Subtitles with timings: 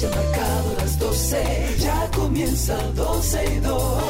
[0.00, 4.02] reloj ha marcado las 12, ya comienza 12 y 2.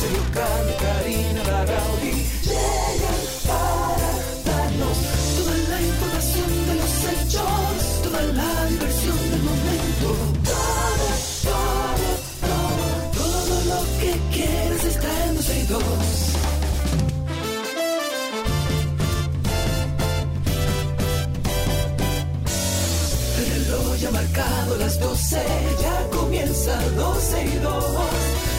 [0.00, 1.23] Sergio Carlos, Karina, Larrauri
[25.34, 27.84] 12, ya comienza 12 y 2.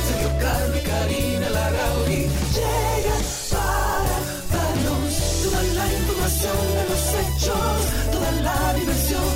[0.08, 0.30] Sergio
[0.76, 4.16] y Karina Larrauri llegan para
[4.52, 7.78] darnos toda la información de los hechos,
[8.12, 9.35] toda la diversión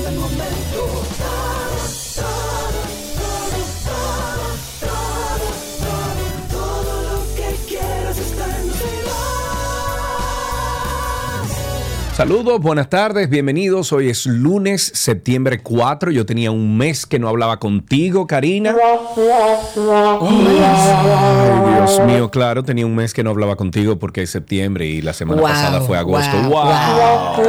[12.19, 13.93] Saludos, buenas tardes, bienvenidos.
[13.93, 16.11] Hoy es lunes, septiembre 4.
[16.11, 18.75] Yo tenía un mes que no hablaba contigo, Karina.
[20.21, 25.01] Ay, Dios mío, claro, tenía un mes que no hablaba contigo porque es septiembre y
[25.01, 26.35] la semana Wow, pasada fue agosto.
[26.41, 27.45] wow, ¡Wow!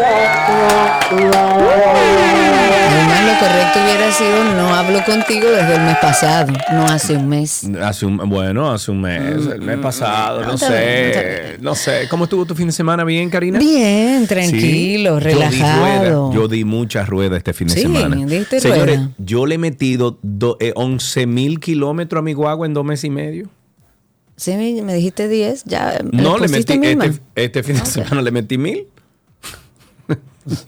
[2.93, 7.29] Además, lo correcto hubiera sido no hablo contigo desde el mes pasado, no hace un
[7.29, 7.63] mes.
[7.83, 11.75] Hace un, bueno, hace un mes, el mes pasado, no Mm, bien, está sé, no
[11.75, 12.09] sé.
[12.09, 13.03] ¿Cómo estuvo tu fin de semana?
[13.05, 13.59] ¿Bien, Karina?
[13.59, 14.60] Bien, Sí.
[14.61, 16.33] Tranquilo, Yo di rueda, relajado.
[16.33, 18.17] Yo di muchas ruedas este fin de Sí, semana.
[18.27, 19.11] diste Señores, rueda.
[19.19, 23.05] yo le he metido do- eh, 11 mil kilómetros a mi guagua en dos meses
[23.05, 23.49] y medio.
[24.37, 26.01] Sí, me, dijiste 10, ya.
[26.13, 28.87] No, le metí, este, este fin de semana le metí mil.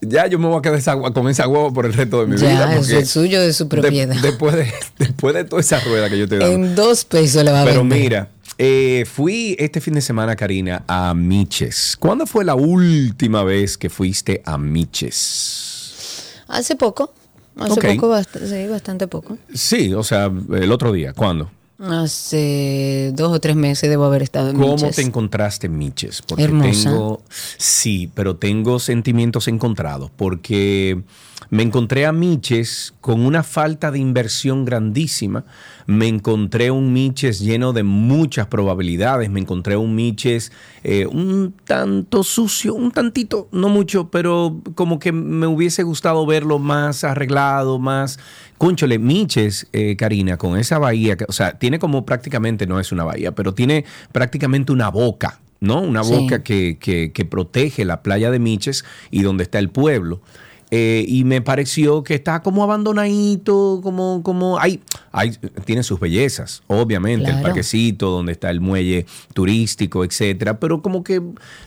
[0.00, 2.36] ya yo me voy a quedar esa con esa guagua por el resto de mi
[2.40, 2.76] Ya, vida.
[2.76, 4.14] eso es suyo, de su de- propiedad.
[4.22, 6.52] después, de, después de toda esa rueda que yo te he dado.
[6.52, 7.98] En dos pesos le va a Pero vender.
[8.00, 11.96] mira, eh, fui este fin de semana, Karina, a Miches.
[11.98, 16.42] ¿Cuándo fue la última vez que fuiste a Miches?
[16.48, 17.12] Hace poco.
[17.58, 19.38] Hace poco, bast- sí, bastante poco.
[19.54, 21.12] Sí, o sea, el otro día.
[21.14, 21.50] ¿Cuándo?
[21.78, 24.96] Hace dos o tres meses debo haber estado en ¿Cómo Miches.
[24.96, 26.22] te encontraste en Miches?
[26.22, 26.90] Porque Hermosa.
[26.90, 27.22] tengo,
[27.58, 31.02] sí, pero tengo sentimientos encontrados porque
[31.50, 35.44] me encontré a Miches con una falta de inversión grandísima.
[35.86, 39.30] Me encontré un Miches lleno de muchas probabilidades.
[39.30, 40.50] Me encontré un Miches
[40.82, 46.58] eh, un tanto sucio, un tantito, no mucho, pero como que me hubiese gustado verlo
[46.58, 48.18] más arreglado, más...
[48.58, 52.90] Cónchole, Miches, eh, Karina, con esa bahía, que- o sea, tiene como prácticamente, no es
[52.90, 55.82] una bahía, pero tiene prácticamente una boca, ¿no?
[55.82, 56.12] Una Sí.
[56.14, 60.22] boca que, que- que protege la playa de Miches y donde está el pueblo.
[60.70, 64.80] Eh, y me pareció que está como abandonadito, como, como, hay,
[65.16, 65.32] hay,
[65.64, 71.20] tiene sus bellezas, obviamente, el parquecito, donde está el muelle turístico, etcétera, pero como que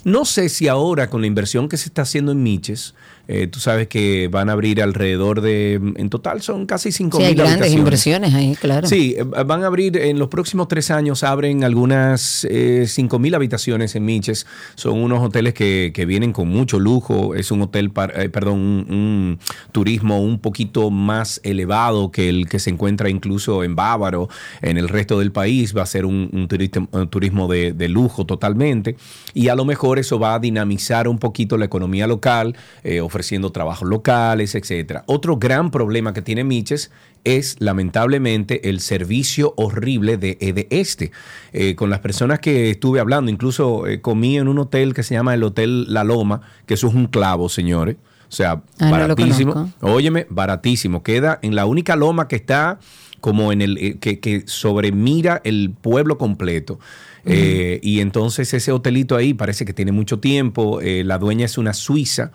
[0.04, 2.94] no sé si ahora con la inversión que se está haciendo en Miches,
[3.32, 7.24] eh, tú sabes que van a abrir alrededor de, en total son casi 5 Sí,
[7.24, 8.88] mil hay grandes inversiones ahí, claro.
[8.88, 13.36] Sí, eh, van a abrir en los próximos tres años, abren algunas eh, 5 mil
[13.36, 14.48] habitaciones en Miches.
[14.74, 17.36] Son unos hoteles que, que vienen con mucho lujo.
[17.36, 19.40] Es un hotel, par- eh, perdón, un, un
[19.72, 24.28] turismo un poquito más elevado que el que se encuentra incluso en Bávaro,
[24.62, 25.76] en el resto del país.
[25.76, 28.96] Va a ser un, un turista- un turismo de, de lujo totalmente.
[29.34, 33.52] Y a lo mejor eso va a dinamizar un poquito la economía local, eh, ofreciendo
[33.52, 35.04] trabajos locales, etcétera.
[35.08, 36.92] Otro gran problema que tiene Miches
[37.24, 41.12] es lamentablemente el servicio horrible de, eh, de este.
[41.52, 45.16] Eh, con las personas que estuve hablando, incluso eh, comí en un hotel que se
[45.16, 47.98] llama el Hotel La Loma, que eso es un clavo, señores.
[48.30, 49.54] O sea, Ah, no baratísimo.
[49.54, 49.88] conozco.
[49.88, 51.02] Óyeme, baratísimo.
[51.04, 52.80] Queda en la única loma que está
[53.20, 56.80] como en el eh, que, que sobremira el pueblo completo.
[57.26, 60.82] Eh, y entonces ese hotelito ahí parece que tiene mucho tiempo.
[60.82, 62.32] eh, la dueña es una suiza.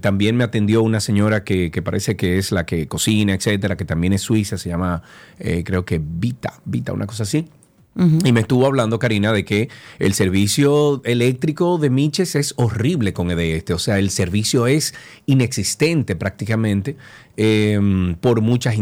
[0.00, 3.84] También me atendió una señora que, que parece que es la que cocina, etcétera, que
[3.84, 4.58] también es suiza.
[4.58, 5.02] Se llama,
[5.64, 7.46] creo que Vita, Vita, una cosa así.
[8.24, 9.68] Y me estuvo hablando, Karina, de que
[9.98, 13.74] el servicio eléctrico de Miches es horrible con este.
[13.74, 14.94] O sea, el servicio es
[15.26, 16.96] inexistente prácticamente
[17.36, 17.78] eh,
[18.20, 18.74] por muchas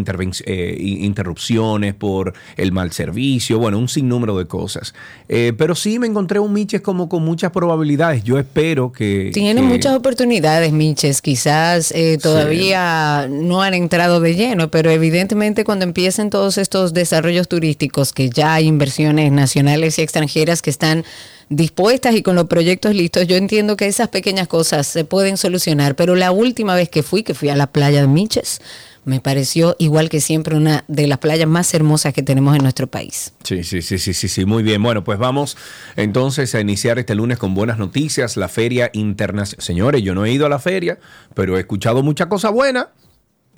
[0.47, 4.95] eh, interrupciones, por el mal servicio, bueno, un sinnúmero de cosas.
[5.29, 8.25] Eh, pero sí me encontré un Miches como con muchas probabilidades.
[8.25, 9.31] Yo espero que...
[9.33, 11.23] Tiene que- muchas oportunidades, Miches.
[11.23, 17.49] Quizás eh, todavía no han entrado de lleno, pero evidentemente cuando empiecen todos estos desarrollos
[17.49, 21.05] turísticos, que ya hay inversiones nacionales y extranjeras que están
[21.51, 25.97] dispuestas y con los proyectos listos, yo entiendo que esas pequeñas cosas se pueden solucionar.
[25.97, 28.61] Pero la última vez que fui, que fui a la playa de Miches,
[29.05, 32.87] me pareció igual que siempre una de las playas más hermosas que tenemos en nuestro
[32.87, 33.33] país.
[33.43, 34.83] Sí, sí, sí, sí, sí, sí, muy bien.
[34.83, 35.57] Bueno, pues vamos
[35.97, 38.37] entonces a iniciar este lunes con buenas noticias.
[38.37, 39.63] La Feria Internacional.
[39.63, 40.99] Señores, yo no he ido a la feria,
[41.35, 42.91] pero he escuchado mucha cosa buena.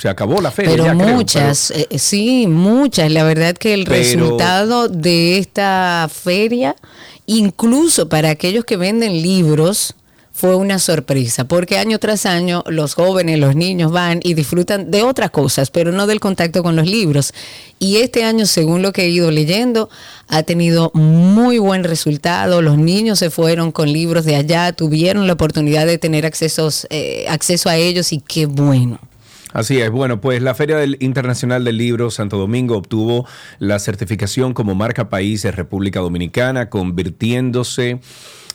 [0.03, 0.73] Se acabó la feria.
[0.73, 3.09] Pero ya creo, muchas, eh, sí, muchas.
[3.13, 6.75] La verdad que el Pero- resultado de esta feria,
[7.27, 9.95] incluso para aquellos que venden libros,
[10.33, 15.05] fue una sorpresa, porque año tras año los jóvenes, los niños van y disfrutan de
[15.05, 17.33] otras cosas, pero no del contacto con los libros.
[17.79, 19.89] Y este año, según lo que he ido leyendo,
[20.27, 22.61] ha tenido muy buen resultado.
[22.61, 27.25] Los niños se fueron con libros de allá, tuvieron la oportunidad de tener accesos, eh,
[27.29, 28.99] acceso a ellos y qué bueno.
[29.53, 33.27] Así es, bueno, pues la Feria del Internacional del Libro Santo Domingo obtuvo
[33.59, 38.01] la certificación como marca país de República Dominicana, convirtiéndose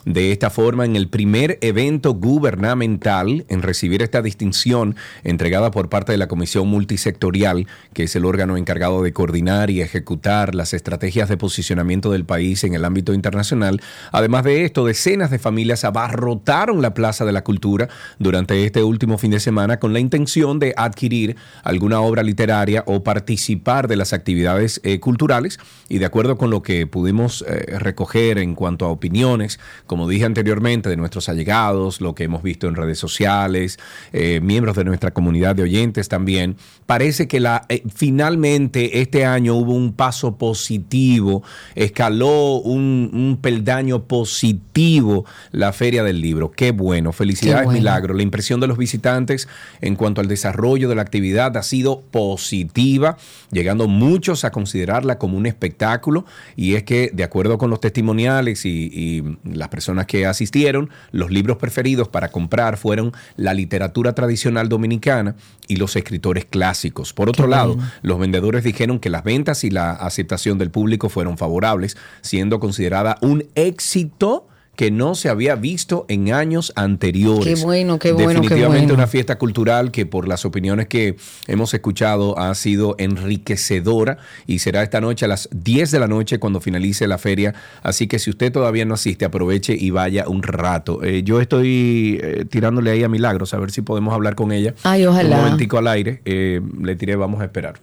[0.08, 6.12] de esta forma en el primer evento gubernamental en recibir esta distinción entregada por parte
[6.12, 11.28] de la Comisión Multisectorial, que es el órgano encargado de coordinar y ejecutar las estrategias
[11.28, 13.82] de posicionamiento del país en el ámbito internacional.
[14.10, 19.18] Además de esto, decenas de familias abarrotaron la Plaza de la Cultura durante este último
[19.18, 24.14] fin de semana con la intención de adquirir alguna obra literaria o participar de las
[24.14, 25.58] actividades eh, culturales
[25.90, 30.24] y de acuerdo con lo que pudimos eh, recoger en cuanto a opiniones, como dije
[30.24, 33.78] anteriormente, de nuestros allegados, lo que hemos visto en redes sociales,
[34.12, 36.56] eh, miembros de nuestra comunidad de oyentes también,
[36.86, 41.42] parece que la, eh, finalmente este año hubo un paso positivo,
[41.74, 46.50] escaló un, un peldaño positivo la Feria del Libro.
[46.50, 47.78] Qué bueno, felicidades Qué bueno.
[47.80, 48.14] Milagro.
[48.14, 49.48] La impresión de los visitantes
[49.80, 53.16] en cuanto al desarrollo de la actividad ha sido positiva,
[53.50, 56.24] llegando muchos a considerarla como un espectáculo
[56.56, 61.30] y es que de acuerdo con los testimoniales y, y las personas que asistieron, los
[61.30, 65.36] libros preferidos para comprar fueron la literatura tradicional dominicana
[65.68, 67.12] y los escritores clásicos.
[67.12, 71.08] Por otro Qué lado, los vendedores dijeron que las ventas y la aceptación del público
[71.08, 74.47] fueron favorables, siendo considerada un éxito
[74.78, 77.44] que no se había visto en años anteriores.
[77.44, 78.94] Qué bueno, qué bueno, qué Definitivamente bueno.
[78.94, 81.16] una fiesta cultural que por las opiniones que
[81.48, 86.38] hemos escuchado ha sido enriquecedora y será esta noche a las 10 de la noche
[86.38, 87.56] cuando finalice la feria.
[87.82, 91.02] Así que si usted todavía no asiste, aproveche y vaya un rato.
[91.02, 94.76] Eh, yo estoy eh, tirándole ahí a Milagros a ver si podemos hablar con ella.
[94.84, 95.38] Ay, ojalá.
[95.38, 96.22] Un momentico al aire.
[96.24, 97.80] Eh, le tiré, vamos a esperar.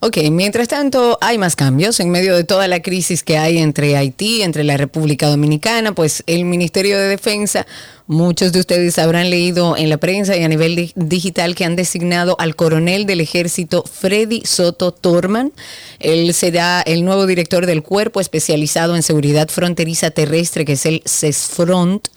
[0.00, 3.96] Ok, mientras tanto hay más cambios en medio de toda la crisis que hay entre
[3.96, 7.66] Haití, entre la República Dominicana, pues el Ministerio de Defensa,
[8.06, 11.76] muchos de ustedes habrán leído en la prensa y a nivel di- digital que han
[11.76, 15.52] designado al coronel del ejército Freddy Soto Torman.
[16.00, 21.02] Él será el nuevo director del cuerpo especializado en seguridad fronteriza terrestre, que es el
[21.06, 22.08] CESFRONT.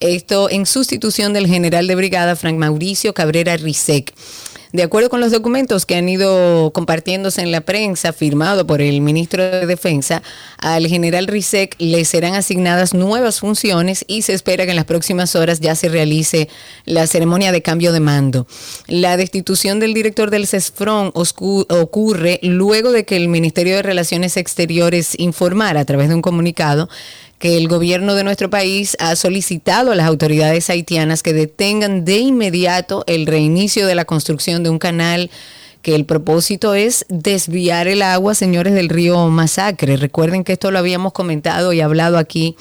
[0.00, 4.14] Esto en sustitución del general de brigada Frank Mauricio Cabrera Rizek.
[4.72, 9.00] De acuerdo con los documentos que han ido compartiéndose en la prensa, firmado por el
[9.00, 10.22] ministro de Defensa,
[10.58, 15.36] al general Rizek le serán asignadas nuevas funciones y se espera que en las próximas
[15.36, 16.48] horas ya se realice
[16.84, 18.46] la ceremonia de cambio de mando.
[18.86, 25.14] La destitución del director del CESFRON ocurre luego de que el Ministerio de Relaciones Exteriores
[25.18, 26.88] informara a través de un comunicado
[27.38, 32.18] que el gobierno de nuestro país ha solicitado a las autoridades haitianas que detengan de
[32.18, 35.30] inmediato el reinicio de la construcción de un canal
[35.82, 39.96] que el propósito es desviar el agua, señores, del río Masacre.
[39.96, 42.56] Recuerden que esto lo habíamos comentado y hablado aquí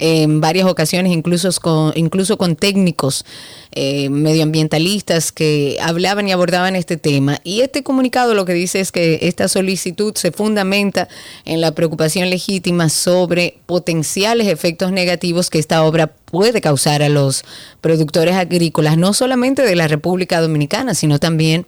[0.00, 3.26] en varias ocasiones, incluso con, incluso con técnicos
[3.72, 7.38] eh, medioambientalistas que hablaban y abordaban este tema.
[7.44, 11.06] Y este comunicado lo que dice es que esta solicitud se fundamenta
[11.44, 17.44] en la preocupación legítima sobre potenciales efectos negativos que esta obra puede causar a los
[17.82, 21.66] productores agrícolas, no solamente de la República Dominicana, sino también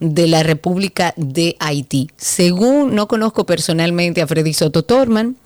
[0.00, 2.10] de la República de Haití.
[2.16, 5.36] Según, no conozco personalmente a Freddy Soto Torman,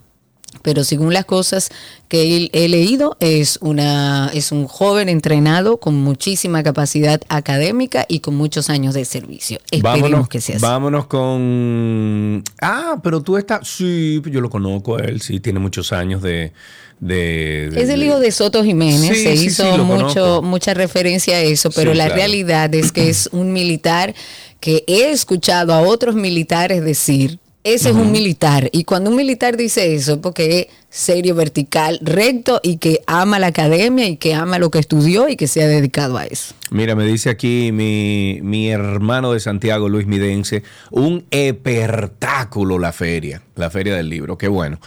[0.63, 1.71] pero según las cosas
[2.09, 8.35] que he, leído, es, una, es un joven entrenado con muchísima capacidad académica y con
[8.35, 9.59] muchos años de servicio.
[9.71, 10.63] Esperemos Vámonos, que sea así.
[10.63, 12.43] vámonos con...
[12.61, 13.69] Ah, pero tú estás...
[13.69, 16.53] Sí, yo lo conozco a él, sí, tiene muchos años de...
[17.01, 20.43] de- de- Es el hijo de Soto Jiménez, Sí, se sí, hizo sí, mucho, conozco.
[20.43, 22.17] mucha referencia a eso, pero la claro.
[22.17, 24.15] realidad es que es un militar
[24.61, 27.39] que he escuchado a otros militares decir,
[27.75, 32.79] ese es un militar, y cuando un militar dice eso, porque serio, vertical, recto y
[32.79, 36.17] que ama la academia y que ama lo que estudió y que se ha dedicado
[36.17, 36.55] a eso.
[36.71, 43.43] Mira, me dice aquí mi, mi hermano de Santiago, Luis Midense, un epertáculo la feria,
[43.55, 44.79] la feria del libro, qué bueno.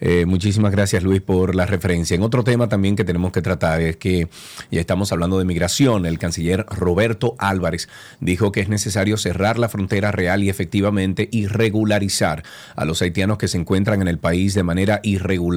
[0.00, 2.14] Eh, muchísimas gracias Luis por la referencia.
[2.14, 4.28] En otro tema también que tenemos que tratar es que
[4.70, 6.06] ya estamos hablando de migración.
[6.06, 7.88] El canciller Roberto Álvarez
[8.18, 12.42] dijo que es necesario cerrar la frontera real y efectivamente y regularizar
[12.76, 15.49] a los haitianos que se encuentran en el país de manera irregular,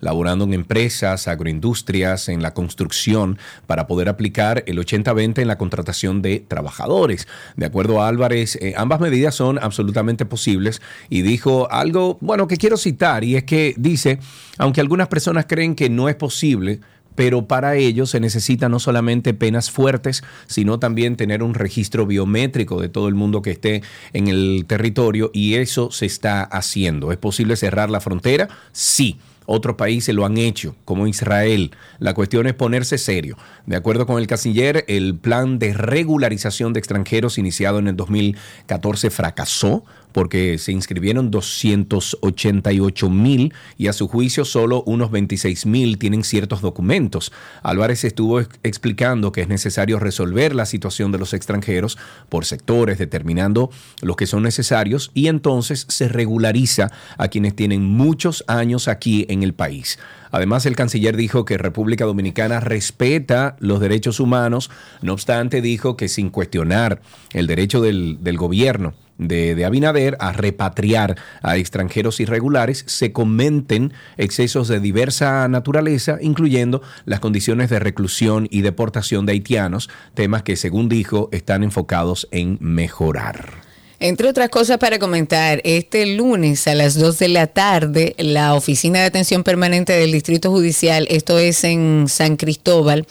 [0.00, 6.22] laborando en empresas, agroindustrias, en la construcción, para poder aplicar el 80-20 en la contratación
[6.22, 7.28] de trabajadores.
[7.56, 12.56] De acuerdo a Álvarez, eh, ambas medidas son absolutamente posibles y dijo algo, bueno, que
[12.56, 14.18] quiero citar y es que dice,
[14.58, 16.80] aunque algunas personas creen que no es posible,
[17.18, 22.80] pero para ello se necesita no solamente penas fuertes, sino también tener un registro biométrico
[22.80, 23.82] de todo el mundo que esté
[24.12, 27.10] en el territorio y eso se está haciendo.
[27.10, 28.48] ¿Es posible cerrar la frontera?
[28.70, 29.18] Sí.
[29.50, 31.72] Otros países lo han hecho, como Israel.
[31.98, 33.36] La cuestión es ponerse serio.
[33.66, 39.10] De acuerdo con el canciller, el plan de regularización de extranjeros iniciado en el 2014
[39.10, 39.84] fracasó
[40.18, 46.60] porque se inscribieron 288 mil y a su juicio solo unos 26 mil tienen ciertos
[46.60, 47.30] documentos.
[47.62, 51.98] Álvarez estuvo explicando que es necesario resolver la situación de los extranjeros
[52.28, 53.70] por sectores, determinando
[54.02, 59.44] los que son necesarios y entonces se regulariza a quienes tienen muchos años aquí en
[59.44, 60.00] el país.
[60.32, 64.68] Además, el canciller dijo que República Dominicana respeta los derechos humanos,
[65.00, 67.02] no obstante dijo que sin cuestionar
[67.34, 74.68] el derecho del, del gobierno de, Abinader a repatriar a extranjeros irregulares, se comenten excesos
[74.68, 80.88] de diversa naturaleza, incluyendo las condiciones de reclusión y deportación de haitianos, temas que, según
[80.88, 83.68] dijo, están enfocados en mejorar.
[84.00, 89.00] Entre otras cosas para comentar, este lunes a las 2 de la tarde, la Oficina
[89.00, 93.08] de Atención Permanente del Distrito Judicial, esto es en San Cristóbal,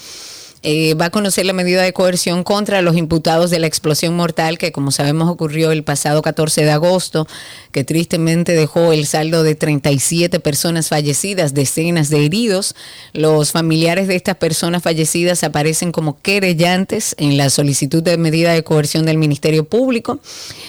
[0.70, 4.58] eh, va a conocer la medida de coerción contra los imputados de la explosión mortal
[4.58, 7.26] que, como sabemos, ocurrió el pasado 14 de agosto,
[7.72, 12.76] que tristemente dejó el saldo de 37 personas fallecidas, decenas de heridos.
[13.14, 18.66] Los familiares de estas personas fallecidas aparecen como querellantes en la solicitud de medida de
[18.66, 20.20] coerción del Ministerio Público,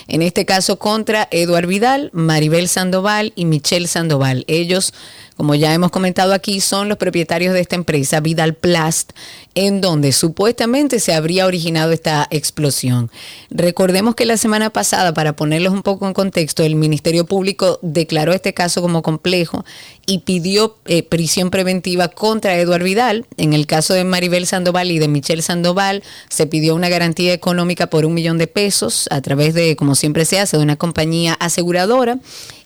[0.07, 4.45] en este caso contra Eduard Vidal, Maribel Sandoval y Michelle Sandoval.
[4.47, 4.95] Ellos
[5.39, 9.13] como ya hemos comentado aquí, son los propietarios de esta empresa, Vidal Plast,
[9.55, 13.09] en donde supuestamente se habría originado esta explosión.
[13.49, 18.33] Recordemos que la semana pasada, para ponerlos un poco en contexto, el Ministerio Público declaró
[18.33, 19.65] este caso como complejo
[20.07, 23.25] y pidió eh, prisión preventiva contra Eduard Vidal.
[23.37, 27.87] En el caso de Maribel Sandoval y de Michelle Sandoval, se pidió una garantía económica
[27.87, 31.35] por un millón de pesos a través de, como siempre se hace, de una compañía
[31.35, 32.19] aseguradora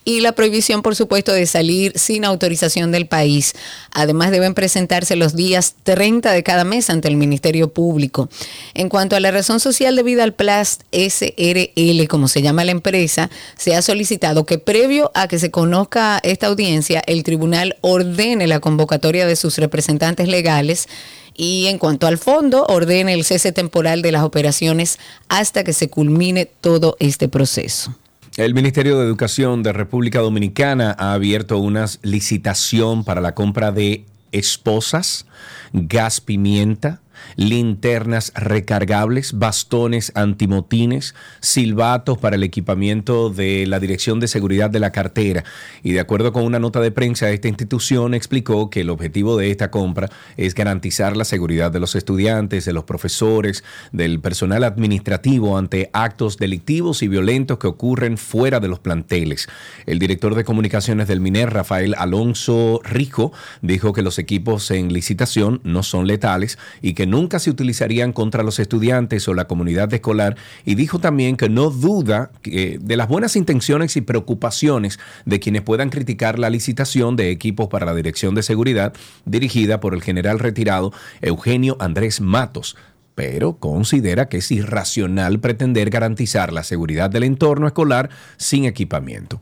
[0.04, 3.54] y la prohibición, por supuesto, de salir sin autorización del país.
[3.92, 8.28] Además, deben presentarse los días 30 de cada mes ante el Ministerio Público.
[8.74, 13.30] En cuanto a la razón social de Vidal Plast SRL, como se llama la empresa,
[13.56, 18.60] se ha solicitado que previo a que se conozca esta audiencia, el tribunal ordene la
[18.60, 20.88] convocatoria de sus representantes legales
[21.34, 25.88] y en cuanto al fondo, ordene el cese temporal de las operaciones hasta que se
[25.88, 27.94] culmine todo este proceso.
[28.38, 34.06] El Ministerio de Educación de República Dominicana ha abierto una licitación para la compra de
[34.32, 35.26] esposas,
[35.74, 37.01] gas pimienta,
[37.36, 44.92] linternas recargables, bastones antimotines, silbatos para el equipamiento de la Dirección de Seguridad de la
[44.92, 45.44] Cartera.
[45.82, 49.50] Y de acuerdo con una nota de prensa, esta institución explicó que el objetivo de
[49.50, 55.58] esta compra es garantizar la seguridad de los estudiantes, de los profesores, del personal administrativo
[55.58, 59.48] ante actos delictivos y violentos que ocurren fuera de los planteles.
[59.86, 65.60] El director de comunicaciones del MINER, Rafael Alonso Rico, dijo que los equipos en licitación
[65.64, 70.36] no son letales y que nunca se utilizarían contra los estudiantes o la comunidad escolar
[70.64, 75.90] y dijo también que no duda de las buenas intenciones y preocupaciones de quienes puedan
[75.90, 78.94] criticar la licitación de equipos para la Dirección de Seguridad
[79.26, 82.76] dirigida por el general retirado Eugenio Andrés Matos
[83.14, 89.38] pero considera que es irracional pretender garantizar la seguridad del entorno escolar sin equipamiento.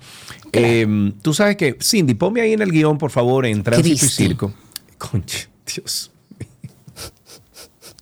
[0.50, 4.08] Em, tú sabes que, Cindy, ponme ahí en el guion, por favor, en Tránsito y
[4.08, 4.52] Circo.
[4.98, 6.10] Conche, Dios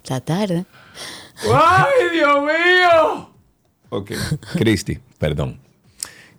[0.09, 0.65] Está tarde.
[1.53, 3.31] ¡Ay, Dios mío!
[3.91, 4.13] Ok,
[4.55, 5.61] Cristi, perdón.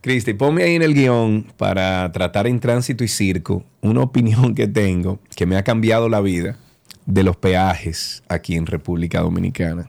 [0.02, 4.68] Cristi, ponme ahí en el guion para tratar en tránsito y circo una opinión que
[4.68, 6.58] tengo que me ha cambiado la vida
[7.06, 9.88] de los peajes aquí en República Dominicana.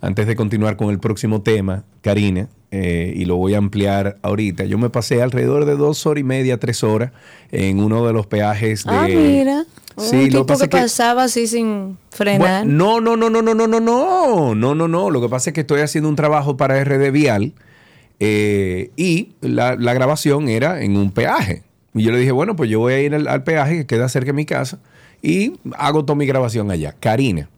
[0.00, 4.66] Antes de continuar con el próximo tema, Karina, eh, y lo voy a ampliar ahorita.
[4.66, 7.10] Yo me pasé alrededor de dos horas y media, tres horas
[7.50, 8.94] en uno de los peajes de...
[8.94, 9.64] Ah, mira.
[9.98, 12.66] Sí, un lo tipo que que, pasaba así sin frenar.
[12.66, 15.10] No, no, no, no, no, no, no, no, no, no, no.
[15.10, 17.52] Lo que pasa es que estoy haciendo un trabajo para RD Vial
[18.18, 21.62] eh, y la, la grabación era en un peaje.
[21.94, 24.08] Y yo le dije, bueno, pues yo voy a ir al, al peaje que queda
[24.08, 24.78] cerca de mi casa
[25.22, 26.94] y hago toda mi grabación allá.
[26.98, 27.48] Karina.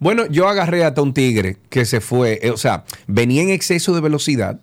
[0.00, 3.94] Bueno, yo agarré hasta un tigre que se fue, eh, o sea, venía en exceso
[3.94, 4.60] de velocidad,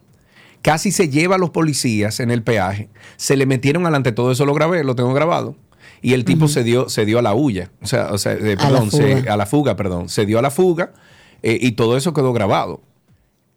[0.61, 4.45] casi se lleva a los policías en el peaje, se le metieron adelante, todo eso
[4.45, 5.57] lo grabé, lo tengo grabado.
[6.05, 8.55] Y el tipo se dio, se dio a la huya, o sea, o sea, eh,
[8.59, 9.33] A la perdón, se- fuga.
[9.33, 10.93] a la fuga, perdón, se dio a la fuga
[11.41, 12.81] eh, y todo eso quedó grabado.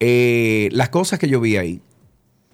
[0.00, 1.82] Eh, las cosas que yo vi ahí,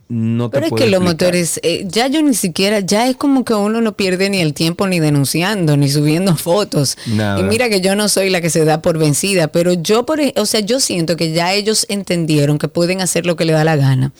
[0.09, 3.45] no te Pero es que los motores, eh, ya yo ni siquiera, ya es como
[3.45, 6.97] que uno no pierde ni el tiempo ni denunciando, ni subiendo fotos.
[7.07, 7.41] Nada.
[7.41, 10.21] Y mira que yo no soy la que se da por vencida, pero yo, por,
[10.37, 13.65] o sea, yo siento que ya ellos entendieron que pueden hacer lo que le da
[13.65, 14.13] la gana.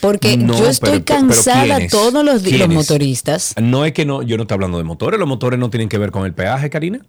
[0.00, 1.90] Porque No, yo estoy pero- pero- pero cansada ¿quiénes?
[1.92, 3.54] todos los días, los motoristas.
[3.60, 5.98] No es que no, yo no estoy hablando de motores, los motores no tienen que
[5.98, 7.00] ver con el peaje, Karina.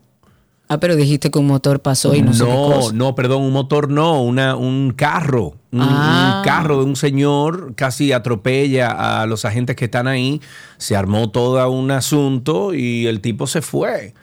[0.69, 2.93] Ah, pero dijiste que un motor pasó y no, sé qué no, cosa.
[2.93, 5.55] no, perdón, un motor no, una, un carro.
[5.71, 6.35] Un, Ah.
[6.37, 10.41] un carro de un señor casi atropella a los agentes que están ahí.
[10.77, 14.13] Se armó todo un asunto y el tipo se fue.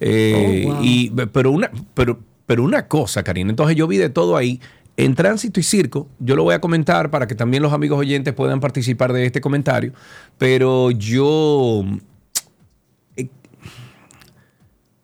[0.00, 0.82] Eh, Oh, wow.
[0.84, 4.60] y, pero, una, pero, pero una cosa, Karina, entonces yo vi de todo ahí.
[4.98, 8.32] En tránsito y circo, yo lo voy a comentar para que también los amigos oyentes
[8.34, 9.92] puedan participar de este comentario,
[10.38, 11.84] pero yo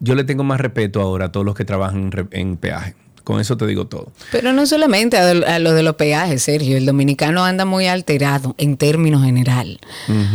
[0.03, 2.95] yo le tengo más respeto ahora a todos los que trabajan en, en peaje.
[3.25, 4.11] Con eso te digo todo.
[4.33, 6.77] Pero no solamente a, a lo de los peajes, Sergio.
[6.77, 9.79] El dominicano anda muy alterado en términos general.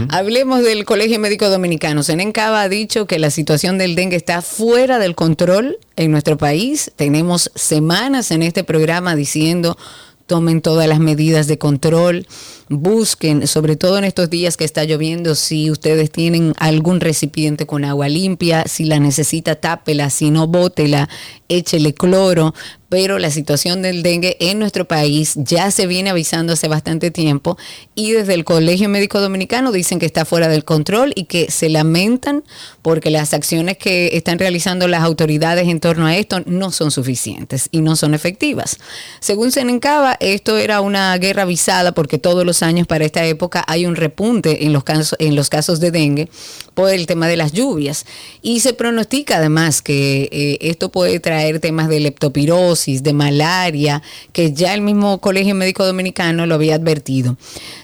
[0.09, 2.01] Hablemos del Colegio Médico Dominicano.
[2.01, 6.89] Senencaba ha dicho que la situación del dengue está fuera del control en nuestro país.
[6.95, 9.77] Tenemos semanas en este programa diciendo
[10.25, 12.27] tomen todas las medidas de control,
[12.69, 17.85] busquen, sobre todo en estos días que está lloviendo, si ustedes tienen algún recipiente con
[17.85, 21.09] agua limpia, si la necesita, tápela, si no, bótela,
[21.49, 22.53] échele cloro.
[22.89, 27.57] Pero la situación del dengue en nuestro país ya se viene avisando hace bastante tiempo
[27.95, 31.67] y desde el Colegio Médico Dominicano dicen que está fuera del control y que se
[31.67, 32.43] lamentan
[32.81, 37.67] porque las acciones que están realizando las autoridades en torno a esto no son suficientes
[37.71, 38.77] y no son efectivas.
[39.19, 43.85] Según Senencaba, esto era una guerra avisada porque todos los años para esta época hay
[43.85, 46.29] un repunte en los casos, en los casos de dengue
[46.73, 48.05] por el tema de las lluvias.
[48.41, 54.53] Y se pronostica además que eh, esto puede traer temas de leptopirosis, de malaria, que
[54.53, 57.35] ya el mismo Colegio Médico Dominicano lo había advertido.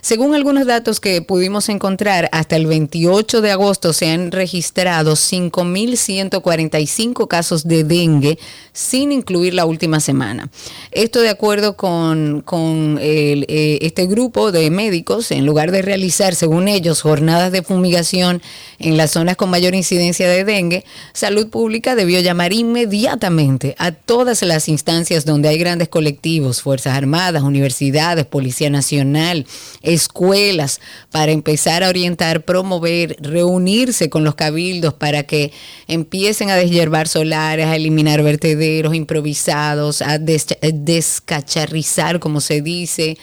[0.01, 7.27] Según algunos datos que pudimos encontrar, hasta el 28 de agosto se han registrado 5.145
[7.27, 8.37] casos de dengue,
[8.71, 10.51] sin incluir la última semana.
[10.91, 16.67] Esto de acuerdo con, con eh, este grupo de médicos, en lugar de realizar, según
[16.67, 18.43] ellos, jornadas de fumigación
[18.79, 24.41] en las zonas con mayor incidencia de dengue, Salud Pública debió llamar inmediatamente a todas
[24.43, 29.45] las instancias donde hay grandes colectivos, Fuerzas Armadas, universidades, Policía Nacional,
[29.81, 35.53] escuelas, para empezar a orientar, promover, reunirse con los cabildos para que
[35.87, 43.17] empiecen a deshiervar solares, a eliminar vertederos improvisados, a des- descacharrizar, como se dice.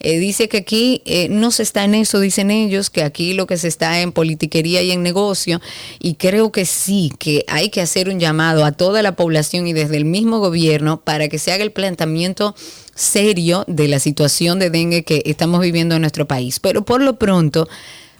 [0.00, 3.46] Eh, dice que aquí eh, no se está en eso, dicen ellos, que aquí lo
[3.46, 5.60] que se está en politiquería y en negocio.
[6.00, 9.72] Y creo que sí, que hay que hacer un llamado a toda la población y
[9.72, 12.54] desde el mismo gobierno para que se haga el planteamiento
[12.94, 16.60] serio de la situación de dengue que estamos viviendo en nuestro país.
[16.60, 17.68] Pero por lo pronto,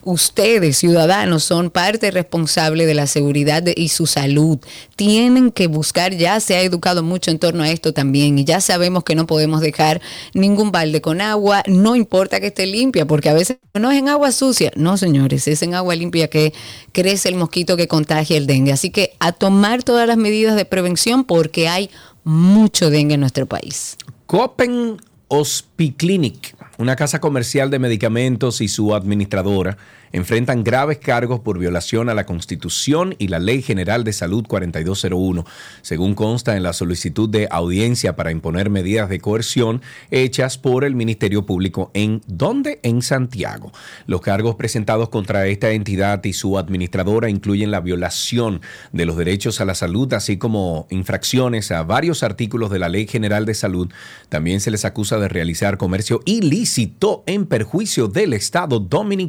[0.05, 4.59] ustedes, ciudadanos, son parte responsable de la seguridad y su salud.
[4.97, 8.61] Tienen que buscar, ya se ha educado mucho en torno a esto también y ya
[8.61, 10.01] sabemos que no podemos dejar
[10.33, 14.09] ningún balde con agua, no importa que esté limpia, porque a veces no es en
[14.09, 14.73] agua sucia.
[14.77, 16.53] No, señores, es en agua limpia que
[16.93, 18.73] crece el mosquito que contagia el dengue.
[18.73, 21.91] Así que a tomar todas las medidas de prevención porque hay
[22.25, 23.97] mucho dengue en nuestro país.
[24.27, 24.97] Copen
[25.29, 29.77] Hospiclinic, una casa comercial de medicamentos y su administradora,
[30.15, 35.45] enfrentan graves cargos por violación a la Constitución y la Ley General de Salud 4201,
[35.83, 40.95] según consta en la solicitud de audiencia para imponer medidas de coerción hechas por el
[40.95, 42.79] Ministerio Público en ¿dónde?
[42.85, 43.73] En Santiago.
[44.07, 48.61] Los cargos presentados contra esta entidad y su administradora incluyen la violación
[48.93, 53.09] de los derechos a la salud, así como infracciones a varios artículos de la Ley
[53.09, 53.91] General de Salud.
[54.29, 59.25] También se les acusa de realizar comercio ilícito en perjuicio del Estado dominicano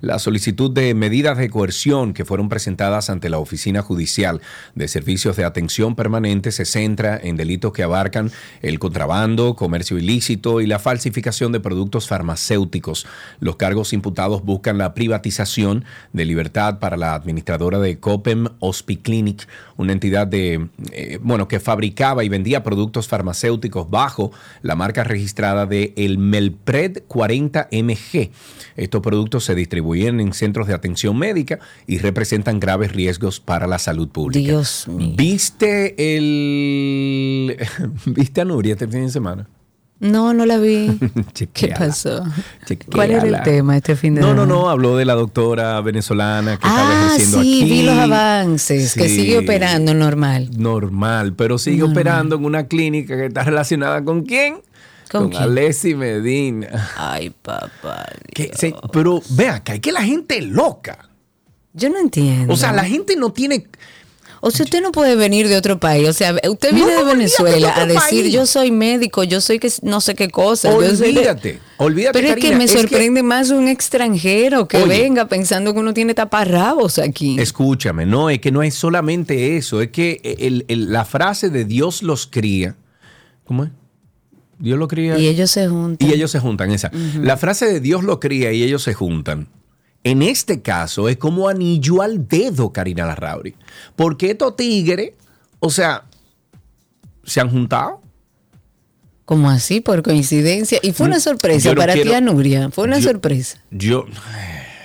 [0.00, 4.40] La solicitud de medidas de coerción que fueron presentadas ante la Oficina Judicial
[4.74, 8.30] de Servicios de Atención Permanente se centra en delitos que abarcan
[8.62, 13.06] el contrabando, comercio ilícito y la falsificación de productos farmacéuticos.
[13.40, 19.92] Los cargos imputados buscan la privatización de libertad para la administradora de Copem Hospiclinic, una
[19.92, 24.32] entidad de, eh, bueno, que fabricaba y vendía productos farmacéuticos bajo
[24.62, 28.30] la marca registrada de el Melpred 40 MG.
[28.76, 33.78] Estos productos se distribuyen en centros de atención médica y representan graves riesgos para la
[33.78, 34.38] salud pública.
[34.40, 35.14] Dios mío.
[35.16, 37.56] ¿Viste el
[38.06, 39.48] ¿Viste a Nuria este fin de semana?
[39.98, 40.98] No, no la vi.
[41.54, 42.22] ¿Qué pasó?
[42.92, 44.52] ¿Cuál era el tema este fin de No, no, semana?
[44.60, 47.70] no, habló de la doctora venezolana que estaba Ah, ejerciendo sí, aquí.
[47.70, 49.16] vi los avances, que Sí.
[49.20, 50.50] sigue operando normal.
[50.58, 54.56] Normal, pero sigue operando en una clínica que está relacionada con quién?
[55.10, 55.42] ¿Con quién?
[55.42, 56.90] Alessi Medina.
[56.96, 58.06] Ay, papá.
[58.34, 61.08] Que se- pero ve acá, es que la gente es loca.
[61.72, 62.52] Yo no entiendo.
[62.52, 63.66] O sea, la gente no tiene.
[64.42, 66.08] O sea, usted no puede venir de otro país.
[66.08, 68.32] O sea, usted viene No, de olvídate Venezuela de a decir, país.
[68.32, 70.70] yo soy médico, yo soy que no sé qué cosa.
[70.72, 71.08] soy de-".
[71.08, 72.18] Olvídate, olvídate.
[72.20, 74.86] Pero es que me sorprende más un extranjero que Oye.
[75.02, 77.38] venga pensando que uno tiene taparrabos aquí.
[77.40, 81.64] Escúchame, no, es que no es solamente eso, es que el- el- la frase de
[81.64, 82.76] Dios los cría,
[83.44, 83.70] ¿cómo es?
[84.58, 86.08] Dios lo cría y ellos se juntan.
[86.08, 86.90] y ellos se juntan, esa.
[87.20, 89.48] La frase de Dios lo cría y ellos se juntan.
[90.04, 93.54] En este caso es como anillo al dedo, Karina Larrauri.
[93.96, 95.12] Porque estos tigres,
[95.58, 96.04] o sea,
[97.24, 98.00] se han juntado.
[99.24, 100.78] Como así, por coincidencia.
[100.82, 102.70] Y fue una sorpresa Yo no para quiero- tía Nuria.
[102.70, 103.58] Fue una yo- sorpresa.
[103.72, 104.06] Yo.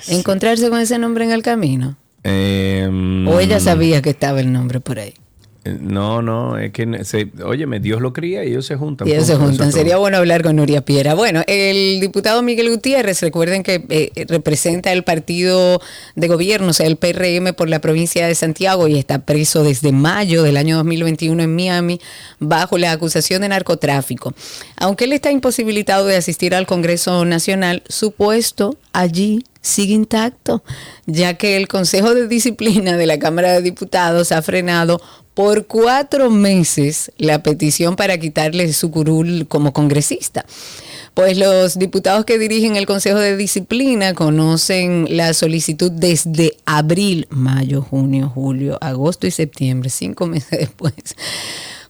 [0.08, 1.98] Encontrarse con ese nombre en el camino.
[2.24, 5.14] em, O ella sabía que estaba el nombre por ahí.
[5.64, 9.08] Eh, No, no, es que, se, óyeme, Dios lo cría y ellos se juntan.
[9.08, 9.72] Y ellos se juntan.
[9.72, 11.14] Sería bueno hablar con Nuria Piera.
[11.14, 15.80] Bueno, el diputado Miguel Gutiérrez, recuerden que eh, representa el partido
[16.16, 19.92] de gobierno, o sea, el PRM por la provincia de Santiago y está preso desde
[19.92, 22.02] mayo del año 2021 en Miami
[22.40, 24.34] bajo la acusación de narcotráfico.
[24.78, 30.64] Aunque él está imposibilitado de asistir al Congreso Nacional, su puesto allí sigue intacto,
[31.06, 35.02] ya que el Consejo de Disciplina de la Cámara de Diputados ha frenado
[35.34, 40.46] por cuatro meses la petición para quitarle su curul como congresista.
[41.14, 47.82] Pues los diputados que dirigen el Consejo de Disciplina conocen la solicitud desde abril, mayo,
[47.82, 50.94] junio, julio, agosto y septiembre, cinco meses después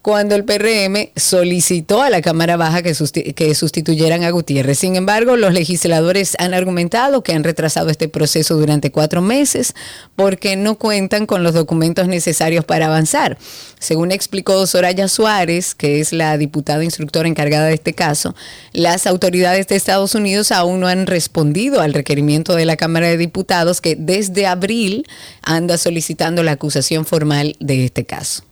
[0.02, 4.80] cuando el PRM solicitó a la Cámara Baja que, susti- que sustituyeran a Gutiérrez.
[4.80, 9.76] Sin embargo, los legisladores han argumentado que han retrasado este proceso durante cuatro meses
[10.16, 13.38] porque no cuentan con los documentos necesarios para avanzar.
[13.78, 18.36] Según explicó Soraya Suárez, que es la diputada instructora encargada de este caso,
[18.74, 23.18] las autoridades de Estados Unidos aún no han respondido al requerimiento de la Cámara de
[23.18, 25.06] Diputados que desde abril
[25.44, 28.44] anda solicitando la acusación formal de este caso.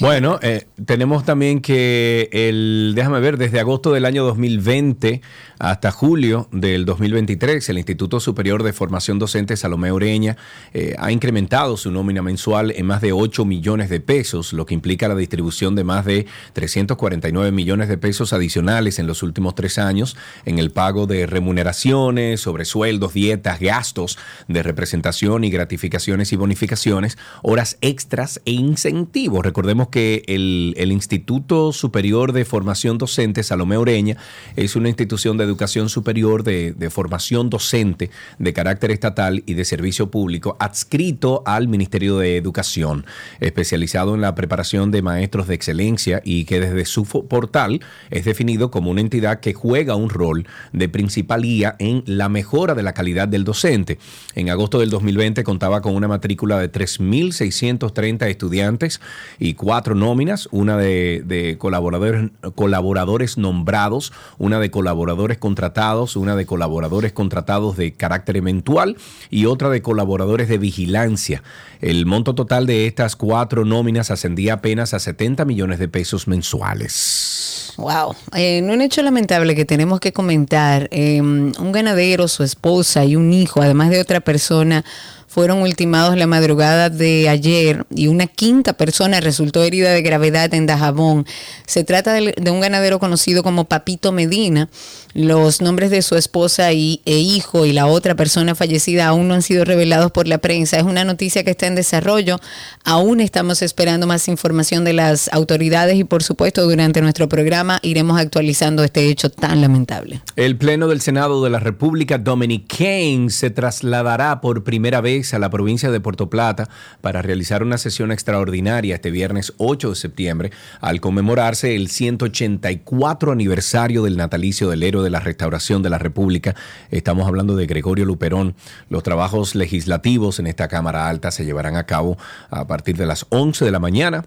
[0.00, 5.20] Bueno, eh, tenemos también que el, déjame ver, desde agosto del año 2020
[5.60, 10.38] hasta julio del 2023, el Instituto Superior de Formación Docente Salomé Oreña
[10.72, 14.72] eh, ha incrementado su nómina mensual en más de 8 millones de pesos, lo que
[14.72, 19.76] implica la distribución de más de 349 millones de pesos adicionales en los últimos tres
[19.76, 24.16] años en el pago de remuneraciones, sobresueldos, dietas, gastos
[24.48, 29.44] de representación y gratificaciones y bonificaciones, horas extras e incentivos.
[29.44, 34.16] Recordemos que el, Instituto Superior de Formación Docente Salomé Oreña
[34.56, 40.10] es una institución de educación superior de, formación docente de carácter estatal y de servicio
[40.10, 43.04] público adscrito al Ministerio de Educación,
[43.40, 48.70] especializado en la preparación de maestros de excelencia y que desde su portal es definido
[48.70, 52.94] como una entidad que juega un rol de principal guía en la mejora de la
[52.94, 53.98] calidad del docente.
[54.34, 59.00] En agosto del 2020 contaba con una matrícula de 3.630 estudiantes
[59.38, 66.46] y cuatro nóminas, una de, de colaboradores, colaboradores nombrados, una de colaboradores contratados, una de
[66.46, 68.96] colaboradores contratados de carácter eventual
[69.28, 71.42] y otra de colaboradores de vigilancia.
[71.80, 77.74] El monto total de estas cuatro nóminas ascendía apenas a 70 millones de pesos mensuales.
[77.76, 78.14] Wow.
[78.34, 83.32] En un hecho lamentable que tenemos que comentar, eh, un ganadero, su esposa y un
[83.32, 84.84] hijo, además de otra persona,
[85.30, 90.66] fueron ultimados la madrugada de ayer y una quinta persona resultó herida de gravedad en
[90.66, 91.24] Dajabón.
[91.66, 94.68] Se trata de un ganadero conocido como Papito Medina,
[95.14, 99.34] Los nombres de su esposa y, e hijo y la otra persona fallecida aún no
[99.34, 100.78] han sido revelados por la prensa.
[100.78, 102.38] Es una noticia que está en desarrollo.
[102.84, 108.20] Aún estamos esperando más información de las autoridades y por supuesto durante nuestro programa iremos
[108.20, 110.20] actualizando este hecho tan lamentable.
[110.36, 112.80] El Pleno del Senado de la República Dominicana
[113.28, 116.68] se trasladará por primera vez a la provincia de Puerto Plata
[117.00, 124.02] para realizar una sesión extraordinaria este viernes 8 de septiembre al conmemorarse el 184 aniversario
[124.02, 126.54] del natalicio del héroe de la Restauración de la República.
[126.90, 128.54] Estamos hablando de Gregorio Luperón.
[128.88, 132.16] Los trabajos legislativos en esta Cámara Alta se llevarán a cabo
[132.50, 134.24] a partir de las 11 de la mañana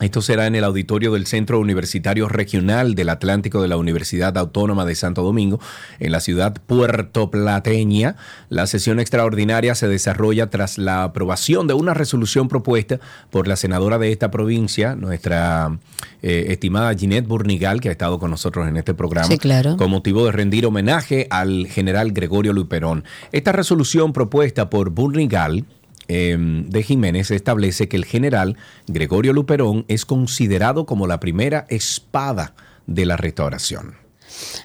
[0.00, 4.84] esto será en el auditorio del Centro Universitario Regional del Atlántico de la Universidad Autónoma
[4.84, 5.58] de Santo Domingo,
[6.00, 8.16] en la ciudad puertoplateña.
[8.50, 13.96] La sesión extraordinaria se desarrolla tras la aprobación de una resolución propuesta por la senadora
[13.96, 15.78] de esta provincia, nuestra
[16.20, 19.34] eh, estimada Ginette Burnigal, que ha estado con nosotros en este programa,
[19.78, 23.04] con motivo de rendir homenaje al general Gregorio Luperón.
[23.32, 25.64] Esta resolución propuesta por Burnigal
[26.08, 32.54] Em, de Jiménez establece que el general Gregorio Luperón es considerado como la primera espada
[32.86, 33.94] de la restauración.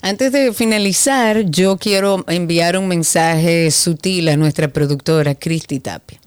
[0.02, 6.20] Antes de finalizar, yo quiero enviar un mensaje sutil a nuestra productora, Cristi Tapia.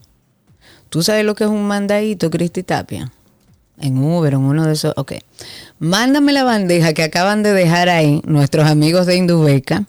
[0.89, 3.13] ¿Tú sabes lo que es un mandadito, Cristi Tapia?
[3.81, 4.95] En Uber, en uno de esos.
[4.97, 5.15] Ok.
[5.79, 9.85] Mándame la bandeja que acaban de dejar ahí nuestros amigos de Indubeca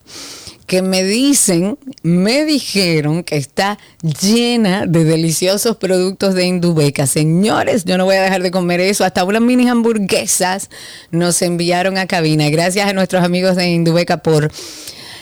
[0.66, 7.08] que me dicen, me dijeron que está llena de deliciosos productos de Indubeca.
[7.08, 9.04] Señores, yo no voy a dejar de comer eso.
[9.06, 10.70] Hasta unas mini hamburguesas
[11.12, 12.50] nos enviaron a cabina.
[12.50, 14.52] Gracias a nuestros amigos de Indubeca por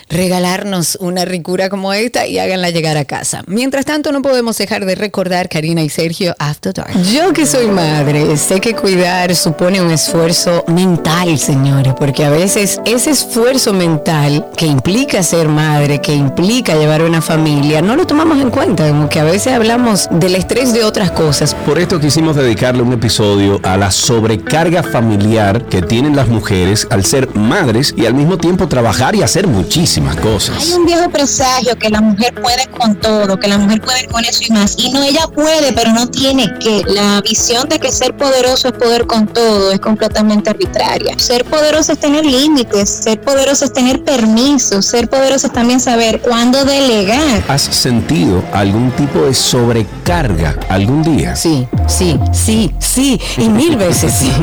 [0.09, 3.43] regalarnos una ricura como esta y háganla llegar a casa.
[3.47, 6.93] Mientras tanto, no podemos dejar de recordar Karina y Sergio After Dark.
[7.11, 12.79] Yo que soy madre, sé que cuidar supone un esfuerzo mental, señores, porque a veces
[12.85, 18.39] ese esfuerzo mental que implica ser madre, que implica llevar una familia, no lo tomamos
[18.39, 21.55] en cuenta, como que a veces hablamos del estrés de otras cosas.
[21.65, 27.05] Por esto quisimos dedicarle un episodio a la sobrecarga familiar que tienen las mujeres al
[27.05, 30.57] ser madres y al mismo tiempo trabajar y hacer muchísimo cosas.
[30.57, 34.25] Hay un viejo presagio que la mujer puede con todo, que la mujer puede con
[34.25, 34.75] eso y más.
[34.77, 36.81] Y no, ella puede, pero no tiene que.
[36.87, 41.17] La visión de que ser poderoso es poder con todo es completamente arbitraria.
[41.19, 46.21] Ser poderoso es tener límites, ser poderoso es tener permisos, ser poderoso es también saber
[46.21, 47.43] cuándo delegar.
[47.47, 51.35] ¿Has sentido algún tipo de sobrecarga algún día?
[51.35, 54.31] Sí, sí, sí, sí, y mil veces sí.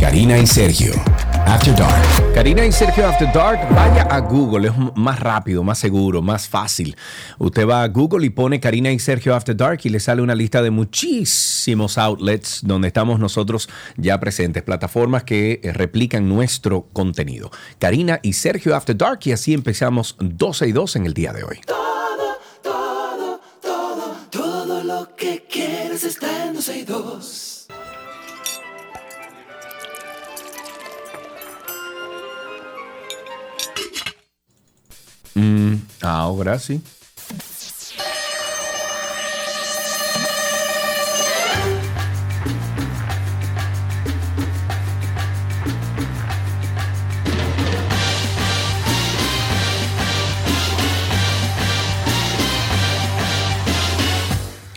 [0.00, 0.92] Karina y Sergio
[1.46, 2.34] After Dark.
[2.34, 6.96] Karina y Sergio After Dark, vaya a Google, es más rápido, más seguro, más fácil.
[7.38, 10.34] Usted va a Google y pone Karina y Sergio After Dark y le sale una
[10.34, 17.50] lista de muchísimos outlets donde estamos nosotros ya presentes, plataformas que eh, replican nuestro contenido.
[17.78, 21.44] Karina y Sergio After Dark y así empezamos 12 y 2 en el día de
[21.44, 21.60] hoy.
[35.36, 36.80] Mm, ahora sí.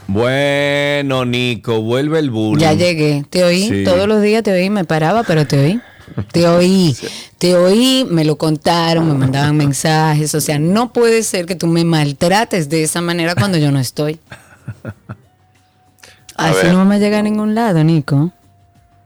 [0.07, 2.59] Bueno, Nico, vuelve el bullying.
[2.59, 5.81] Ya llegué, te oí, todos los días te oí, me paraba, pero te oí.
[6.31, 6.95] Te oí,
[7.37, 10.33] te oí, me lo contaron, me mandaban mensajes.
[10.35, 13.79] O sea, no puede ser que tú me maltrates de esa manera cuando yo no
[13.79, 14.19] estoy.
[16.35, 18.31] Así no me llega a ningún lado, Nico.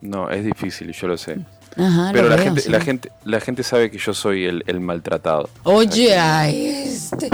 [0.02, 1.40] No, es difícil, yo lo sé.
[1.76, 5.50] Pero la, gente, la, gente, la gente sabe que yo soy el, maltratado.
[5.64, 6.16] Oye,
[6.86, 7.30] este.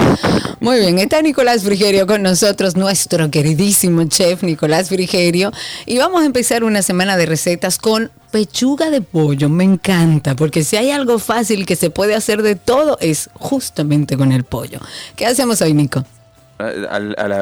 [0.60, 5.52] Muy bien, está Nicolás Frigerio con nosotros, nuestro queridísimo chef Nicolás Frigerio.
[5.86, 9.50] Y vamos a empezar una semana de recetas con pechuga de pollo.
[9.50, 14.18] Me encanta, porque si hay algo fácil que se puede hacer de todo, es justamente
[14.18, 14.80] con el pollo.
[15.16, 16.06] ¿Qué hacemos hoy, Nico?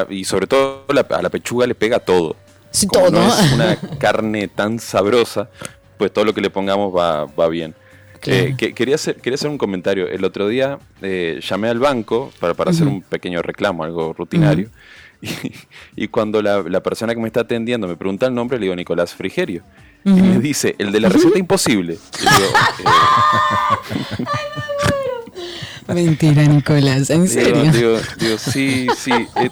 [0.09, 2.35] y sobre todo a la pechuga le pega todo.
[2.71, 3.09] Sí, todo.
[3.09, 5.49] No es una carne tan sabrosa
[5.97, 7.75] pues todo lo que le pongamos va, va bien.
[8.25, 10.07] Eh, quería, hacer, quería hacer un comentario.
[10.07, 14.69] El otro día eh, llamé al banco para, para hacer un pequeño reclamo, algo rutinario.
[15.95, 18.75] y, cuando la, la, persona que me está atendiendo me pregunta el nombre, le digo
[18.75, 19.63] Nicolás Frigerio.
[20.05, 21.97] Y me dice, el de la receta imposible.
[25.93, 27.71] Mentira, Nicolás, ¿en serio?
[27.71, 29.49] Digo, digo, sí, sí, eh,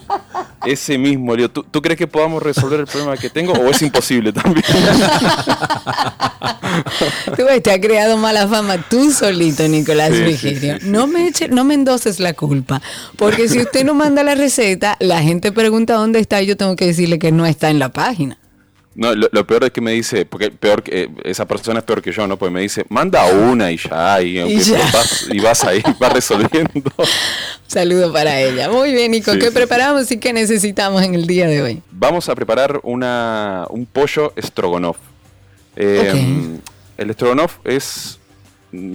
[0.66, 1.36] ese mismo.
[1.36, 4.66] Digo, ¿tú, ¿tú, crees que podamos resolver el problema que tengo o es imposible también?
[7.38, 11.74] tú te has creado mala fama tú solito, Nicolás sí, No, me eche, no me
[11.74, 12.82] endoses la culpa,
[13.18, 16.76] porque si usted no manda la receta, la gente pregunta dónde está y yo tengo
[16.76, 18.38] que decirle que no está en la página.
[18.96, 22.02] No, lo, peor es que me dice, porque peor que eh, esa persona es peor
[22.02, 22.38] que yo, ¿no?
[22.38, 26.92] Pues me dice, manda una y ya, y, Vas, y vas ahí, vas resolviendo.
[27.68, 28.70] saludo para ella.
[28.70, 31.84] Muy bien, Nico, ¿qué preparamos y qué necesitamos en el día de hoy?
[31.92, 34.98] Vamos a preparar una, un pollo strogonoff.
[35.76, 36.60] Em,
[36.98, 38.18] el strogonoff es,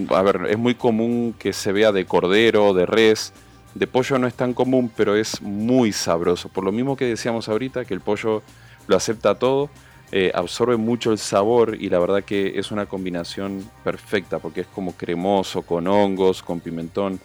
[0.09, 3.33] a ver, es muy común que se vea de cordero, de res.
[3.75, 6.49] De pollo no es tan común, pero es muy sabroso.
[6.49, 8.41] Por lo mismo que decíamos ahorita, que el pollo
[8.87, 9.69] lo acepta todo
[10.13, 14.67] eh, absorbe mucho el sabor y la verdad que es una combinación perfecta porque es
[14.67, 17.17] como cremoso, con hongos, con pimentón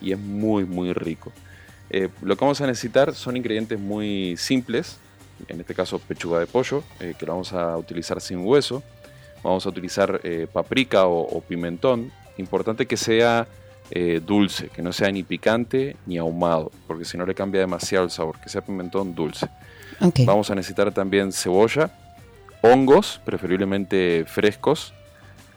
[0.00, 1.30] y es muy muy rico.
[1.88, 4.98] Eh, lo que vamos a necesitar son ingredientes muy simples,
[5.46, 8.82] en este caso pechuga de pollo, eh, que lo vamos a utilizar sin hueso.
[9.44, 10.20] Vamos a utilizar
[10.52, 12.12] paprika o, pimentón.
[12.38, 13.48] Importante que sea
[14.24, 18.12] dulce, que no sea ni picante ni ahumado, porque si no le cambia demasiado el
[18.12, 19.48] sabor, que sea pimentón dulce.
[20.24, 21.90] Vamos a necesitar también cebolla,
[22.62, 24.94] hongos, preferiblemente frescos.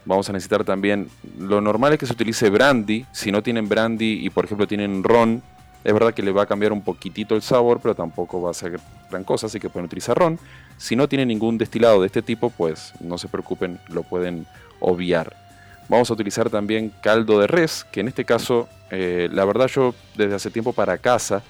[0.04, 3.06] Vamos a necesitar también, lo normal es que se utilice brandy.
[3.12, 5.42] Si no tienen brandy y por ejemplo tienen ron,
[5.84, 8.54] es verdad que le va a cambiar un poquitito el sabor, pero tampoco va a
[8.54, 10.38] ser gran cosa, así que pueden utilizar ron.
[10.78, 14.46] Si no tienen ningún destilado de este tipo, pues no se preocupen, lo pueden
[14.80, 15.36] obviar.
[15.88, 19.94] Vamos a utilizar también caldo de res, que en este caso, eh, la verdad yo
[20.16, 21.44] desde hace tiempo para casa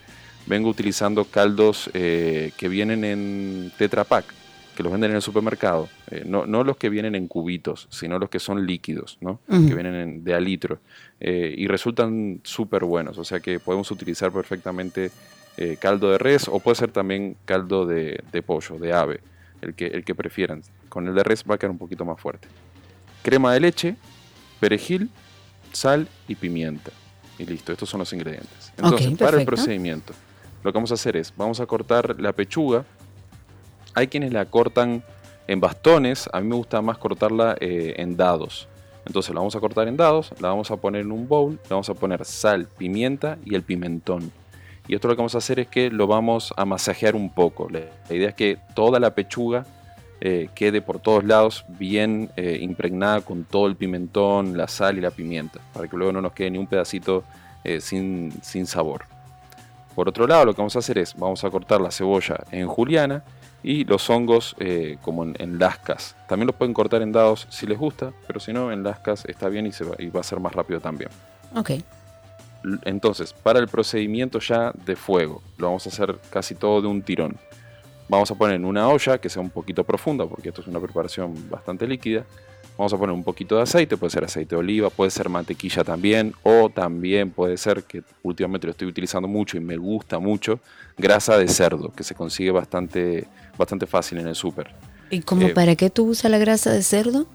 [0.45, 4.25] vengo utilizando caldos eh, que vienen en Tetra Pak
[4.75, 8.19] que los venden en el supermercado, eh, no, no, los que vienen en cubitos, sino
[8.19, 9.39] los que son líquidos, ¿no?
[9.47, 10.79] que vienen de a litro,
[11.19, 15.11] eh, y resultan súper buenos, o sea que podemos utilizar perfectamente
[15.57, 19.21] eh, caldo de res o puede ser también caldo de, pollo, de ave,
[19.61, 20.61] el que, el que prefieran.
[20.89, 22.47] Con el de res va a quedar un poquito más fuerte.
[23.23, 23.95] Crema de leche,
[24.59, 25.09] perejil,
[25.71, 26.91] sal y pimienta.
[27.39, 28.73] Y listo, estos son los ingredientes.
[28.77, 30.13] Entonces, para el procedimiento,
[30.63, 32.85] lo que vamos a hacer es, vamos a cortar la pechuga
[33.95, 35.03] hay quienes la cortan
[35.47, 38.67] en bastones, a mí me gusta más cortarla eh, en dados.
[39.05, 41.69] Entonces la vamos a cortar en dados, la vamos a poner en un bowl, le
[41.69, 44.31] vamos a poner sal, pimienta y el pimentón.
[44.87, 47.69] Y esto lo que vamos a hacer es que lo vamos a masajear un poco.
[47.69, 47.81] La,
[48.13, 49.65] idea es que toda la pechuga
[50.21, 55.01] eh, quede por todos lados bien eh, impregnada con todo el pimentón, la sal y
[55.01, 57.23] la pimienta, para que luego no nos quede ni un pedacito
[57.79, 59.05] sin, sin sabor.
[59.95, 62.67] Por otro lado, lo que vamos a hacer es, vamos a cortar la cebolla en
[62.67, 63.23] juliana
[63.65, 66.15] y los hongos eh, como en, lascas.
[66.29, 69.49] También los pueden cortar en dados si les gusta, pero si no, en lascas está
[69.49, 71.09] bien y, se va, y va a ser más rápido también.
[71.55, 71.71] Ok.
[72.83, 77.01] Entonces, para el procedimiento ya de fuego, lo vamos a hacer casi todo de un
[77.01, 77.37] tirón.
[78.07, 80.79] Vamos a poner en una olla que sea un poquito profunda, porque esto es una
[80.79, 82.23] preparación bastante líquida.
[82.77, 85.83] Vamos a poner un poquito de aceite, puede ser aceite de oliva, puede ser mantequilla
[85.83, 90.59] también, o también puede ser, que últimamente lo estoy utilizando mucho y me gusta mucho,
[90.97, 94.73] grasa de cerdo, que se consigue bastante, bastante fácil en el súper.
[95.09, 97.27] ¿Y como eh, para qué tú usas la grasa de cerdo?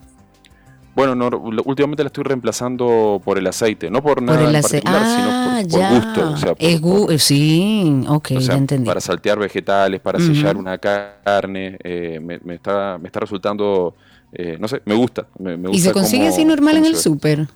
[0.95, 1.29] Bueno, no,
[1.65, 6.79] últimamente la estoy reemplazando por el aceite, no por nada en particular, sino por, ah,
[6.81, 7.19] gusto.
[7.19, 8.87] sí, ok, ya entendí.
[8.87, 13.95] Para saltear vegetales, para sellar una carne, eh, me, está, me está resultando
[14.33, 15.27] eh, no sé, me gusta.
[15.73, 17.49] ¿Y se consigue así normal en el súper?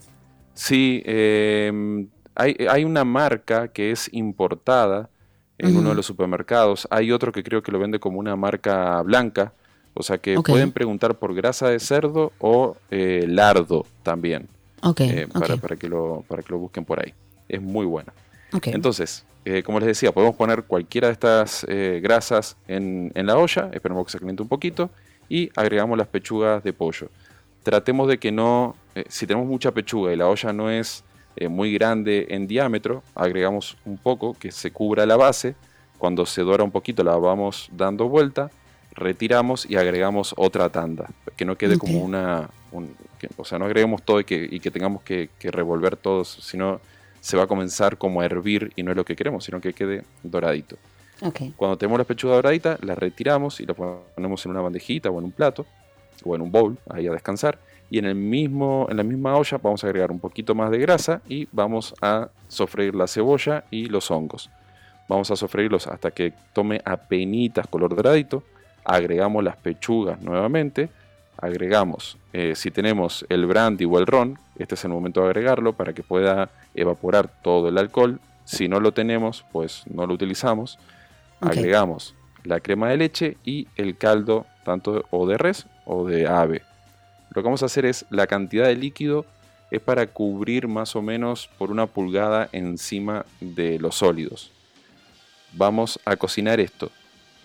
[0.55, 5.09] Sí, em, hay, una marca que es importada
[5.59, 6.89] en uno de los supermercados.
[6.91, 9.53] Hay otro que creo que lo vende como una marca blanca.
[9.95, 14.49] O sea que pueden preguntar por grasa de cerdo o eh, lardo también.
[14.99, 17.15] Eh, para, que lo, para que lo busquen por ahí.
[17.49, 18.13] Es muy buena.
[18.65, 19.25] Entonces,
[19.65, 21.67] como les decía, podemos poner cualquiera de estas
[22.03, 23.71] grasas en, en, la olla.
[23.73, 24.91] Esperemos que se caliente un poquito
[25.29, 27.09] y agregamos las pechugas de pollo.
[27.63, 31.03] Tratemos de que no, eh, si tenemos mucha pechuga y la olla no es
[31.37, 35.55] eh, muy grande en diámetro, agregamos un poco que se cubra la base.
[35.99, 38.51] Cuando se dora un poquito la vamos dando vuelta,
[38.93, 42.51] retiramos y agregamos otra tanda, que no quede como una,
[43.37, 46.81] o sea, no agreguemos todo y que, y que tengamos que, que revolver todo, sino
[47.21, 49.73] se va a comenzar como a hervir y no es lo que queremos, sino que
[49.73, 50.77] quede doradito.
[51.57, 55.25] Cuando tenemos la pechuga doradita, la retiramos y la ponemos en una bandejita o en
[55.25, 55.65] un plato
[56.23, 57.59] o en un bowl, ahí a descansar.
[57.91, 60.79] Y en, el mismo, en la misma olla vamos a agregar un poquito más de
[60.79, 64.51] grasa y vamos a sofreír la cebolla y los hongos.
[65.09, 68.43] Vamos a sofreírlos hasta que tome apenitas color doradito.
[68.85, 70.89] Agregamos las pechugas nuevamente.
[71.37, 75.73] agregamos, eh, si tenemos el brandy o el ron, este es el momento de agregarlo
[75.73, 78.21] para que pueda evaporar todo el alcohol.
[78.45, 80.79] Si no lo tenemos, pues no lo utilizamos.
[81.41, 86.63] Agregamos la crema de leche y el caldo tanto o de res o de ave.
[87.35, 89.27] Lo que vamos a hacer es la cantidad de líquido
[89.71, 94.53] es para cubrir más o menos por una pulgada encima de los sólidos.
[95.53, 96.93] Vamos a cocinar esto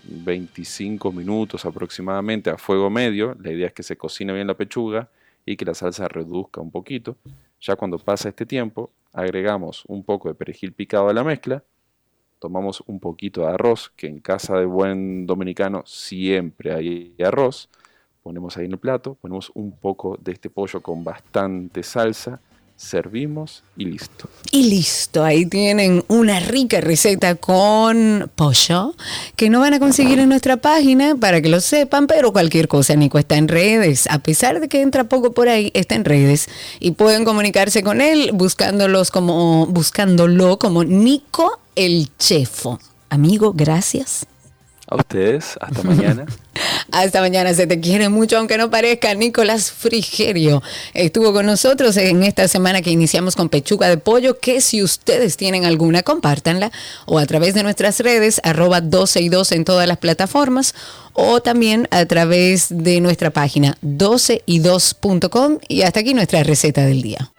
[0.03, 3.35] 25 minutos aproximadamente a fuego medio.
[3.41, 5.09] La idea es que se cocine bien la pechuga
[5.43, 7.17] y que la salsa reduzca un poquito.
[7.59, 11.63] Ya cuando pasa este tiempo, agregamos un poco de perejil picado a la mezcla.
[12.37, 17.69] Tomamos un poquito de arroz, que en casa de buen dominicano siempre hay arroz.
[18.23, 22.39] Ponemos ahí en el plato, ponemos un poco de este pollo con bastante salsa
[22.79, 24.29] servimos y listo.
[24.51, 28.95] Y listo, ahí tienen una rica receta con pollo
[29.35, 32.95] que no van a conseguir en nuestra página para que lo sepan, pero cualquier cosa,
[32.95, 36.47] Nico está en redes, a pesar de que entra poco por ahí, está en redes
[36.79, 42.79] y pueden comunicarse con él buscándolos como buscándolo como Nico el Chefo.
[43.09, 44.25] Amigo, gracias.
[44.89, 46.25] A ustedes, hasta mañana.
[46.91, 49.13] hasta mañana, se te quiere mucho, aunque no parezca.
[49.13, 50.63] Nicolás Frigerio
[50.95, 55.37] estuvo con nosotros en esta semana que iniciamos con pechuga de pollo, que si ustedes
[55.37, 56.71] tienen alguna, compártanla
[57.05, 60.73] o a través de nuestras redes, arroba 12 y 2 en todas las plataformas
[61.13, 67.31] o también a través de nuestra página 12y2.com y hasta aquí nuestra receta del día.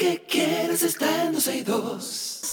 [0.00, 2.50] Que quieres está en 2.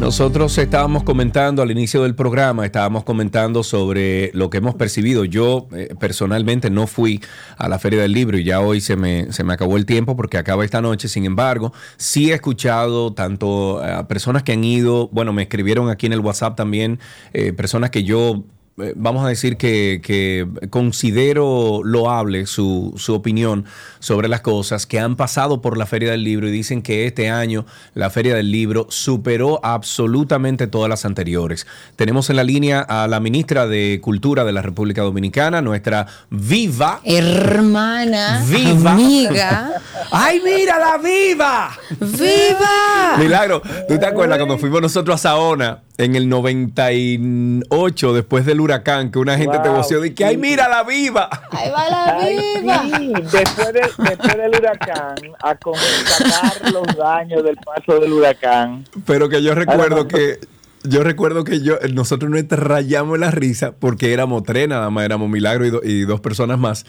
[0.00, 5.24] Nosotros estábamos comentando al inicio del programa, estábamos comentando sobre lo que hemos percibido.
[5.24, 7.20] Yo eh, personalmente no fui
[7.56, 10.16] a la Feria del Libro y ya hoy se me, se me acabó el tiempo
[10.16, 11.06] porque acaba esta noche.
[11.06, 16.06] Sin embargo, sí he escuchado tanto a personas que han ido, bueno, me escribieron aquí
[16.06, 16.98] en el WhatsApp también,
[17.32, 18.42] eh, personas que yo
[18.76, 23.66] vamos a decir que, que considero loable su, su, opinión
[23.98, 27.28] sobre las cosas que han pasado por la Feria del Libro y dicen que este
[27.28, 31.66] año la Feria del Libro superó absolutamente todas las anteriores.
[31.96, 37.00] Tenemos en la línea a la ministra de Cultura de la República Dominicana, nuestra viva
[37.04, 39.70] hermana, viva amiga.
[40.10, 41.70] ¡Ay, mira la viva!
[42.00, 43.16] ¡Viva!
[43.18, 45.82] Milagro, ¿tú te acuerdas cuando fuimos nosotros a Saona?
[45.98, 50.68] en el 98, después del huracán, que una gente te voció y que ¡ay, mira
[50.68, 51.28] la viva!
[51.50, 53.20] ¡Ahí va la viva!
[53.30, 58.84] Después, después del huracán, a constatar los daños del paso del huracán.
[59.06, 60.38] Pero que yo recuerdo que
[60.84, 65.28] yo recuerdo que yo, nosotros nos rayamos la risa porque éramos tres, nada más éramos
[65.28, 66.84] Milagro y, dos personas más.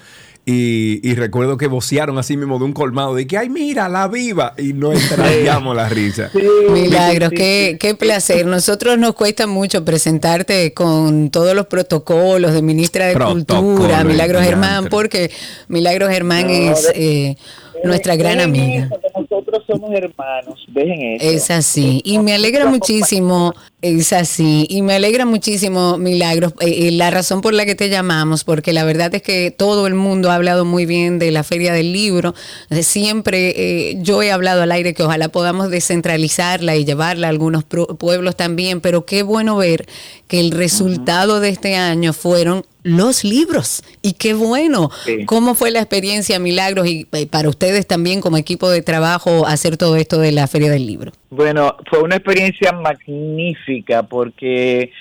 [0.46, 4.54] Y, recuerdo que vocearon así mismo de un colmado de que, ay, mira, la viva.
[4.58, 6.32] Y nos rayamos la risa.
[6.70, 8.46] Milagros, qué, qué placer.
[8.46, 14.88] Nosotros nos cuesta mucho presentarte con todos los protocolos de ministra de Cultura, Milagros Germán,
[14.90, 15.32] porque
[15.70, 17.38] Milagros Germán es eh,
[17.84, 18.90] nuestra gran amiga.
[19.16, 21.30] Nosotros somos hermanos, dejen eso.
[21.30, 26.92] Es así, y me alegra muchísimo, es así, y me alegra muchísimo, Milagros, eh, eh,
[26.92, 30.32] la razón por la que te llamamos, porque la verdad es que todo el mundo
[30.32, 32.34] ha hablado muy bien de la Feria del Libro,
[32.82, 37.64] siempre eh, yo he hablado al aire que ojalá podamos descentralizarla y llevarla a algunos
[37.64, 39.86] pueblos también, pero qué bueno ver
[40.28, 43.84] que el resultado de este año fueron los libros.
[44.02, 44.90] Y qué bueno.
[45.26, 49.96] ¿Cómo fue la experiencia, Milagros, y, para ustedes también como equipo de trabajo hacer todo
[49.96, 51.12] esto de la Feria del Libro?
[51.30, 54.92] Bueno, fue una experiencia magnífica porque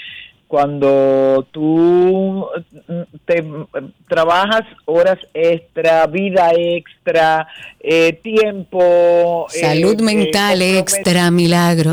[0.53, 2.47] cuando tú
[3.25, 3.43] te
[4.07, 7.49] trabajas horas extra, vida extra,
[7.81, 11.93] eh, tiempo, eh, salud eh, mental extra, milagro.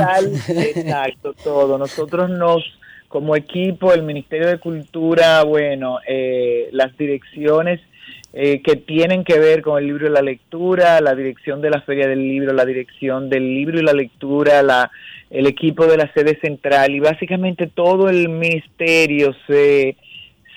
[0.50, 1.78] Exacto, todo.
[1.78, 2.79] Nosotros nos
[3.10, 7.82] como equipo, el Ministerio de Cultura, bueno, eh, las direcciones
[8.32, 11.82] eh, que tienen que ver con el libro y la lectura, la dirección de la
[11.82, 14.92] Feria del Libro, la dirección del libro y la lectura, la,
[15.32, 19.96] el equipo de la sede central y básicamente todo el ministerio se,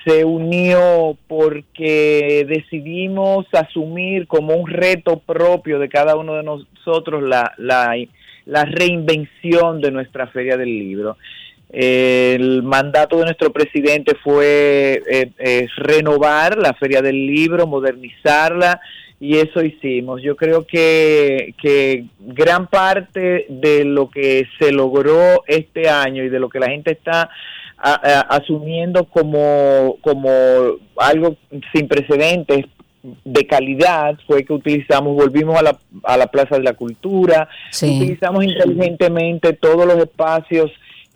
[0.05, 7.55] se unió porque decidimos asumir como un reto propio de cada uno de nosotros la,
[7.57, 7.97] la,
[8.45, 11.17] la reinvención de nuestra Feria del Libro.
[11.73, 18.79] El mandato de nuestro presidente fue eh, renovar la Feria del Libro, modernizarla
[19.18, 20.20] y eso hicimos.
[20.23, 26.41] Yo creo que, que gran parte de lo que se logró este año y de
[26.41, 27.31] lo que la gente está
[28.29, 30.31] asumiendo como, como
[30.99, 31.37] algo
[31.73, 32.66] sin precedentes
[33.25, 37.97] de calidad fue que utilizamos, volvimos a la, a la Plaza de la Cultura, Sí.
[37.97, 40.70] utilizamos inteligentemente todos los espacios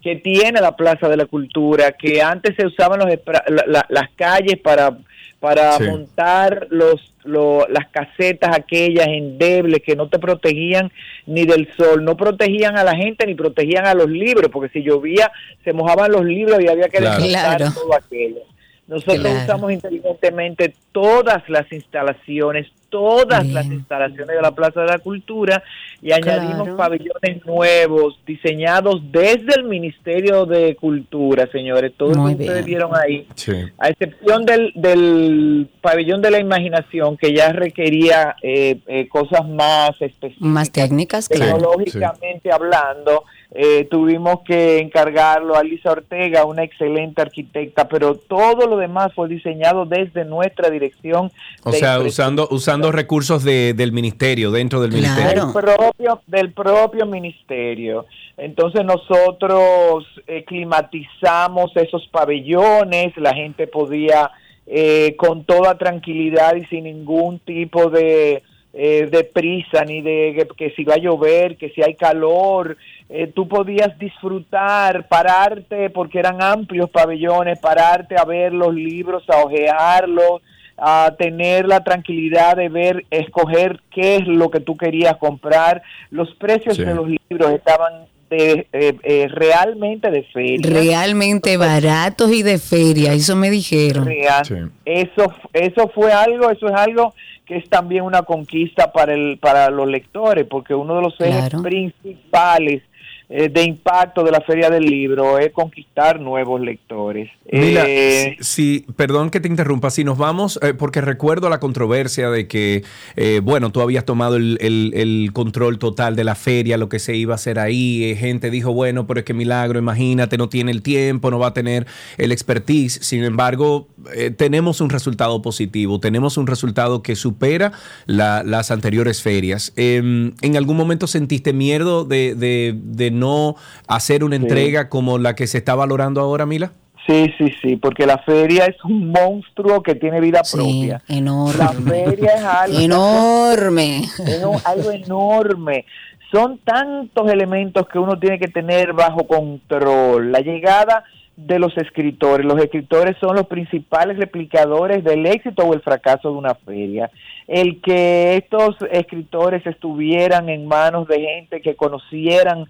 [0.07, 3.86] que tiene la Plaza de la Cultura, que antes se usaban los, espra- la- la-
[3.88, 4.96] las calles para,
[5.40, 5.82] para Sí.
[5.84, 10.92] montar los, lo- las casetas aquellas endebles que no te protegían
[11.26, 14.84] ni del sol, no protegían a la gente ni protegían a los libros, porque si
[14.84, 15.32] llovía
[15.64, 17.20] se mojaban los libros y había que Claro.
[17.20, 17.72] desmontar Claro.
[17.74, 18.42] todo aquello.
[18.86, 19.40] Nosotros Claro.
[19.42, 23.55] usamos inteligentemente todas las instalaciones, todas Bien.
[23.55, 25.62] las instalaciones de la Plaza de la Cultura
[26.03, 26.76] y añadimos Claro.
[26.76, 31.93] pabellones nuevos diseñados desde el Ministerio de Cultura, señores.
[31.97, 32.64] Todo lo Muy ustedes bien.
[32.64, 33.53] vieron ahí, Sí.
[33.78, 39.91] a excepción del, del pabellón de la imaginación que ya requería eh, eh, cosas más
[40.01, 41.55] específicas Más técnicas, claro.
[41.57, 48.76] tecnológicamente hablando, eh, tuvimos que encargarlo a Lisa Ortega, una excelente arquitecta, pero todo lo
[48.76, 51.30] demás fue diseñado desde nuestra dirección.
[51.62, 55.07] O sea, usando, usando recursos de- del ministerio, dentro del Claro.
[55.14, 55.44] ministerio.
[55.47, 58.07] del propio, del propio ministerio.
[58.36, 64.30] Entonces nosotros eh, climatizamos esos pabellones, la gente podía
[64.66, 68.42] eh, con toda tranquilidad y sin ningún tipo de,
[68.78, 72.76] eh, de prisa, ni de que, que si va a llover, que si hay calor,
[73.08, 79.42] eh, tú podías disfrutar, pararte, porque eran amplios pabellones, pararte a ver los libros, a
[79.42, 80.42] ojearlos,
[80.76, 85.82] a tener la tranquilidad de ver, escoger qué es lo que tú querías comprar.
[86.10, 86.84] Los precios Sí.
[86.84, 90.68] de los libros estaban de, eh, eh, realmente de feria.
[90.68, 94.04] Realmente baratos y de feria, eso me dijeron.
[94.04, 94.44] Real.
[94.44, 94.56] Sí.
[94.84, 97.14] Eso, eso fue algo, eso es algo
[97.47, 101.49] que es también una conquista para el, para los lectores, porque uno de los ejes
[101.49, 101.62] Claro.
[101.62, 102.82] principales
[103.28, 107.28] eh, de impacto de la Feria del Libro es conquistar nuevos lectores.
[107.50, 111.58] Mira, Eh, si, si- perdón que te interrumpa, si nos vamos, eh, porque recuerdo la
[111.60, 112.84] controversia de que,
[113.16, 116.98] eh, bueno, tú habías tomado el, el- el control total de la feria, lo que
[116.98, 120.70] se iba a hacer ahí, gente dijo, bueno, pero es que Milagro, imagínate, no tiene
[120.70, 121.86] el tiempo, no va a tener
[122.18, 123.88] el expertise, sin embargo,
[124.36, 127.72] tenemos un resultado positivo, tenemos un resultado que supera
[128.06, 129.72] la- las anteriores ferias.
[129.76, 133.56] Em, ¿En algún momento sentiste miedo de, de- de no
[133.88, 136.72] hacer una entrega como la que se está valorando ahora, Mila?
[137.06, 141.02] Sí, sí, sí, porque la feria es un monstruo que tiene vida Sí, propia.
[141.08, 141.90] La enorme.
[142.04, 143.96] feria es algo, Enorme.
[143.98, 145.84] es un- algo enorme.
[146.32, 150.32] Son tantos elementos que uno tiene que tener bajo control.
[150.32, 151.04] La llegada
[151.36, 152.44] de los escritores.
[152.44, 157.10] Los escritores son los principales replicadores del éxito o el fracaso de una feria.
[157.46, 162.64] El que estos escritores estuvieran en manos de gente que conocieran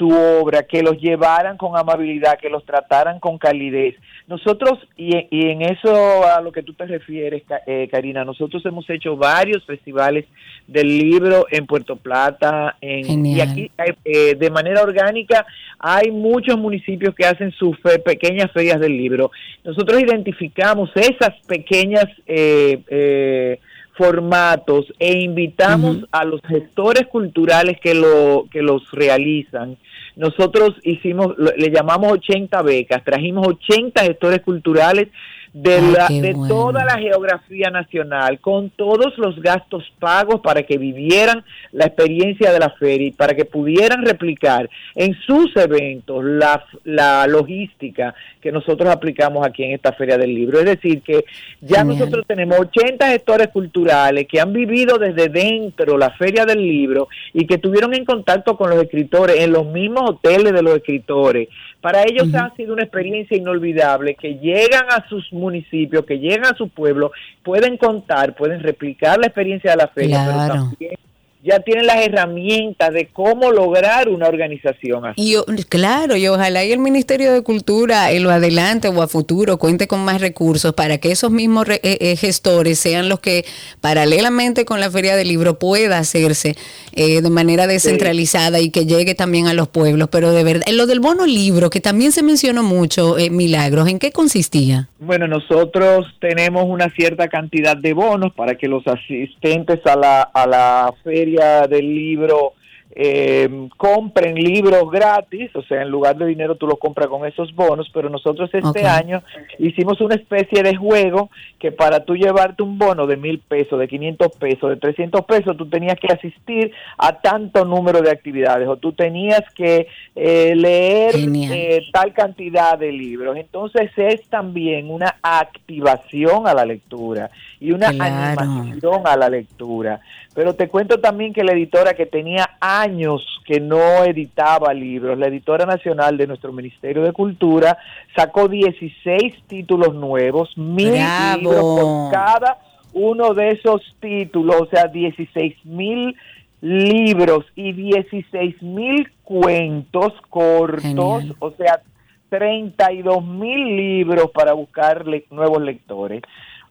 [0.00, 3.94] su obra, que los llevaran con amabilidad, que los trataran con calidez.
[4.26, 5.92] Nosotros, y, y en eso
[6.26, 10.24] a lo que tú te refieres, eh, Karina, nosotros hemos hecho varios festivales
[10.66, 15.44] del libro en Puerto Plata, en, y aquí hay, eh, de manera orgánica
[15.78, 19.30] hay muchos municipios que hacen sus fe- pequeñas ferias del libro.
[19.64, 23.58] Nosotros identificamos esas pequeñas eh, eh,
[23.98, 29.76] formatos e invitamos a los gestores culturales que lo que los realizan.
[30.16, 35.08] Nosotros hicimos, le llamamos 80 becas, trajimos 80 gestores culturales
[35.52, 36.54] de, la, de bueno.
[36.54, 42.58] toda la geografía nacional, con todos los gastos pagos para que vivieran la experiencia de
[42.58, 48.88] la feria y para que pudieran replicar en sus eventos la, la logística que nosotros
[48.88, 50.58] aplicamos aquí en esta feria del libro.
[50.60, 51.24] Es decir, que
[51.60, 51.98] ya Genial.
[51.98, 57.46] nosotros tenemos 80 gestores culturales que han vivido desde dentro la feria del libro y
[57.46, 61.48] que estuvieron en contacto con los escritores en los mismos hoteles de los escritores.
[61.80, 62.36] Para ellos Ujú.
[62.36, 67.12] ha sido una experiencia inolvidable que llegan a sus municipios, que llegan a su pueblo,
[67.42, 70.94] pueden contar, pueden replicar la experiencia de la feria, pero también
[71.42, 75.36] ya tienen las herramientas de cómo lograr una organización así.
[75.36, 79.58] Y claro, y ojalá y el Ministerio de Cultura en lo adelante o a futuro
[79.58, 83.44] cuente con más recursos para que esos mismos re- eh, eh, gestores sean los que
[83.80, 86.56] paralelamente con la Feria del Libro pueda hacerse
[86.92, 90.08] eh, de manera descentralizada y que llegue también a los pueblos.
[90.12, 93.88] Pero de verdad, en lo del bono libro, que también se mencionó mucho, eh, Milagros,
[93.88, 94.88] ¿en qué consistía?
[94.98, 100.46] Bueno, nosotros tenemos una cierta cantidad de bonos para que los asistentes a la, a
[100.46, 101.29] la feria
[101.68, 102.54] del libro
[102.92, 107.54] eh, compren libros gratis, o sea, en lugar de dinero tú lo compras con esos
[107.54, 109.22] bonos, pero nosotros este año
[109.60, 113.86] hicimos una especie de juego que para tú llevarte un bono de mil pesos, de
[113.86, 118.76] 500 pesos, de 300 pesos, tú tenías que asistir a tanto número de actividades o
[118.76, 123.36] tú tenías que eh, leer eh, tal cantidad de libros.
[123.36, 128.40] Entonces es también una activación a la lectura y una Claro.
[128.40, 130.00] animación a la lectura.
[130.34, 135.26] Pero te cuento también que la editora que tenía años que no editaba libros, la
[135.26, 137.76] editora nacional de nuestro Ministerio de Cultura,
[138.14, 141.38] sacó 16 títulos nuevos, mil Bravo.
[141.40, 142.58] libros por cada
[142.92, 146.14] uno de esos títulos, o sea, 16 mil
[146.60, 151.34] libros y 16 mil cuentos cortos, Genial.
[151.40, 151.80] o sea,
[152.28, 156.22] 32 mil libros para buscar le- nuevos lectores.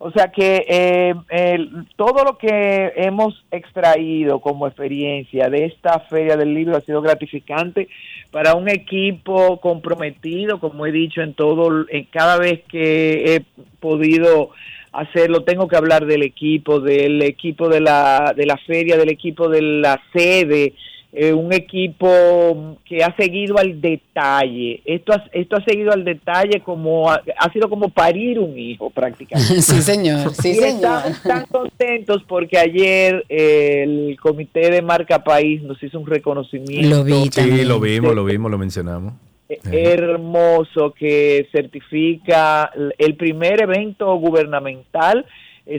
[0.01, 6.37] O sea que eh, el- todo lo que hemos extraído como experiencia de esta feria
[6.37, 7.89] del libro ha sido gratificante
[8.31, 13.41] para un equipo comprometido, como he dicho en todo, en cada vez que he
[13.81, 14.51] podido
[14.93, 19.49] hacerlo, tengo que hablar del equipo, del equipo de la, de la feria, del equipo
[19.49, 20.73] de la sede,
[21.11, 24.81] eh, un equipo que ha seguido al detalle.
[24.85, 28.89] Esto ha, esto ha seguido al detalle como ha, ha sido como parir un hijo
[28.91, 29.61] prácticamente.
[29.61, 30.33] Sí, señor.
[30.35, 30.75] Sí, y señor.
[30.75, 36.97] estamos tan contentos porque ayer eh, el comité de marca país nos hizo un reconocimiento
[36.97, 39.13] Lo vi Sí, lo vimos, lo vimos, lo mencionamos.
[39.49, 45.25] eh, hermoso que certifica el primer evento gubernamental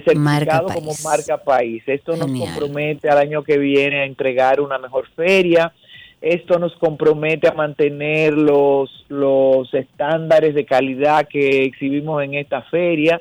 [0.04, 1.82] certificado Marca como marca país.
[1.86, 5.72] Esto nos compromete al año que viene a entregar una mejor feria.
[6.20, 13.20] Esto nos compromete a mantener los, los estándares de calidad que exhibimos en esta feria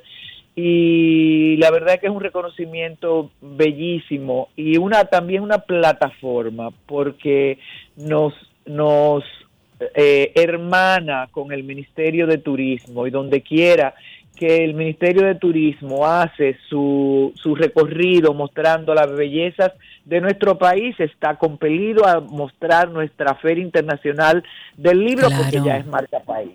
[0.61, 7.59] y la verdad es que es un reconocimiento bellísimo y una también una plataforma porque
[7.95, 8.33] nos
[8.65, 9.23] nos
[9.95, 13.95] eh, hermana con el Ministerio de Turismo y donde quiera
[14.39, 19.73] que el Ministerio de Turismo hace su, su recorrido mostrando las bellezas
[20.05, 24.41] de nuestro país, está compelido a mostrar nuestra Feria Internacional
[24.77, 26.53] del Libro porque ya es marca país.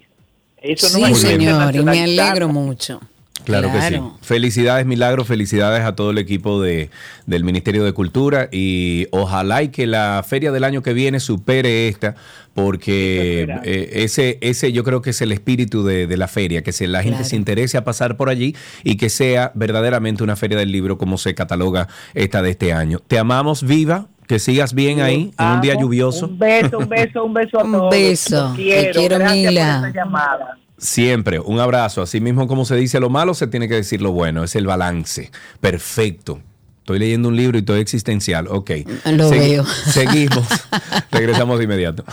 [0.62, 3.02] Eso Sí, no es señor, y me alegro mucho.
[3.44, 4.00] Claro, que sí.
[4.22, 6.90] Felicidades, Milagro, felicidades a todo el equipo de,
[7.26, 11.88] del Ministerio de Cultura y ojalá y que la feria del año que viene supere
[11.88, 12.14] esta,
[12.54, 16.72] porque eh, ese, ese yo creo que es el espíritu de, de la feria, que
[16.72, 17.28] se, la gente Claro.
[17.28, 21.18] se interese a pasar por allí y que sea verdaderamente una feria del libro como
[21.18, 23.00] se cataloga esta de este año.
[23.06, 24.06] Te amamos, viva.
[24.26, 26.28] Que sigas bien ahí en un día lluvioso.
[26.28, 27.90] Un beso, un beso, un beso a Un todos.
[27.90, 28.36] beso.
[28.48, 28.92] Los Te quiero.
[28.98, 29.76] quiero, Gracias Mila.
[29.80, 30.58] por esta llamada.
[30.84, 32.02] Siempre, un abrazo.
[32.02, 34.44] Así mismo como se dice lo malo, se tiene que decir lo bueno.
[34.44, 35.30] Es el balance.
[35.58, 36.42] Perfecto.
[36.80, 38.48] Estoy leyendo un libro y todo existencial.
[38.48, 38.70] Ok.
[39.06, 39.64] Lo veo.
[39.86, 40.46] Seguimos.
[41.10, 42.04] Regresamos de inmediato.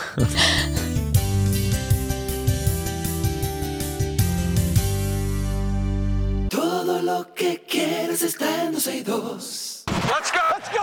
[6.49, 9.84] Todo lo que quieres está en 12 y 2.
[9.88, 10.39] Let's go.
[10.55, 10.82] Let's go.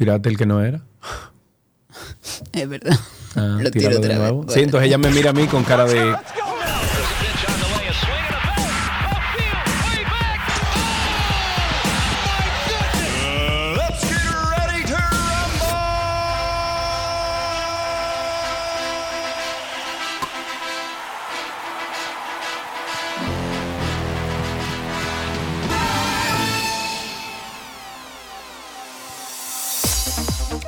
[0.00, 0.80] Tiraste el que no era.
[2.52, 2.96] Es verdad.
[3.36, 4.16] Ah, Lo tiro de vez.
[4.18, 4.36] nuevo.
[4.38, 4.52] Bueno.
[4.52, 6.16] Sí, entonces ella me mira a mí con cara de.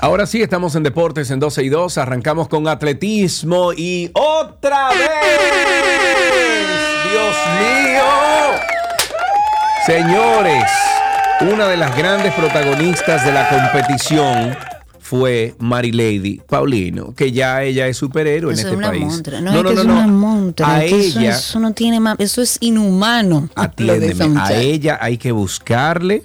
[0.02, 1.96] Ahora sí, estamos en Deportes en 12 y 2.
[1.98, 4.98] Arrancamos con atletismo y otra vez.
[7.12, 8.02] Dios mío.
[9.86, 10.64] Señores,
[11.52, 14.56] una de las grandes protagonistas de la competición
[14.98, 19.04] fue Marilady Paulino, que ya ella es superhéroe Eso en es este una país.
[19.04, 19.40] montra.
[19.40, 20.68] No, es que es una montra.
[20.74, 22.16] A es que eso- ella, Eso, no tiene más.
[22.18, 23.48] Eso es inhumano.
[23.54, 26.24] atiéndeme, a ella hay que buscarle.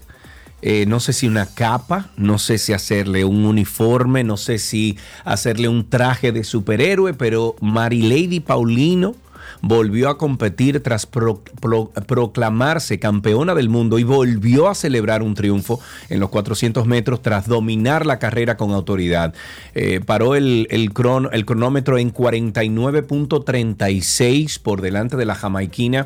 [0.61, 4.97] Eh, no sé si una capa, no sé si hacerle un uniforme, no sé si
[5.23, 9.15] hacerle un traje de superhéroe, pero Marilady Paulino
[9.61, 15.33] volvió a competir tras pro- pro- proclamarse campeona del mundo y volvió a celebrar un
[15.35, 15.79] triunfo
[16.09, 19.33] en los 400 metros tras dominar la carrera con autoridad.
[19.73, 26.05] Eh, paró el, el cronómetro en 49.36 por delante de la jamaiquina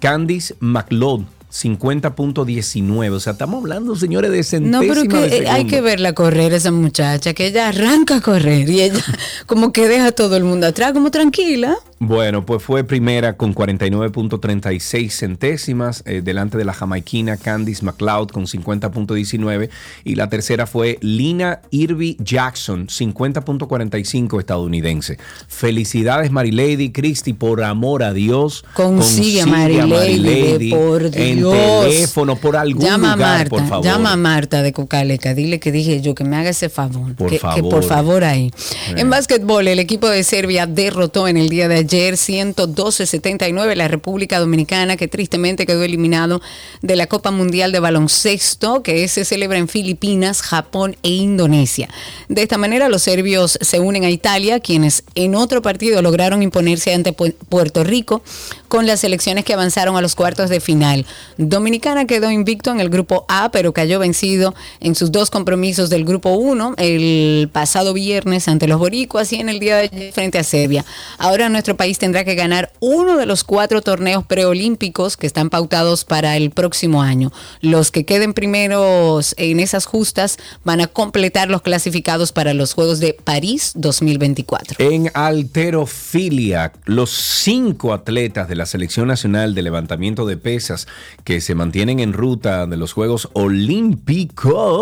[0.00, 1.22] Candice McLeod,
[1.62, 3.10] 50.19.
[3.12, 6.12] O sea, estamos hablando, señores, de No, centésimas pero que de eh, hay que verla
[6.12, 9.02] correr, esa muchacha, que ella arranca a correr y ella
[9.46, 11.76] como que deja a todo el mundo atrás, como tranquila.
[11.98, 18.44] Bueno, pues fue primera con 49.36 centésimas, eh, delante de la jamaiquina Candice McLeod con
[18.44, 19.70] 50.19
[20.04, 25.16] y la tercera fue Lina Irby Jackson, 50.45 estadounidense.
[25.48, 28.66] Felicidades Marilady Christie, por amor a Dios.
[28.74, 31.45] Consigue a Marilady, Marilady por Dios.
[31.52, 33.84] Teléfono, por algún llama a lugar, Marta, por favor.
[33.84, 37.14] llama a Marta de Cucaleca, dile que dije yo que me haga ese favor.
[37.14, 37.70] Por que, que favor.
[37.70, 38.50] por favor ahí.
[38.96, 44.38] En básquetbol, el equipo de Serbia derrotó en el día de ayer 112-79 la República
[44.38, 46.40] Dominicana, que tristemente quedó eliminado
[46.82, 51.88] de la Copa Mundial de Baloncesto, que se celebra en Filipinas, Japón e Indonesia.
[52.28, 56.92] De esta manera, los serbios se unen a Italia, quienes en otro partido lograron imponerse
[56.94, 58.22] ante Pu- Puerto Rico
[58.68, 61.06] con las selecciones que avanzaron a los cuartos de final.
[61.36, 66.04] Dominicana quedó invicto en el grupo A, pero cayó vencido en sus dos compromisos del
[66.04, 70.38] grupo 1 el pasado viernes ante los boricuas y en el día de ayer frente
[70.38, 70.84] a Serbia.
[71.18, 76.04] Ahora nuestro país tendrá que ganar uno de los cuatro torneos preolímpicos que están pautados
[76.04, 77.32] para el próximo año.
[77.60, 83.00] Los que queden primeros en esas justas van a completar los clasificados para los Juegos
[83.00, 84.76] de París 2024.
[84.78, 90.88] En alterofilia, los cinco atletas de la Selección Nacional de Levantamiento de Pesas
[91.24, 94.76] que se mantienen en ruta de los Juegos Olímpicos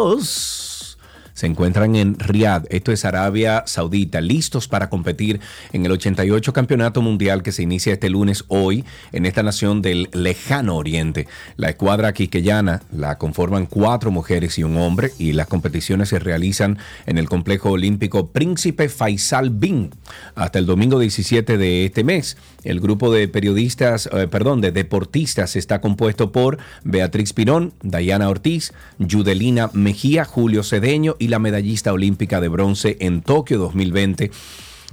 [1.35, 5.41] se encuentran en Riyadh, esto es Arabia Saudita, listos para competir
[5.73, 10.09] en el 88 Campeonato Mundial que se inicia este lunes hoy en esta nación del
[10.13, 11.27] lejano oriente.
[11.57, 16.79] La escuadra quiqueyana la conforman cuatro mujeres y un hombre y las competiciones se realizan
[17.07, 19.91] en el complejo olímpico Príncipe Faisal Bin
[20.37, 22.37] hasta el domingo 17 de este mes.
[22.63, 28.73] El grupo de periodistas, eh, perdón, de deportistas está compuesto por Beatriz Pirón, Dayana Ortiz,
[28.99, 34.31] Yudelina Mejía, Julio Cedeño y la medallista olímpica de bronce en Tokio 2020.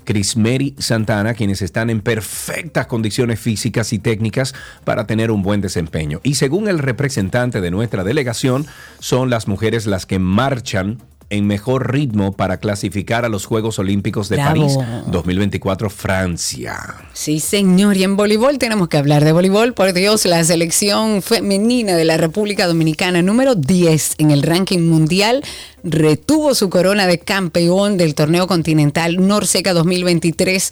[0.04, 4.54] Crismeri Santana, quienes están en perfectas condiciones físicas y técnicas
[4.84, 6.20] para tener un buen desempeño.
[6.24, 8.66] Y según el representante de nuestra delegación,
[9.00, 10.98] son las mujeres las que marchan
[11.32, 14.52] en mejor ritmo para clasificar a los Juegos Olímpicos de Bravo.
[14.52, 14.78] París
[15.08, 16.78] 2024 Francia.
[17.14, 17.98] Sí, señor.
[17.98, 19.74] Y en voleibol tenemos que hablar de voleibol.
[19.74, 25.44] Por Dios, la selección femenina de la República Dominicana, número 10 en el ranking mundial,
[25.84, 30.72] retuvo su corona de campeón del torneo continental Norseca 2023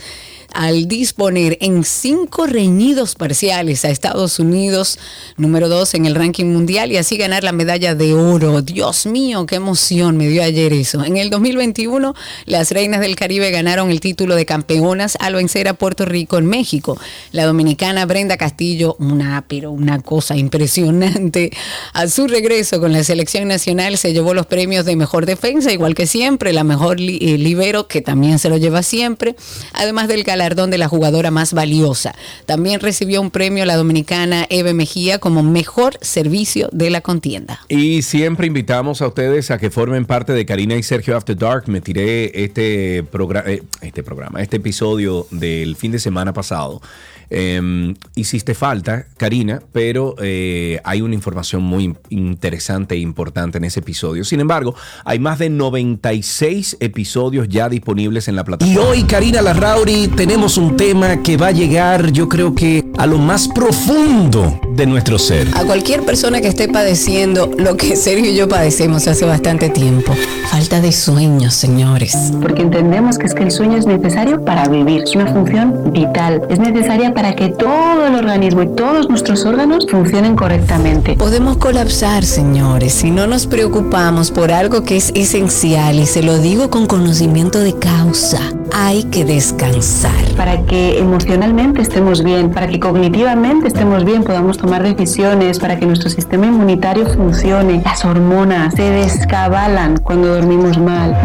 [0.54, 4.97] al disponer en cinco reñidos parciales a Estados Unidos,
[5.38, 8.62] número 2 en el ranking mundial, y así ganar la medalla de oro.
[8.62, 11.04] Dios mío, qué emoción me dio ayer eso.
[11.04, 15.74] En el 2021, las Reinas del Caribe ganaron el título de campeonas al vencer a
[15.76, 17.00] Puerto Rico en México.
[17.32, 21.52] La dominicana Brenda Castillo, una, pero una cosa impresionante.
[21.93, 25.95] A su regreso con la selección nacional se llevó los premios de mejor defensa, igual
[25.95, 29.36] que siempre, la mejor li- eh, libero, que también se lo lleva siempre,
[29.74, 32.15] además del galardón de la jugadora más valiosa.
[32.45, 37.59] También recibió un premio la dominicana Eve Mejía como mejor servicio de la contienda.
[37.67, 41.65] Y siempre invitamos a ustedes a que formen parte de Karina y Sergio After Dark.
[41.67, 46.81] Me tiré este, eh, este programa, este episodio del fin de semana pasado.
[47.30, 53.80] Eh, hiciste falta, Karina, pero eh, hay una información muy interesante e importante en ese
[53.82, 54.23] episodio.
[54.23, 54.75] Sin embargo,
[55.05, 58.73] hay más de 96 episodios ya disponibles en la plataforma.
[58.73, 63.05] Y hoy, Karina Larrauri, tenemos un tema que va a llegar, yo creo que a
[63.05, 65.47] lo más profundo de nuestro ser.
[65.55, 70.15] A cualquier persona que esté padeciendo lo que Sergio y yo padecemos hace bastante tiempo.
[70.49, 72.15] Falta de sueños, señores.
[72.41, 76.41] porque entendemos que es que el sueño es necesario para vivir, es una función vital,
[76.49, 81.15] es necesaria para que todo el organismo y todos nuestros órganos funcionen correctamente.
[81.15, 86.38] Podemos colapsar, señores, si no nos preocupamos por algo que es esencial y se lo
[86.38, 88.39] digo con conocimiento de causa.
[88.74, 90.11] Hay que descansar.
[90.38, 95.86] Para que emocionalmente estemos bien, para que cognitivamente estemos bien, podamos tomar decisiones, para que
[95.86, 97.82] nuestro sistema inmunitario funcione.
[97.84, 101.17] Las hormonas se descabalan cuando dormimos mal.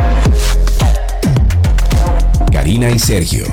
[2.50, 3.44] Karina y Sergio,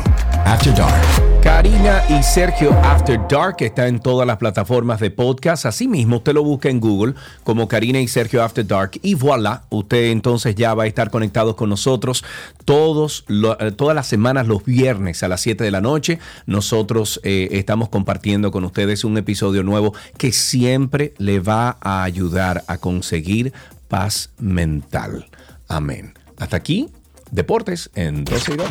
[0.46, 1.21] After Dark.
[1.44, 5.66] Karina y Sergio After Dark está en todas las plataformas de podcast.
[5.66, 10.12] Asimismo, usted lo busca en Google como Karina y Sergio After Dark y voilà, usted
[10.12, 12.24] entonces ya va a estar conectado con nosotros
[12.66, 13.26] todos,
[13.60, 16.20] eh, todas las semanas, los viernes a las 7 de la noche.
[16.46, 22.64] Nosotros eh, estamos compartiendo con ustedes un episodio nuevo que siempre le va a ayudar
[22.68, 23.54] a conseguir
[23.88, 25.28] paz mental.
[25.68, 26.14] Amén.
[26.38, 26.90] Hasta aquí,
[27.32, 28.68] Deportes en 12 y 2.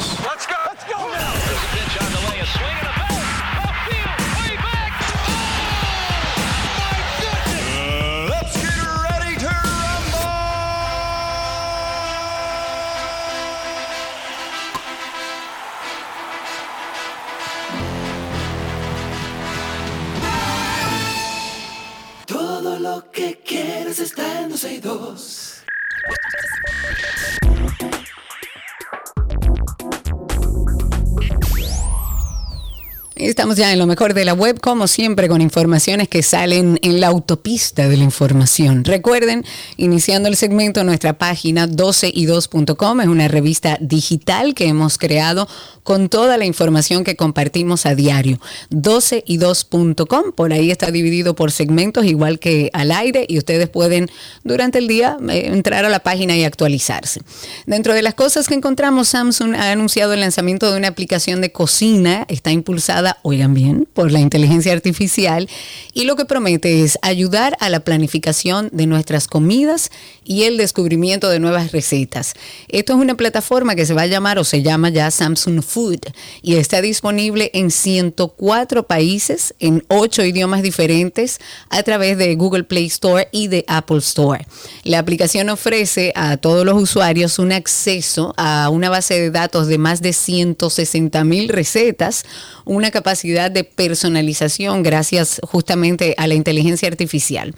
[33.41, 37.01] Estamos ya en lo mejor de la web, como siempre, con informaciones que salen en
[37.01, 38.85] la autopista de la información.
[38.85, 39.47] Recuerden,
[39.79, 45.49] iniciando el segmento, nuestra página 12y2.com es una revista digital que hemos creado
[45.83, 48.39] con toda la información que compartimos a diario.
[48.73, 54.11] 12y2.com, por ahí está dividido por segmentos, igual que al aire, y ustedes pueden
[54.45, 57.23] durante el día eh, entrar a la página y actualizarse.
[57.67, 61.53] Dentro de las cosas que encontramos, Samsung ha anunciado el lanzamiento de una aplicación de
[61.53, 65.49] cocina, está impulsada oigan bien, por la inteligencia artificial
[65.95, 69.91] y lo que promete es ayudar a la planificación de nuestras comidas
[70.25, 72.35] y el descubrimiento de nuevas recetas.
[72.69, 76.01] Esto es una plataforma que se va a llamar o se llama ya Samsung Food
[76.43, 82.87] y está disponible en 104 países, en 8 idiomas diferentes, a través de Google Play
[82.87, 84.47] Store y de Apple Store.
[84.85, 89.79] La aplicación ofrece a todos los usuarios un acceso a una base de datos de
[89.79, 92.25] más de 160 mil recetas,
[92.65, 97.55] una capacidad de personalización gracias justamente a la inteligencia artificial.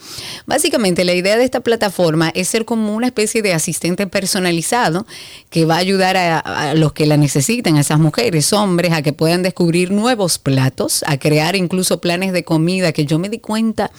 [0.46, 5.06] Básicamente la idea de esta plataforma es ser como una especie de asistente personalizado
[5.50, 9.02] que va a ayudar a, a los que la necesiten, a esas mujeres, hombres, a
[9.02, 13.38] que puedan descubrir nuevos platos, a crear incluso planes de comida que yo me di
[13.38, 13.90] cuenta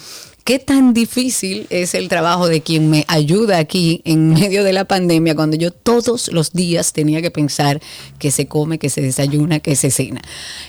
[0.44, 4.84] ¿Qué tan difícil es el trabajo de quien me ayuda aquí en medio de la
[4.84, 7.82] pandemia cuando yo todos los días tenía que pensar
[8.20, 10.22] que se come, que se desayuna, que se cena?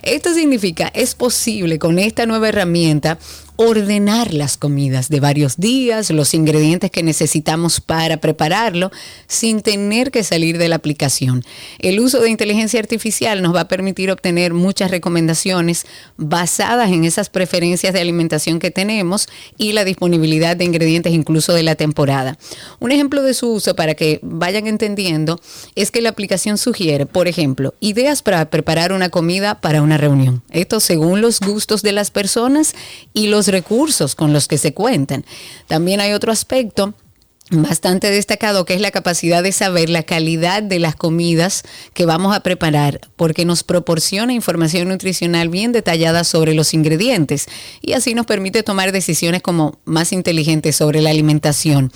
[0.02, 3.18] Esto significa, es posible con esta nueva herramienta
[3.56, 8.90] ordenar las comidas de varios días, los ingredientes que necesitamos para prepararlo,
[9.28, 11.44] sin tener que salir de la aplicación.
[11.78, 15.86] El uso de inteligencia artificial nos va a permitir obtener muchas recomendaciones
[16.16, 21.62] basadas en esas preferencias de alimentación que tenemos y la disponibilidad de ingredientes incluso de
[21.62, 22.36] la temporada.
[22.80, 25.40] Un ejemplo de su uso para que vayan entendiendo
[25.76, 30.42] es que la aplicación sugiere, por ejemplo, ideas para preparar una comida para una reunión.
[30.50, 32.74] Esto según los gustos de las personas
[33.12, 35.24] y los recursos con los que se cuentan.
[35.66, 36.94] También hay otro aspecto
[37.50, 42.34] bastante destacado que es la capacidad de saber la calidad de las comidas que vamos
[42.34, 47.46] a preparar porque nos proporciona información nutricional bien detallada sobre los ingredientes
[47.82, 51.92] y así nos permite tomar decisiones como más inteligentes sobre la alimentación.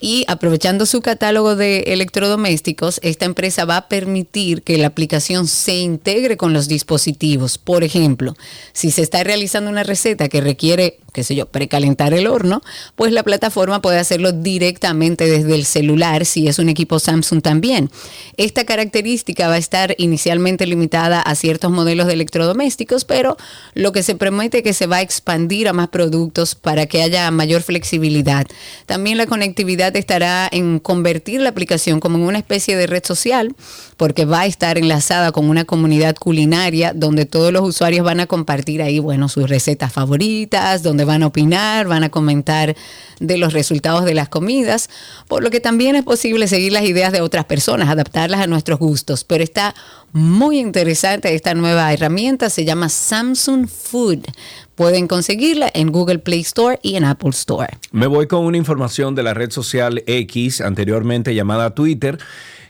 [0.00, 5.76] Y aprovechando su catálogo de electrodomésticos, esta empresa va a permitir que la aplicación se
[5.76, 7.58] integre con los dispositivos.
[7.58, 8.34] Por ejemplo,
[8.72, 12.62] si se está realizando una receta que requiere, qué sé yo, precalentar el horno,
[12.96, 17.90] pues la plataforma puede hacerlo directamente desde el celular si es un equipo Samsung también.
[18.38, 23.36] Esta característica va a estar inicialmente limitada a ciertos modelos de electrodomésticos, pero
[23.74, 27.02] lo que se promete es que se va a expandir a más productos para que
[27.02, 28.46] haya mayor flexibilidad.
[28.86, 33.54] También la conectividad estará en convertir la aplicación como en una especie de red social,
[33.96, 38.26] porque va a estar enlazada con una comunidad culinaria donde todos los usuarios van a
[38.26, 42.76] compartir ahí, bueno, sus recetas favoritas, donde van a opinar, van a comentar
[43.18, 44.88] de los resultados de las comidas,
[45.28, 48.78] por lo que también es posible seguir las ideas de otras personas, adaptarlas a nuestros
[48.78, 49.74] gustos, pero está
[50.12, 54.26] muy interesante esta nueva herramienta, se llama Samsung Food.
[54.80, 57.68] Pueden conseguirla en Google Play Store y en Apple Store.
[57.92, 62.16] Me voy con una información de la red social X, anteriormente llamada Twitter,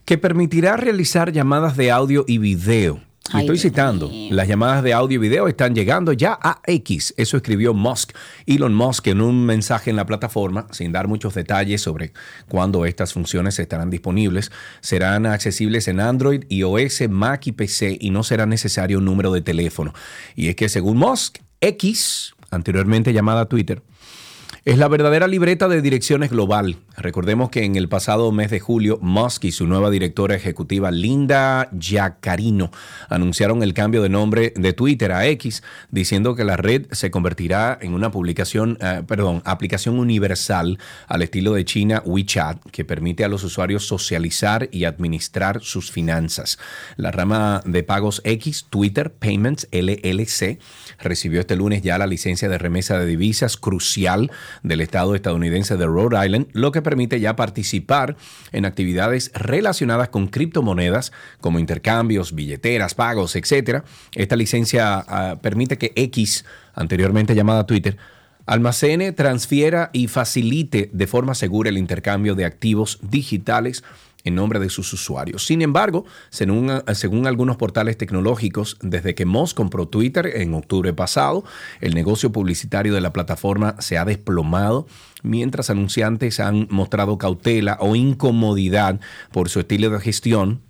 [0.05, 3.01] que permitirá realizar llamadas de audio y video.
[3.31, 7.15] Ay, estoy citando, las llamadas de audio y video están llegando ya a X.
[7.17, 8.11] Eso escribió Musk,
[8.45, 12.13] Elon Musk, en un mensaje en la plataforma, sin dar muchos detalles sobre
[12.49, 14.51] cuándo estas funciones estarán disponibles.
[14.81, 19.43] Serán accesibles en Android, iOS, Mac y PC y no será necesario un número de
[19.43, 19.95] teléfono.
[20.35, 23.83] Y es que según Musk, X, anteriormente llamada Twitter,
[24.65, 26.77] es la verdadera libreta de direcciones global.
[27.01, 31.71] Recordemos que en el pasado mes de julio, Musk y su nueva directora ejecutiva, Linda
[31.73, 32.71] Yaccarino,
[33.09, 37.79] anunciaron el cambio de nombre de Twitter a X, diciendo que la red se convertirá
[37.81, 40.79] en una publicación, eh, perdón, aplicación universal
[41.09, 46.59] al estilo de China WeChat, que permite a los usuarios socializar y administrar sus finanzas.
[46.97, 50.59] La rama de pagos X, Twitter Payments LLC,
[50.99, 54.31] recibió este lunes ya la licencia de remesa de divisas crucial
[54.63, 58.17] del estado estadounidense de Rhode Island, lo que permite ya participar
[58.51, 63.85] en actividades relacionadas con criptomonedas como intercambios, billeteras, pagos, etc.
[64.17, 67.97] Esta licencia ah, permite que X, anteriormente llamada Twitter,
[68.45, 73.85] almacene, transfiera y facilite de forma segura el intercambio de activos digitales
[74.25, 75.45] en nombre de sus usuarios.
[75.47, 81.45] Sin embargo, según, algunos portales tecnológicos, desde que Musk compró Twitter en octubre pasado,
[81.81, 84.87] el negocio publicitario de la plataforma se ha desplomado,
[85.23, 89.01] mientras anunciantes han mostrado cautela o incomodidad
[89.33, 90.61] por su estilo de gestión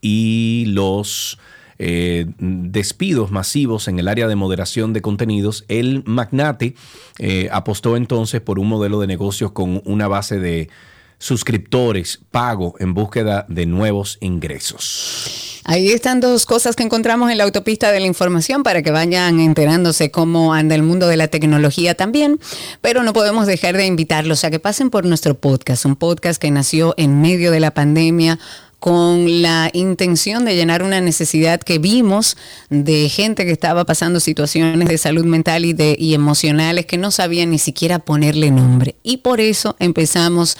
[0.00, 1.38] y los
[1.78, 6.74] eh, despidos masivos en el área de moderación de contenidos, el magnate
[7.18, 10.70] eh, apostó entonces por un modelo de negocios con una base de
[11.18, 15.62] suscriptores pago en búsqueda de nuevos ingresos.
[15.68, 19.40] Ahí están dos cosas que encontramos en la autopista de la información para que vayan
[19.40, 22.38] enterándose cómo anda el mundo de la tecnología también,
[22.80, 26.52] pero no podemos dejar de invitarlos a que pasen por nuestro podcast, un podcast que
[26.52, 28.38] nació en medio de la pandemia
[28.78, 32.36] con la intención de llenar una necesidad que vimos
[32.70, 37.10] de gente que estaba pasando situaciones de salud mental y, de, y emocionales que no
[37.10, 38.94] sabían ni siquiera ponerle nombre.
[39.02, 40.56] Y por eso empezamos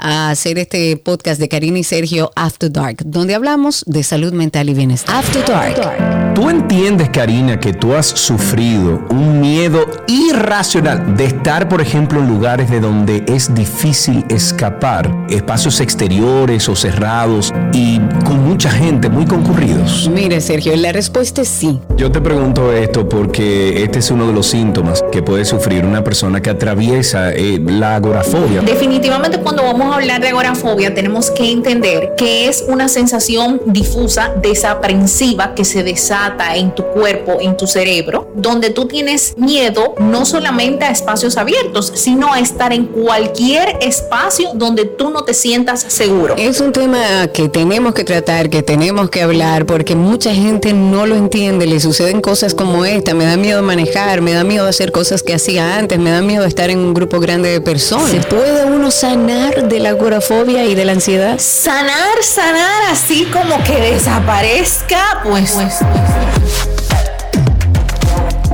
[0.00, 4.68] a hacer este podcast de Karina y Sergio After Dark, donde hablamos de salud mental
[4.68, 5.16] y bienestar.
[5.16, 6.34] After Dark.
[6.34, 12.28] ¿Tú entiendes, Karina, que tú has sufrido un miedo irracional de estar, por ejemplo, en
[12.28, 19.26] lugares de donde es difícil escapar, espacios exteriores o cerrados y con mucha gente, muy
[19.26, 20.08] concurridos?
[20.12, 21.78] Mire, Sergio, la respuesta es sí.
[21.96, 26.02] Yo te pregunto esto porque este es uno de los síntomas que puede sufrir una
[26.02, 28.62] persona que atraviesa eh, la agorafobia.
[28.62, 34.32] Definitivamente cuando vamos a hablar de agorafobia tenemos que entender que es una sensación difusa,
[34.40, 40.24] desaprensiva que se desata en tu cuerpo, en tu cerebro, donde tú tienes miedo no
[40.24, 45.84] solamente a espacios abiertos, sino a estar en cualquier espacio donde tú no te sientas
[45.88, 46.34] seguro.
[46.36, 51.06] Es un tema que tenemos que tratar, que tenemos que hablar, porque mucha gente no
[51.06, 54.92] lo entiende, le suceden cosas como esta, me da miedo manejar, me da miedo hacer
[54.92, 58.10] cosas que hacía antes, me da miedo estar en un grupo grande de personas.
[58.10, 61.38] ¿Se puede uno sanar de la agorafobia y de la ansiedad?
[61.38, 65.52] Sanar, sanar, así como que desaparezca, pues...
[65.52, 65.78] pues,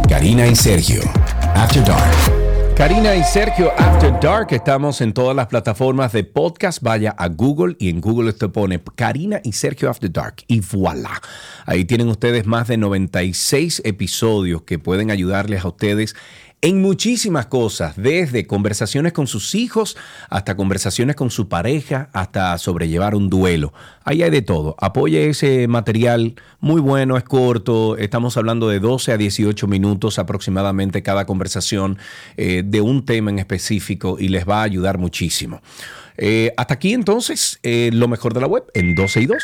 [0.09, 1.03] Karina y Sergio,
[1.55, 2.13] After Dark.
[2.77, 6.83] Karina y Sergio After Dark, estamos en todas las plataformas de podcast.
[6.83, 11.23] Vaya a Google y en Google te pone Karina y Sergio After Dark y voilà.
[11.65, 16.15] Ahí tienen ustedes más de 96 episodios que pueden ayudarles a ustedes
[16.67, 19.97] en muchísimas cosas, desde conversaciones con sus hijos
[20.29, 23.73] hasta conversaciones con su pareja, hasta sobrellevar un duelo.
[24.03, 24.75] Ahí hay de todo.
[24.81, 31.05] Apoye ese material, muy bueno, es corto, estamos hablando de 12 a 18 minutos aproximadamente
[31.05, 31.99] cada conversación
[32.37, 35.63] eh, de un tema en específico y les va a ayudar muchísimo.
[36.17, 39.37] Eh, hasta aquí entonces, eh, lo mejor de la web en 12 y 2.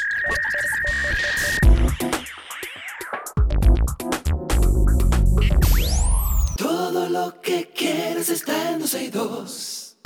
[7.34, 9.96] Lo que quieres está en 12 y 2.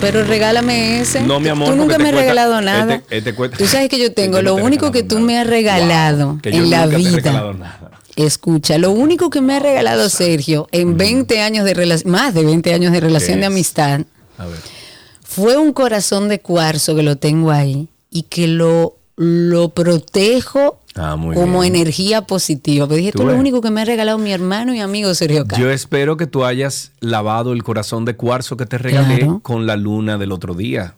[0.00, 1.22] Pero regálame ese.
[1.22, 2.94] No, mi amor, Tú nunca me has cuesta- regalado nada.
[2.96, 5.18] este- este cuesta- Tú sabes que yo tengo, Este no lo te único que tú
[5.18, 7.18] me has regalado en la vida.
[8.26, 12.44] Escucha, lo único que me ha regalado Sergio en 20 años de relación, más de
[12.44, 14.00] 20 años de relación ¿Qué de amistad,
[14.38, 14.58] A ver.
[15.22, 21.12] fue un corazón de cuarzo que lo tengo ahí y que lo, lo protejo Ah,
[21.16, 21.76] como bien.
[21.76, 22.88] energía positiva.
[22.88, 25.14] Pero dije, Tú esto es lo único que me ha regalado mi hermano y amigo
[25.14, 25.60] Sergio Carlos.
[25.60, 29.38] Yo espero que tú hayas lavado el corazón de cuarzo que te regalé Claro.
[29.44, 30.96] con la luna del otro día.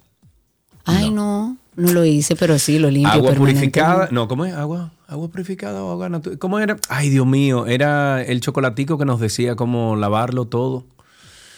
[0.87, 1.49] Ay, no.
[1.49, 3.13] no, lo hice, pero sí, lo limpio.
[3.13, 4.09] Agua purificada.
[4.11, 4.55] No, ¿cómo es?
[4.55, 6.39] Agua, agua purificada o agua natural.
[6.39, 6.77] ¿Cómo era?
[6.89, 10.85] Ay, Dios mío, era el chocolatico que nos decía cómo lavarlo todo.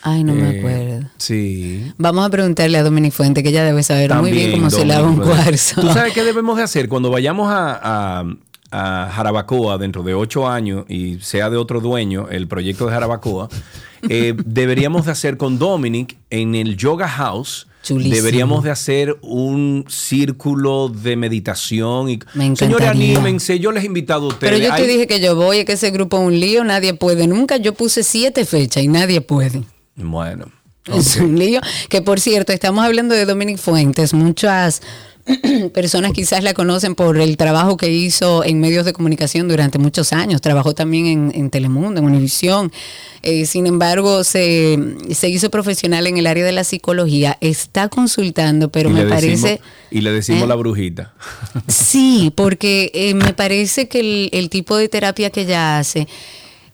[0.04, 1.08] Ay, no me Eh, acuerdo.
[1.16, 1.92] Sí.
[1.96, 5.06] Vamos a preguntarle a Dominic Fuente, que ella debe saber muy bien cómo se lava
[5.08, 5.80] un cuarzo.
[5.80, 8.24] ¿Tú sabes qué debemos de hacer cuando vayamos a, a-
[8.74, 13.48] a Jarabacoa dentro de ocho años y sea de otro dueño el proyecto de Jarabacoa,
[14.08, 17.68] eh, deberíamos de hacer con Dominic en el Yoga House.
[17.83, 18.14] Chulísimo.
[18.14, 24.26] Deberíamos de hacer un círculo de meditación y Me señores anímense, yo les he invitado
[24.26, 24.53] a ustedes.
[24.53, 26.62] Pero yo te Hay- dije que yo voy, es que ese grupo es un lío,
[26.64, 27.26] nadie puede.
[27.26, 29.64] Nunca yo puse siete fechas y nadie puede.
[29.97, 30.47] Bueno.
[30.87, 31.61] Es un lío.
[31.89, 34.14] Que por cierto, estamos hablando de Dominic Fuentes.
[34.14, 34.83] Muchas
[35.74, 40.12] personas quizás la conocen por el trabajo que hizo en medios de comunicación durante muchos
[40.12, 40.40] años.
[40.40, 42.72] Trabajó también en, en Telemundo, en Univisión.
[43.22, 44.78] Eh, sin embargo, se,
[45.12, 47.38] se hizo profesional en el área de la psicología.
[47.40, 49.28] Está consultando, pero Y me parece...
[49.60, 49.60] decimos-
[49.90, 50.46] y le decimos ¿Eh?
[50.46, 51.12] la brujita.
[51.68, 56.08] Sí, porque eh, me parece que el, el tipo de terapia que ella hace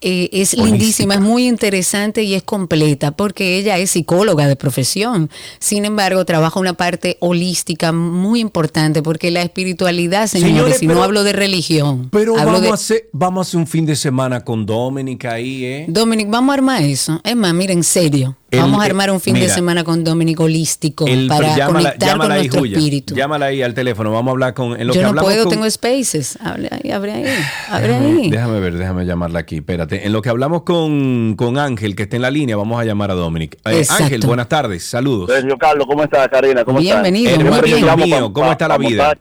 [0.01, 0.65] eh, es Holística.
[0.65, 5.31] lindísima, es muy interesante y es completa, porque ella es psicóloga de profesión.
[5.59, 10.95] Sin embargo, trabaja una parte holística muy importante, porque la espiritualidad, señores, Señores, si no
[10.95, 12.69] pero- hablo de religión, Pero vamos, de...
[12.71, 15.85] a hacer, vamos a hacer un fin de semana con Dominic ahí, ¿eh?
[15.89, 17.21] Dominic, vamos a armar eso.
[17.25, 18.37] Es más, mira, en serio.
[18.51, 21.99] El- vamos a armar un fin de semana con Dominic holístico El- para llámala, conectar
[21.99, 22.79] con llámala ahí, nuestro Julia.
[22.79, 23.15] espíritu.
[23.15, 24.11] Llámala ahí al teléfono.
[24.11, 24.81] Vamos a hablar con.
[24.81, 26.39] En lo Yo que no hablamos puedo, con- tengo spaces.
[26.41, 27.25] Ahí, abre ahí,
[27.71, 28.31] abre Déjame, ahí.
[28.31, 29.57] déjame ver, déjame llamarla aquí.
[29.57, 30.07] Espérate.
[30.07, 33.11] En lo que hablamos con, con Ángel, que está en la línea, vamos a llamar
[33.11, 33.59] a Dominic.
[33.67, 33.85] Eh.
[33.91, 34.83] Ángel, buenas tardes.
[34.85, 35.29] Saludos.
[35.31, 36.65] Sergio Carlos, ¿cómo estás, Karina?
[36.65, 37.03] ¿Cómo estás?
[37.03, 37.97] Bienvenido, Hermano muy bien.
[37.97, 39.15] mío, ¿cómo está la vida?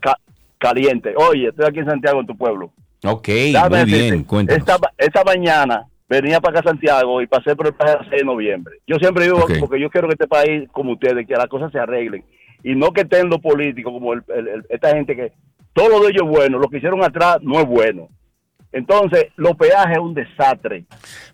[0.60, 1.14] caliente.
[1.18, 2.72] Oye, estoy aquí en Santiago, en tu pueblo.
[3.04, 4.24] Ok, Déjame muy decirte, bien.
[4.24, 4.60] Cuéntanos.
[4.68, 8.22] Esta, esta mañana venía para acá a Santiago y pasé por el país el 6
[8.22, 8.76] de noviembre.
[8.88, 11.80] Yo siempre digo, porque yo quiero que este país, como ustedes, que las cosas se
[11.80, 12.24] arreglen.
[12.64, 15.32] Y no que estén los políticos, como el- el- el- esta gente que
[15.74, 18.10] todo lo de ellos es bueno, lo que hicieron atrás no es bueno.
[18.72, 20.86] Entonces, los peajes es un desastre.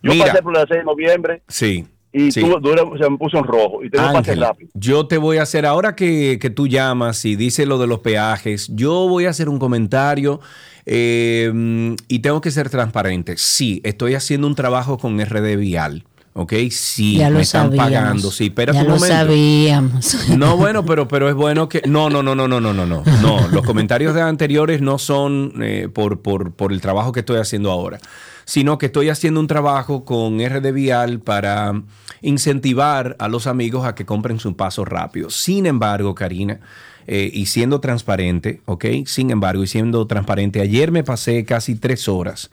[0.01, 0.27] Yo Mira.
[0.27, 1.85] pasé por el 6 de noviembre Sí.
[2.11, 2.41] y sí.
[2.41, 4.69] tú- tú- se me puso en rojo y tengo Ángel, rápido.
[4.75, 7.99] yo te voy a hacer, ahora que, que tú llamas y dices lo de los
[7.99, 10.39] peajes, yo voy a hacer un comentario
[10.85, 13.35] eh, y tengo que ser transparente.
[13.37, 16.03] Sí, estoy haciendo un trabajo con RD Vial.
[16.35, 16.51] ¿Ok?
[16.71, 17.85] Sí, ya lo me están sabíamos.
[17.91, 18.31] pagando.
[18.31, 19.15] Sí, espérate ya un lo momento.
[19.15, 20.17] sabíamos.
[20.37, 21.83] No, bueno, pero, pero es bueno que.
[21.85, 23.03] No, no, no, no, no, no, no, no.
[23.21, 27.37] No, los comentarios de anteriores no son eh, por, por, por el trabajo que estoy
[27.37, 27.99] haciendo ahora,
[28.45, 31.83] sino que estoy haciendo un trabajo con RD Vial para
[32.23, 35.29] incentivar a los amigos a que compren su paso rápido.
[35.29, 36.61] Sin embargo, Karina,
[37.07, 38.85] eh, y siendo transparente, ¿ok?
[39.05, 42.51] Sin embargo, y siendo transparente, ayer me pasé casi tres horas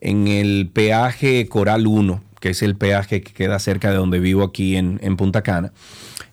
[0.00, 4.42] en el peaje Coral 1, que es el peaje que queda cerca de donde vivo
[4.42, 5.72] aquí en, en Punta Cana.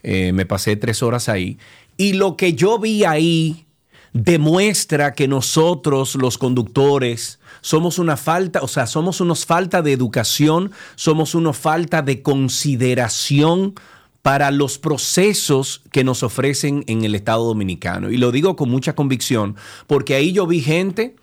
[0.04, 1.58] Eh, me pasé tres horas ahí.
[1.98, 3.66] Y lo que yo vi ahí
[4.14, 10.72] demuestra que nosotros, los conductores, somos una falta, o sea, somos unos falta de educación,
[10.96, 13.76] somos una falta de consideración
[14.22, 18.10] para los procesos que nos ofrecen en el Estado Dominicano.
[18.10, 19.56] Y lo digo con mucha convicción,
[19.88, 21.16] porque ahí yo vi gente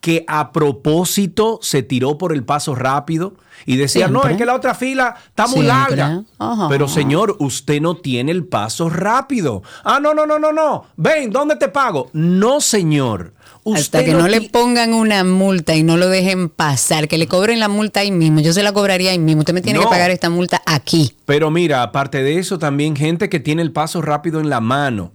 [0.00, 3.34] que a propósito se tiró por el paso rápido
[3.64, 5.96] y decía, no, es que la otra fila está muy Siempre.
[5.96, 6.24] larga.
[6.38, 6.68] Ajá.
[6.68, 9.62] Pero señor, usted no tiene el paso rápido.
[9.84, 10.86] Ah, no, no, no, no, no.
[10.96, 12.10] Ven, ¿dónde te pago?
[12.12, 13.32] No, señor.
[13.64, 17.28] Usted Hasta que no, le pongan una multa y no lo dejen pasar, que le
[17.28, 18.40] cobren la multa ahí mismo.
[18.40, 19.40] Yo se la cobraría ahí mismo.
[19.40, 19.84] Usted me tiene No.
[19.84, 21.12] que pagar esta multa aquí.
[21.26, 25.12] Pero mira, aparte de eso, también gente que tiene el paso rápido en la mano.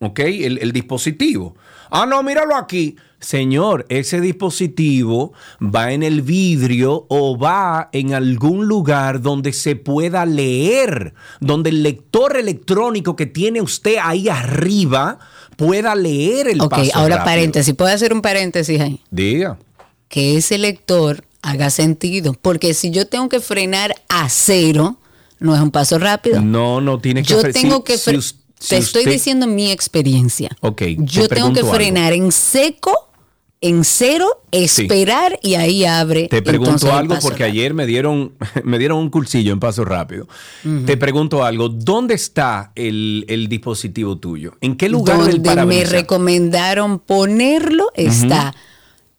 [0.00, 0.20] ¿Ok?
[0.20, 1.56] El, el dispositivo.
[1.90, 2.94] Ah, no, míralo aquí.
[3.18, 10.24] Señor, ese dispositivo va en el vidrio o va en algún lugar donde se pueda
[10.24, 15.18] leer, donde el lector electrónico que tiene usted ahí arriba
[15.58, 17.24] pueda leer el ok, paso ahora rápido.
[17.24, 17.74] paréntesis.
[17.74, 19.00] ¿Puedo hacer un paréntesis ahí?
[19.10, 19.58] Diga.
[20.08, 22.32] Que ese lector haga sentido.
[22.40, 24.98] Porque si yo tengo que frenar a cero,
[25.40, 26.40] no es un paso rápido.
[26.40, 29.70] No, no tiene que Yo tengo si- que si si te estoy usted- diciendo mi
[29.72, 30.50] experiencia.
[30.60, 31.72] Ok, te Yo tengo que algo.
[31.74, 33.07] frenar en seco,
[33.60, 36.28] en cero, esperar y ahí abre.
[36.28, 38.34] Te pregunto entonces algo porque ayer me dieron,
[38.64, 40.28] me dieron un cursillo en paso rápido.
[40.86, 41.68] Te pregunto algo.
[41.68, 44.54] ¿Dónde está el, el dispositivo tuyo?
[44.60, 48.54] ¿En qué lugar del me recomendaron ponerlo está,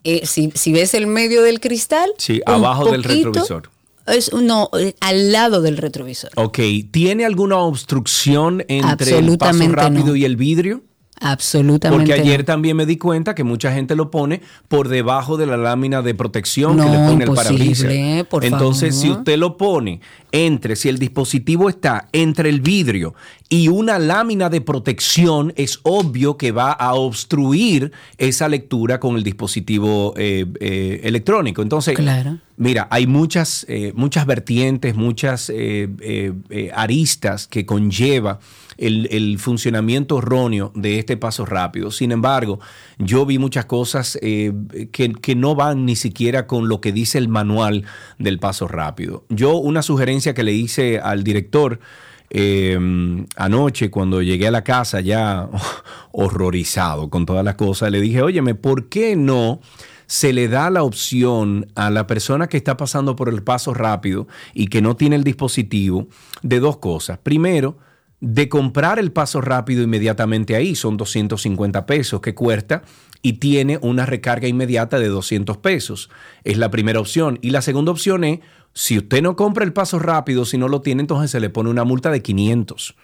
[0.04, 3.70] eh, si, si ves el medio del cristal, Sí, abajo del retrovisor.
[4.08, 6.32] Es, no, eh, al lado del retrovisor.
[6.36, 6.60] Ok.
[6.92, 10.16] ¿Tiene alguna obstrucción entre el paso rápido no.
[10.16, 10.84] y el vidrio?
[11.22, 12.06] Absolutamente.
[12.06, 12.46] Porque ayer no.
[12.46, 16.16] también me di cuenta que mucha gente lo pone por debajo de la lámina de
[16.16, 17.94] protección que No, le pone el parabrisas.
[18.30, 20.00] por Entonces, si usted lo pone
[20.32, 23.16] entre, si el dispositivo está entre el vidrio
[23.50, 29.24] y una lámina de protección, es obvio que va a obstruir esa lectura con el
[29.24, 31.62] dispositivo eh, eh, electrónico.
[31.62, 32.38] Entonces, Claro.
[32.58, 35.90] Mira, hay muchas, eh, muchas vertientes, muchas eh,
[36.76, 38.40] aristas que conlleva
[38.80, 41.92] el, funcionamiento erróneo de este paso rápido.
[41.92, 42.60] Sin embargo,
[42.98, 44.54] yo vi muchas cosas eh,
[44.92, 47.86] que, que no van ni siquiera con lo que dice el manual
[48.18, 49.26] del paso rápido.
[49.30, 51.80] Yo una sugerencia que le hice al director
[52.32, 52.78] eh,
[53.38, 55.50] anoche cuando llegué a la casa ya
[56.12, 59.62] horrorizado con todas las cosas, le dije, óyeme, ¿por qué no
[60.06, 64.28] se le da la opción a la persona que está pasando por el paso rápido
[64.54, 66.08] y que no tiene el dispositivo
[66.44, 67.18] de dos cosas?
[67.20, 67.78] Primero,
[68.22, 72.84] de comprar el paso rápido inmediatamente ahí, son 250 pesos que cuesta
[73.22, 76.10] y tiene una recarga inmediata de 200 pesos.
[76.44, 77.40] Es la primera opción.
[77.42, 78.40] Y la segunda opción es,
[78.74, 81.70] si usted no compra el paso rápido, si no lo tiene, entonces se le pone
[81.70, 82.96] una multa de 500.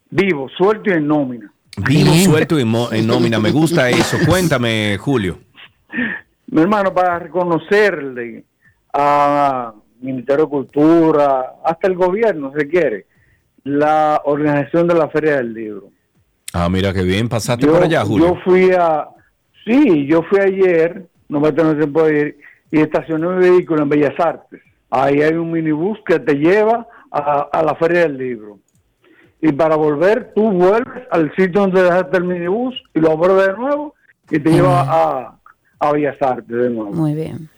[0.10, 1.52] Vivo, suelto y en nómina.
[1.88, 3.40] Vivo, suelto y mo- en nómina.
[3.40, 4.18] Me gusta eso.
[4.28, 5.40] Cuéntame, Julio.
[6.48, 8.44] Mi hermano, para reconocerle
[8.94, 13.06] a Ministerio de Cultura, hasta el gobierno, si quiere,
[13.64, 15.90] la organización de la Feria del Libro.
[16.54, 17.30] Ah, mira qué bien.
[17.30, 18.38] Pasaste por allá, yo Julio.
[18.44, 19.08] fui a,
[19.66, 22.38] sí, yo fui ayer, no me tengo tiempo de ir,
[22.72, 24.62] y estacioné mi vehículo en Bellas Artes.
[24.90, 28.58] Ahí hay un minibús que te lleva a, a la Feria del Libro.
[29.42, 33.54] Y para volver, tú vuelves al sitio donde dejaste el minibús y lo vuelves de
[33.54, 33.96] nuevo
[34.30, 35.40] y te lleva a,
[35.80, 36.92] a Bellas Artes de nuevo.
[36.92, 37.50] Muy bien.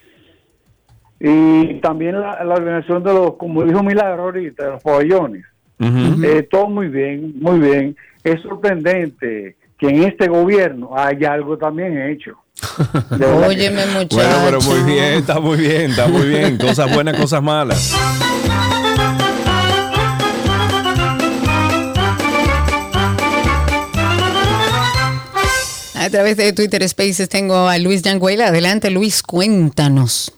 [1.20, 5.46] Y también la, la organización de los, como dijo Milagro ahorita, de los pabellones.
[5.80, 7.96] Eh, todo muy bien, muy bien.
[8.24, 12.38] Es sorprendente que en este gobierno haya algo también hecho.
[13.48, 14.16] Óyeme, muchacho.
[14.16, 16.58] Bueno, pero muy bien, está muy bien, está muy bien.
[16.58, 17.98] Cosas buenas, cosas malas.
[26.02, 28.48] A través de Twitter Spaces tengo a Luis Yanguela.
[28.48, 30.34] Adelante, Luis, cuéntanos.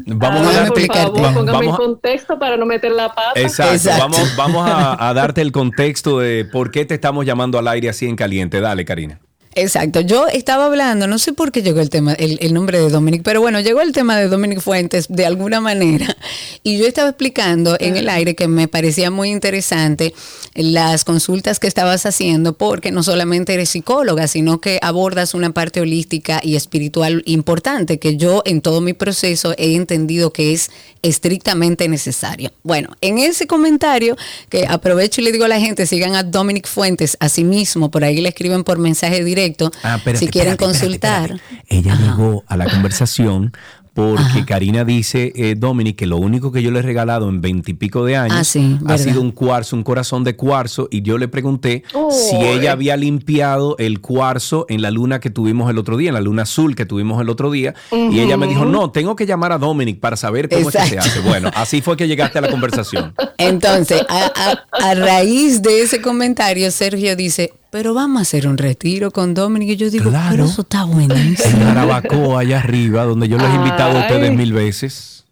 [0.06, 1.20] Vamos Ah, a dar- por explicarte.
[1.22, 3.38] favor, vamos a- en contexto para no meter la pata.
[3.40, 3.90] Exacto.
[3.98, 7.88] Vamos, vamos a, a darte el contexto de por qué te estamos llamando al aire
[7.90, 8.60] así en caliente.
[8.60, 9.20] Dale, Karina.
[9.56, 13.22] Exacto, yo estaba hablando, no sé por qué llegó el tema, el, nombre de Dominic,
[13.22, 16.16] pero bueno, llegó el tema de Dominic Fuentes de alguna manera
[16.64, 20.12] y yo estaba explicando en el aire que me parecía muy interesante
[20.54, 25.80] las consultas que estabas haciendo porque no solamente eres psicóloga, sino que abordas una parte
[25.80, 30.70] holística y espiritual importante que yo en todo mi proceso he entendido que es
[31.02, 32.50] estrictamente necesario.
[32.62, 34.16] Bueno, en ese comentario
[34.48, 37.90] que aprovecho y le digo a la gente, sigan a Dominic Fuentes, a sí mismo,
[37.90, 39.43] por ahí le escriben por mensaje directo
[39.82, 41.40] Ah, espérate, si quieren espérate, espérate, consultar.
[41.68, 43.52] Ella llegó a la conversación
[43.94, 48.04] porque Karina dice, eh, Dominic, que lo único que yo le he regalado en veintipico
[48.04, 49.04] de años Ah, sí, ha verdad.
[49.04, 52.68] sido un cuarzo, un corazón de cuarzo, y yo le pregunté Oh, si ella eh.
[52.70, 56.42] había limpiado el cuarzo en la luna que tuvimos el otro día, en la luna
[56.42, 59.58] azul que tuvimos el otro día, y ella me dijo, no, tengo que llamar a
[59.58, 61.20] Dominic para saber cómo es que se hace.
[61.20, 63.14] Bueno, así fue que llegaste a la conversación.
[63.38, 68.56] Entonces, a, a- a raíz de ese comentario, Sergio dice, pero vamos a hacer un
[68.56, 69.70] retiro con Dominic.
[69.70, 71.58] Y yo digo, pero eso está En buenísimo.
[71.58, 75.26] Jarabacoa, allá arriba, donde yo los he invitado a ustedes mil veces.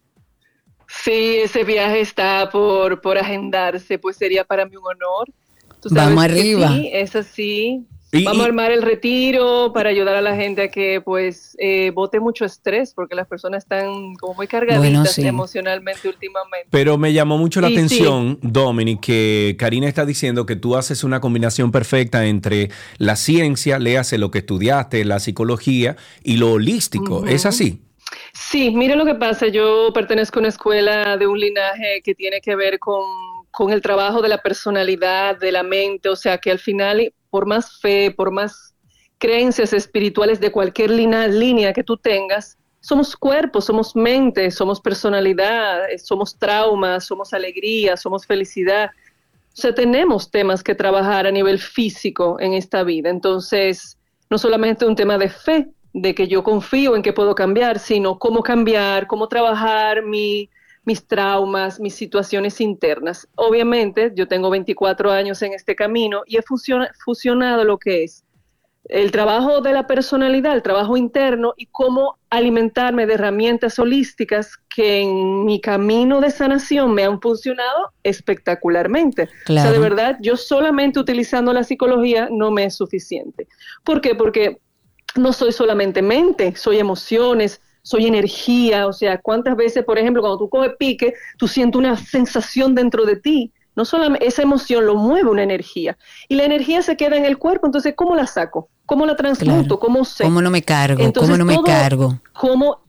[0.88, 5.28] Sí, ese viaje está por, por agendarse, pues sería para mí un honor.
[5.80, 6.66] Tú sabes Vamos arriba.
[6.66, 7.86] Sí, es así.
[8.14, 11.90] Y- Vamos a armar el retiro para ayudar a la gente a que pues eh,
[11.94, 15.26] bote mucho estrés, porque las personas están como muy cargaditas Bueno, sí.
[15.26, 16.68] emocionalmente últimamente.
[16.70, 17.78] Pero me llamó mucho la Y sí.
[17.78, 22.68] atención, Dominic, que Karina está diciendo que tú haces una combinación perfecta entre
[22.98, 27.24] la ciencia, léase lo que estudiaste, la psicología y lo holístico.
[27.26, 27.80] ¿Es así?
[28.34, 29.48] Sí, mira lo que pasa.
[29.48, 33.00] Yo pertenezco a una escuela de un linaje que tiene que ver con,
[33.50, 36.10] con el trabajo de la personalidad, de la mente.
[36.10, 38.74] O sea, que al final, por más fe, por más
[39.16, 45.98] creencias espirituales de cualquier línea que tú tengas, somos cuerpos, somos mente, somos personalidad, eh,
[45.98, 48.90] somos traumas, somos alegría, somos felicidad.
[48.90, 53.08] O sea, tenemos temas que trabajar a nivel físico en esta vida.
[53.08, 53.96] Entonces,
[54.28, 58.18] no solamente un tema de fe, de que yo confío en que puedo cambiar, sino
[58.18, 60.50] cómo cambiar, cómo trabajar mi,
[60.84, 63.28] mis traumas, mis situaciones internas.
[63.36, 68.24] Obviamente, yo tengo 24 años en este camino y he fusiona- fusionado lo que es
[68.88, 75.02] el trabajo de la personalidad, el trabajo interno y cómo alimentarme de herramientas holísticas que
[75.02, 79.28] en mi camino de sanación me han funcionado espectacularmente.
[79.48, 83.46] O sea, de verdad, yo solamente utilizando la psicología no me es suficiente.
[83.84, 84.16] ¿Por qué?
[84.16, 84.58] Porque
[85.14, 90.38] no soy solamente mente, soy emociones, soy energía, o sea, cuántas veces, por ejemplo, cuando
[90.38, 94.94] tú coges pique, tú sientes una sensación dentro de ti, no solamente esa emoción lo
[94.94, 95.96] mueve una energía,
[96.28, 98.68] y la energía se queda en el cuerpo, entonces, ¿cómo la saco?
[98.86, 99.78] ¿Cómo la transmuto?
[99.78, 100.24] ¿Cómo sé?
[100.24, 101.02] ¿Cómo no me cargo?
[101.02, 102.20] Entonces, ¿Cómo no me todo- cargo?
[102.34, 102.82] cómo,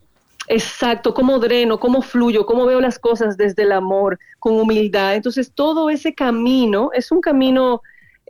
[0.48, 5.16] exacto, cómo dreno, cómo fluyo, cómo veo las cosas desde el amor, con humildad.
[5.16, 7.82] Entonces, todo ese camino es un camino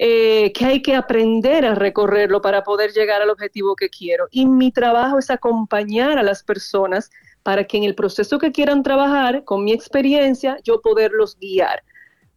[0.06, 4.28] eh, que hay que aprender a recorrerlo para poder llegar al objetivo que quiero.
[4.32, 7.10] Y mi trabajo es acompañar a las personas
[7.42, 11.84] para que en el proceso que quieran trabajar, con mi experiencia, yo poderlos guiar.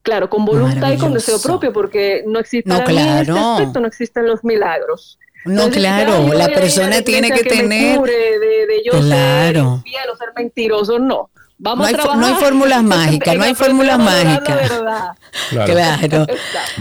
[0.03, 3.37] Claro, con voluntad y con deseo propio, porque no existe No, en este claro.
[3.55, 5.19] aspecto, no existen los milagros.
[5.45, 9.63] No, Entonces, claro, la persona tiene que tener- de, de yo Claro.
[9.65, 11.31] ser infiel o ser mentiroso, no.
[11.59, 12.21] Vamos No hay a fo- trabajar.
[12.21, 14.71] no hay fórmulas mágicas, no hay fórmulas mágicas.
[15.51, 15.73] Claro.
[15.73, 16.27] Claro.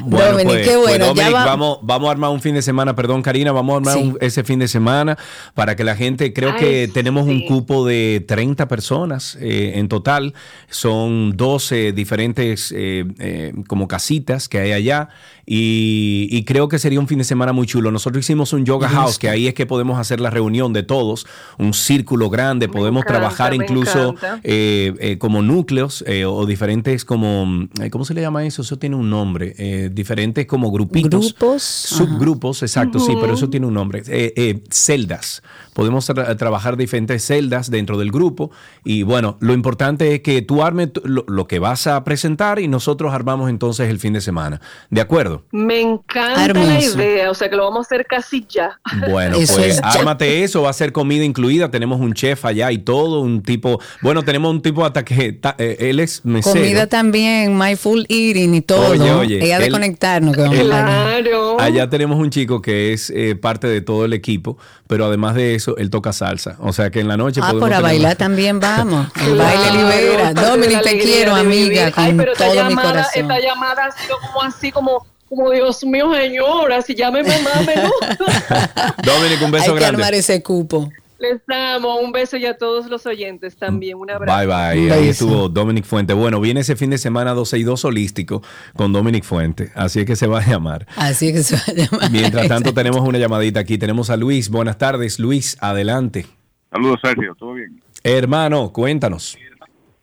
[0.03, 1.06] Bueno, Dominic, pues, qué pues, bueno.
[1.06, 3.77] ya Dominic, va- vamos, vamos a armar un fin de semana, perdón Karina, vamos a
[3.77, 3.99] armar Sí.
[4.03, 5.18] un- ese fin de semana
[5.53, 9.88] para que la gente, creo Ay, que tenemos un cupo de 30 personas eh, en
[9.88, 10.34] total,
[10.69, 15.10] son 12 diferentes eh, eh, como casitas que hay allá
[15.45, 17.91] y, y creo que sería un fin de semana muy chulo.
[17.91, 21.26] Nosotros hicimos un yoga house, que ahí es que podemos hacer la reunión de todos,
[21.57, 27.67] un círculo grande, podemos encanta, trabajar incluso eh, eh, como núcleos eh, o diferentes como,
[27.81, 28.61] eh, ¿cómo se le llama eso?
[28.61, 31.35] Eso tiene un nombre, eh, diferentes como grupitos.
[31.35, 32.05] Grupos, ajá.
[32.05, 34.03] Subgrupos, exacto, sí, pero eso tiene un nombre.
[34.07, 35.41] Eh, eh, celdas.
[35.76, 38.49] Podemos tra- trabajar diferentes celdas dentro del grupo
[38.85, 42.69] y bueno, lo importante es que tú armes lo, lo que vas a presentar y
[42.69, 44.61] nosotros armamos entonces el fin de semana.
[44.89, 45.43] ¿De acuerdo?
[45.52, 48.80] Me encanta la idea, o sea que lo vamos a hacer casi ya.
[49.11, 49.89] Bueno, Eso pues es ya.
[49.89, 53.81] ármate eso, va a ser comida incluida, tenemos un chef allá y todo, un tipo,
[54.02, 56.56] bueno, tenemos un tipo hasta que ta- eh, él es mesero.
[56.56, 58.91] Comida también, my full eating y todo.
[58.91, 60.35] Oye, oye, Ella de conectarnos.
[60.38, 60.57] que vamos.
[60.60, 61.60] Claro.
[61.60, 64.57] Allá tenemos un chico que es eh, parte de todo el equipo,
[64.88, 66.55] pero además de eso, él toca salsa.
[66.59, 69.07] O sea que en la noche Ah, podemos por a tener- bailar también vamos.
[69.15, 70.33] El Claro, baile libera.
[70.33, 73.21] Dominic, te quiero, amiga, con Ay, pero esta todo mi llamada, corazón.
[73.21, 77.91] Esta llamada ha sido como así, como, como Dios mío, señora, si llámeme más menudo.
[79.03, 79.85] Dominic, un beso Hay que grande.
[80.03, 80.89] armar ese cupo.
[81.17, 84.37] Les amo, un beso y a todos los oyentes también, un abrazo.
[84.37, 84.91] Bye bye.
[84.91, 86.13] Ahí estuvo Dominic Fuente.
[86.13, 88.41] Bueno, viene ese fin de semana 12 y 2 holístico
[88.75, 89.71] con Dominic Fuente.
[89.75, 90.85] Así es que se va a llamar.
[90.97, 92.11] Así que se va a llamar.
[92.11, 93.77] Mientras tanto, tenemos una llamadita aquí.
[93.77, 94.49] Tenemos a Luis.
[94.49, 95.57] Buenas tardes, Luis.
[95.61, 96.25] Adelante.
[96.69, 97.81] Saludos, Sergio, ¿todo bien?
[98.03, 99.37] Hermano, cuéntanos.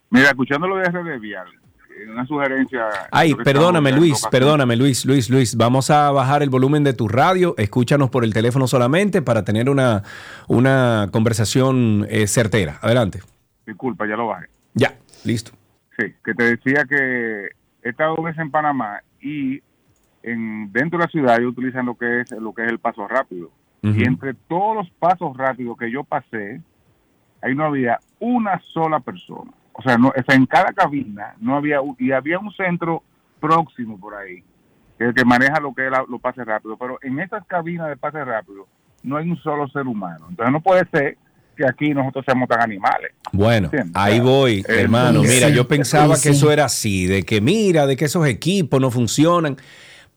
[0.08, 1.46] Mira, escuchando lo de RD Vial,
[2.10, 2.86] una sugerencia.
[3.10, 5.56] Ay, perdóname Luis, perdóname Luis, Luis, Luis.
[5.56, 7.54] Vamos a bajar el volumen de tu radio.
[7.58, 10.02] Escúchanos por el teléfono solamente para tener una,
[10.48, 12.78] una conversación eh, certera.
[12.82, 13.20] Adelante.
[13.66, 14.48] Disculpa, ya lo bajé.
[14.74, 15.52] Ya, listo.
[15.98, 17.50] Sí, que te decía que
[17.82, 19.62] he estado dos veces en Panamá y
[20.22, 23.06] en, dentro de la ciudad ellos utilizan lo que es lo que es el paso
[23.06, 23.50] rápido.
[23.84, 26.60] Y entre todos los pasos rápidos que yo pasé,
[27.42, 29.50] ahí no había una sola persona.
[29.74, 33.02] O sea, no, o sea, en cada cabina no había, y había un centro
[33.40, 34.42] próximo por ahí,
[34.98, 37.96] que, que maneja lo que es la- los pases rápidos, pero en esas cabinas de
[37.96, 38.66] pases rápidos
[39.02, 40.26] no hay un solo ser humano.
[40.30, 41.16] Entonces no puede ser
[41.56, 43.12] que aquí nosotros seamos tan animales.
[43.32, 45.22] Bueno, ahí voy, Eh, hermano.
[45.24, 48.26] sí, Mira, yo pensaba sí, que eso era así, de que mira, de que esos
[48.26, 49.56] equipos no funcionan.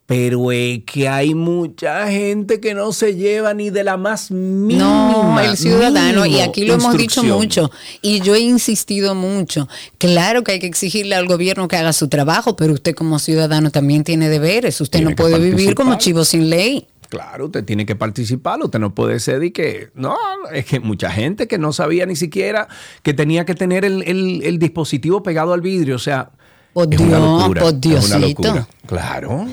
[0.07, 4.86] Pero es que hay mucha gente que no se lleva ni de la más mínima.
[4.86, 7.72] No, el ciudadano, y aquí lo hemos dicho mucho,
[8.03, 9.68] y yo he insistido mucho,
[9.98, 13.72] claro que hay que exigirle al gobierno que haga su trabajo, pero usted como ciudadano
[13.72, 16.86] también tiene deberes, usted Tiene no puede vivir como chivo sin ley.
[17.10, 20.15] Claro, usted tiene que participar, usted no puede ser y que, no,
[20.53, 22.68] es que mucha gente que no sabía ni siquiera
[23.02, 26.30] que tenía que tener el, el- el dispositivo pegado al vidrio, o sea,
[26.76, 28.68] Por Es una Dios, locura, por Diosito.
[28.85, 29.47] Claro.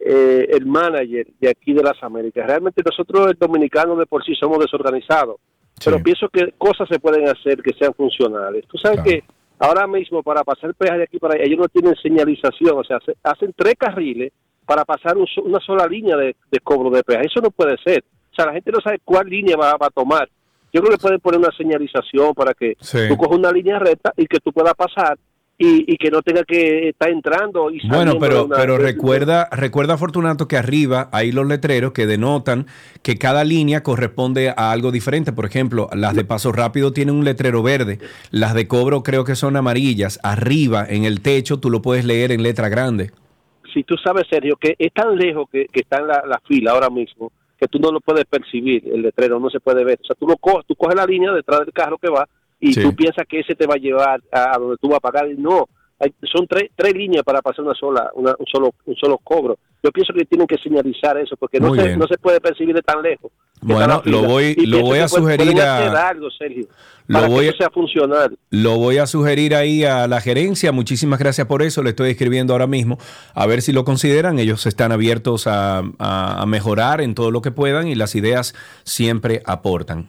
[0.00, 2.46] eh, el manager de aquí de las Américas.
[2.46, 5.36] Realmente nosotros, el dominicano, de por sí somos desorganizados,
[5.84, 8.64] pero pienso que cosas se pueden hacer que sean funcionales.
[8.68, 9.24] Tú sabes que
[9.58, 12.98] ahora mismo para pasar peaje de aquí para allá, ellos no tienen señalización, o sea,
[13.04, 14.32] se- hacen tres carriles
[14.66, 17.26] para pasar un una sola línea de, de cobro de peaje.
[17.26, 18.04] Eso no puede ser.
[18.30, 20.28] O sea, la gente no sabe cuál línea va, va a tomar.
[20.72, 22.98] Yo creo que pueden poner una señalización para que Sí.
[23.08, 25.18] tú cojas una línea recta y que tú puedas pasar
[25.60, 29.98] y, y que no tenga que estar entrando y Bueno, pero, una- pero recuerda, recuerda
[29.98, 32.66] Fortunato que arriba hay los letreros que denotan
[33.02, 35.32] que cada línea corresponde a algo diferente.
[35.32, 37.98] Por ejemplo, las de paso rápido tienen un letrero verde,
[38.30, 40.20] las de cobro creo que son amarillas.
[40.22, 43.10] Arriba en el techo tú lo puedes leer en letra grande.
[43.74, 46.70] si tú sabes, Sergio, que es tan lejos que, que está en la, la fila
[46.72, 49.98] ahora mismo, que tú no lo puedes percibir, el letrero no se puede ver.
[50.02, 52.26] O sea, tú lo coges, tú coges la línea detrás del carro que va
[52.60, 52.82] y Sí.
[52.82, 55.26] tú piensas que ese te va a llevar a, a donde tú vas a pagar.
[55.36, 55.68] No,
[56.00, 59.58] hay- son tres, tres líneas para pasar una sola, una- un solo un solo cobro.
[59.82, 62.82] Yo pienso que tienen que señalizar eso, porque no se, no se puede percibir de
[62.82, 63.30] tan lejos.
[63.60, 66.66] Bueno, lo voy- Y lo voy a sugerir a- algo, Sergio,
[67.06, 68.36] Lo para voy que a- sea funcional.
[68.50, 70.72] Lo voy a sugerir ahí a la gerencia.
[70.72, 71.84] Muchísimas gracias por eso.
[71.84, 72.98] Le estoy escribiendo ahora mismo.
[73.34, 74.40] A ver si lo consideran.
[74.40, 79.42] Ellos están abiertos a- a mejorar en todo lo que puedan y las ideas siempre
[79.46, 80.08] aportan.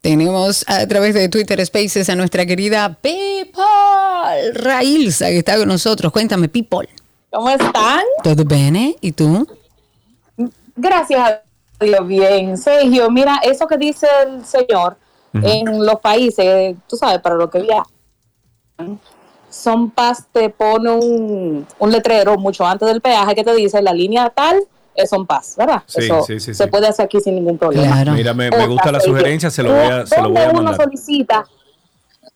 [0.00, 3.64] Tenemos a través de Twitter Spaces a nuestra querida People
[4.54, 6.10] Railsa que está con nosotros.
[6.10, 6.88] Cuéntame, People.
[7.30, 8.00] ¿Cómo están?
[8.24, 8.96] ¿Todo bien?
[9.00, 9.46] ¿Y tú?
[10.74, 12.56] Gracias a Dios, bien.
[12.56, 14.96] Sergio, mira, eso que dice el señor
[15.34, 18.98] en los países, tú sabes, para lo que viajan,
[19.50, 23.92] Son Paz te pone un, un letrero mucho antes del peaje que te dice la
[23.92, 24.62] línea tal
[25.02, 25.82] es Son Paz, ¿verdad?
[25.86, 26.70] Sí, Eso sí, sí, se sí.
[26.70, 28.04] puede hacer aquí sin ningún problema.
[28.04, 29.50] Mira, me, gusta la sugerencia.
[29.50, 30.76] Se lo voy a, se lo voy donde a uno mandar.
[30.86, 31.46] solicita,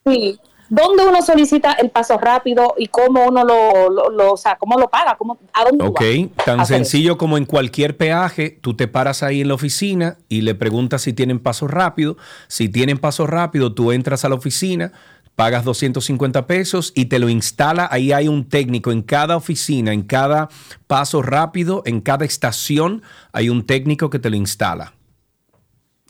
[0.07, 0.39] sí,
[0.69, 4.79] ¿Dónde uno solicita el paso rápido y cómo uno lo, lo, lo- o sea, cómo
[4.79, 5.15] lo paga?
[5.17, 6.01] ¿Cómo, ¿A dónde Ok,
[6.35, 6.45] vas?
[6.45, 10.55] tan sencillo como en cualquier peaje, tú te paras ahí en la oficina y le
[10.55, 12.17] preguntas si tienen paso rápido.
[12.49, 14.93] Si tienen paso rápido, tú entras a la oficina,
[15.37, 17.89] pagas 250 pesos y te lo instala.
[17.91, 20.49] Ahí hay un técnico en cada oficina, en cada
[20.87, 23.03] paso rápido, en cada estación,
[23.33, 24.95] hay un técnico que te lo instala.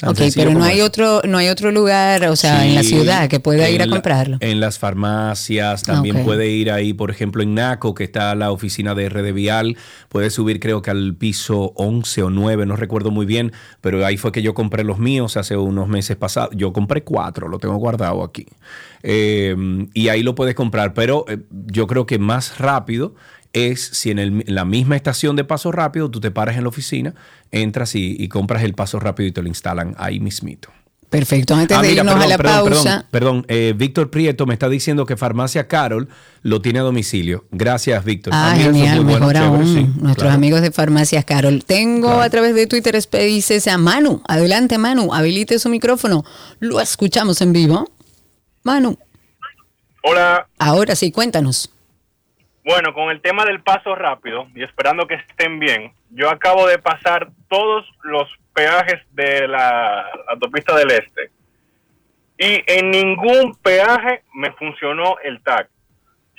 [0.02, 0.86] Ok, pero no hay eso.
[0.86, 3.92] otro, no hay otro lugar, o sea, en la ciudad que pueda ir a la-
[3.92, 4.38] comprarlo.
[4.40, 6.24] en las farmacias, también Ok.
[6.24, 9.76] puede ir ahí, por ejemplo, en NACO, que está la oficina de RD Vial,
[10.08, 14.16] puede subir creo que al piso 11 o 9, no recuerdo muy bien, pero ahí
[14.16, 16.50] fue que yo compré los míos hace unos meses pasados.
[16.56, 18.46] Yo compré cuatro, lo tengo guardado aquí.
[19.04, 19.54] Eh,
[19.94, 23.14] y ahí lo puedes comprar, pero eh, yo creo que más rápido
[23.54, 26.64] es si en, el- en la misma estación de paso rápido tú te paras en
[26.64, 27.14] la oficina,
[27.50, 30.68] entras y, y compras el paso rápido y te lo instalan ahí mismito.
[31.10, 32.82] Perfecto, antes Ah, de mira, irnos perdón, a la perdón, pausa.
[32.82, 36.08] Perdón, perdón, eh, Víctor Prieto me está diciendo que Farmacia Carol
[36.42, 37.44] lo tiene a domicilio.
[37.52, 38.32] Gracias, Víctor.
[38.34, 39.74] Ah, mira, eso es genial, muy bueno, mejor chévere, aún.
[39.74, 40.34] sí, Nuestros claro.
[40.34, 41.62] amigos de Farmacias Carol.
[41.64, 44.22] Tengo a través de Twitter Spaces a Manu.
[44.26, 45.14] Adelante, Manu.
[45.14, 46.24] Habilite su micrófono.
[46.58, 47.88] Lo escuchamos en vivo.
[48.64, 48.98] Manu.
[50.02, 51.70] Hola, Ahora sí, cuéntanos.
[52.64, 56.78] Bueno, con el tema del paso rápido y esperando que estén bien, yo acabo de
[56.78, 61.30] pasar todos los peajes de la autopista del Este
[62.38, 65.68] y en ningún peaje me funcionó el tag.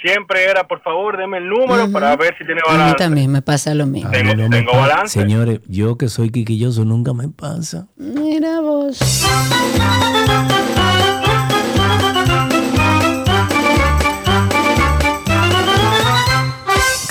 [0.02, 2.96] Siempre era, por favor, deme el número para ver si tiene A mí balance.
[2.98, 4.12] también me pasa lo mismo.
[4.12, 5.20] Tengo, tengo balance.
[5.20, 7.88] Señores, yo que soy quiquilloso nunca me pasa.
[7.96, 9.00] Mira vos.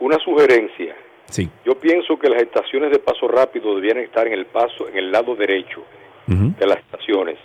[0.00, 0.96] una sugerencia.
[1.26, 1.50] Sí.
[1.66, 5.12] Yo pienso que las estaciones de paso rápido debieran estar en el paso, en el
[5.12, 5.84] lado derecho
[6.26, 7.36] de las estaciones,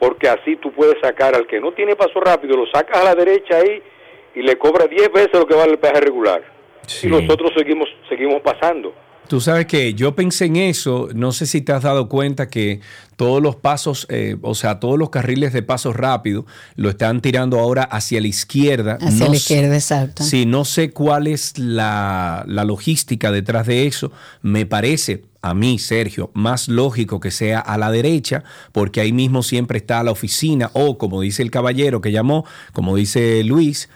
[0.00, 3.14] porque así tú puedes sacar al que no tiene paso rápido, lo sacas a la
[3.14, 3.80] derecha ahí
[4.34, 6.42] y le cobra 10 veces lo que vale el peaje regular.
[7.02, 8.92] Y nosotros seguimos seguimos pasando.
[9.28, 12.80] Tú sabes que yo pensé en eso, no sé si te has dado cuenta que
[13.14, 17.60] todos los pasos, eh, o sea, todos los carriles de paso rápido lo están tirando
[17.60, 18.94] ahora hacia la izquierda.
[19.00, 20.24] Hacia No la sé- izquierda, exacto.
[20.24, 24.10] Sí, no sé cuál es la, la logística detrás de eso.
[24.42, 28.42] Me parece, a mí, Sergio, más lógico que sea a la derecha,
[28.72, 32.96] porque ahí mismo siempre está la oficina, o como dice el caballero que llamó, como
[32.96, 33.90] dice Luis,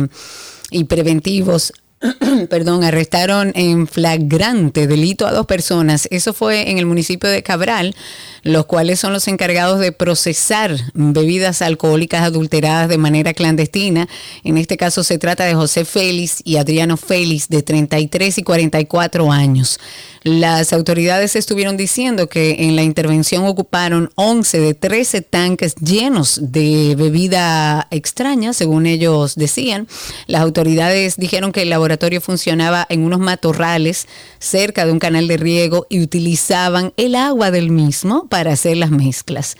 [0.70, 1.72] y preventivos,
[2.48, 6.06] perdón, arrestaron en flagrante delito a dos personas.
[6.10, 7.96] Eso fue en el municipio de Cabral,
[8.42, 14.08] los cuales son los encargados de procesar bebidas alcohólicas adulteradas de manera clandestina.
[14.44, 19.32] En este caso se trata de José Félix y Adriano Félix, de 33 y 44
[19.32, 19.80] años.
[20.22, 26.94] Las autoridades estuvieron diciendo que en la intervención ocuparon 11 de 13 tanques llenos de
[26.96, 29.86] bebida extraña, según ellos decían.
[30.26, 34.08] Las autoridades dijeron que el laboratorio funcionaba en unos matorrales
[34.40, 38.90] cerca de un canal de riego y utilizaban el agua del mismo para hacer las
[38.90, 39.56] mezclas.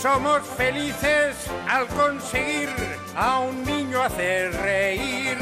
[0.00, 1.36] Somos felices
[1.68, 2.70] al conseguir
[3.14, 5.36] a un niño hacer reír.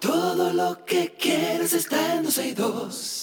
[0.00, 3.19] Todo lo que quieres está en 12 y 2.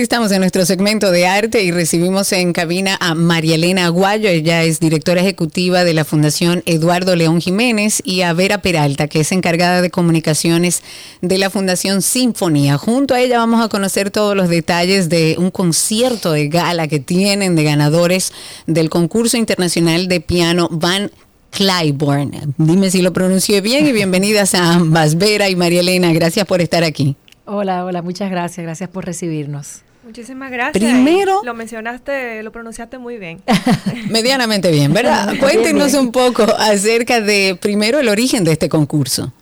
[0.00, 4.62] Estamos en nuestro segmento de arte y recibimos en cabina a María Elena Aguayo, ella
[4.62, 9.32] es directora ejecutiva de la Fundación Eduardo León Jiménez, y a Vera Peralta, que es
[9.32, 10.82] encargada de comunicaciones
[11.20, 12.78] de la Fundación Sinfonía.
[12.78, 16.98] Junto a ella vamos a conocer todos los detalles de un concierto de gala que
[16.98, 18.32] tienen de ganadores
[18.66, 21.10] del concurso internacional de piano Van
[21.50, 22.54] Cliburn.
[22.56, 26.14] Dime si lo pronuncié bien y bienvenidas a ambas, Vera y María Elena.
[26.14, 27.14] Gracias por estar aquí.
[27.44, 29.82] Hola, hola, muchas gracias, gracias por recibirnos.
[30.04, 30.82] Muchísimas gracias.
[30.82, 33.40] Primero- lo mencionaste, lo pronunciaste muy bien.
[34.10, 35.34] Medianamente bien, ¿verdad?
[35.38, 39.32] Cuéntenos un poco acerca de, primero, el origen de este concurso.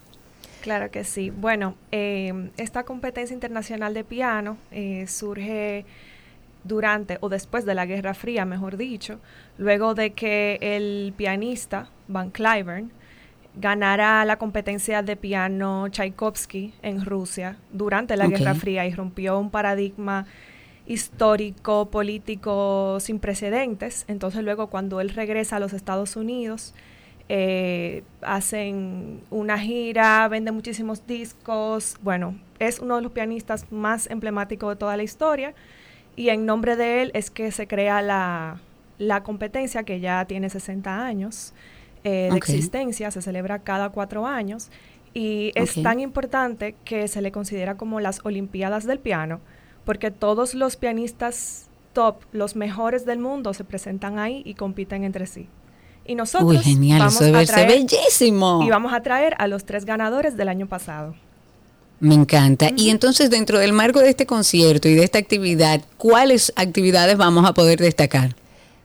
[0.60, 1.30] Claro que sí.
[1.30, 5.86] Bueno, eh, esta competencia internacional de piano eh, surge
[6.64, 9.18] durante o después de la Guerra Fría, mejor dicho,
[9.56, 12.92] luego de que el pianista Van Cliburn
[13.54, 18.26] ganara la competencia de piano Tchaikovsky en Rusia durante la.
[18.26, 20.26] Guerra Fría y rompió un paradigma
[20.86, 24.04] histórico, político sin precedentes.
[24.08, 26.74] Entonces luego cuando él regresa a los Estados Unidos,
[27.28, 31.96] eh, hacen una gira, venden muchísimos discos.
[32.02, 35.54] Bueno, es uno de los pianistas más emblemáticos de toda la historia.
[36.16, 38.60] Y en nombre de él es que se crea la,
[38.98, 41.54] la competencia que ya tiene 60 años
[42.04, 44.68] eh, de existencia, se celebra cada cuatro años.
[45.12, 49.40] Y es tan importante que se le considera como las Olimpiadas del piano,
[49.84, 55.26] porque todos los pianistas top, los mejores del mundo, se presentan ahí y compiten entre
[55.26, 55.48] sí.
[56.06, 58.62] Y nosotros Uy, genial, vamos eso debe a traer- bellísimo.
[58.64, 61.14] Y vamos a traer a los tres ganadores del año pasado.
[61.98, 62.70] Me encanta.
[62.76, 67.44] Y entonces, dentro del marco de este concierto y de esta actividad, ¿cuáles actividades vamos
[67.44, 68.34] a poder destacar?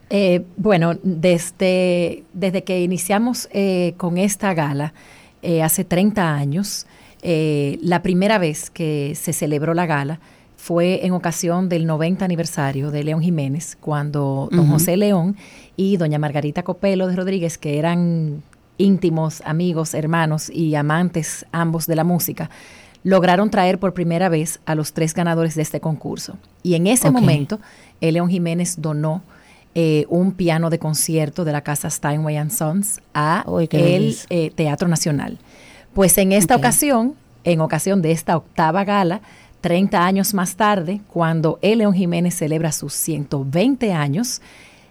[0.09, 4.93] Eh, bueno, desde, desde que iniciamos eh, con esta gala,
[5.41, 6.87] eh, hace 30 años,
[7.21, 10.19] eh, la primera vez que se celebró la gala
[10.57, 14.67] fue en ocasión del 90 aniversario de León Jiménez, cuando don.
[14.67, 15.35] José León
[15.75, 18.41] y doña Margarita Copelo de Rodríguez, que eran
[18.77, 22.49] íntimos, amigos, hermanos y amantes ambos de la música,
[23.03, 26.37] lograron traer por primera vez a los tres ganadores de este concurso.
[26.63, 27.59] Y en ese momento,
[28.01, 29.21] el León Jiménez donó
[29.77, 34.87] eh, un piano de concierto de la casa Steinway and Sons a el eh, Teatro
[34.87, 35.37] Nacional.
[35.93, 39.19] Pues en esta ocasión, en ocasión de esta octava gala,
[39.59, 44.41] 30 años más tarde, cuando el León Jiménez celebra sus 120 años,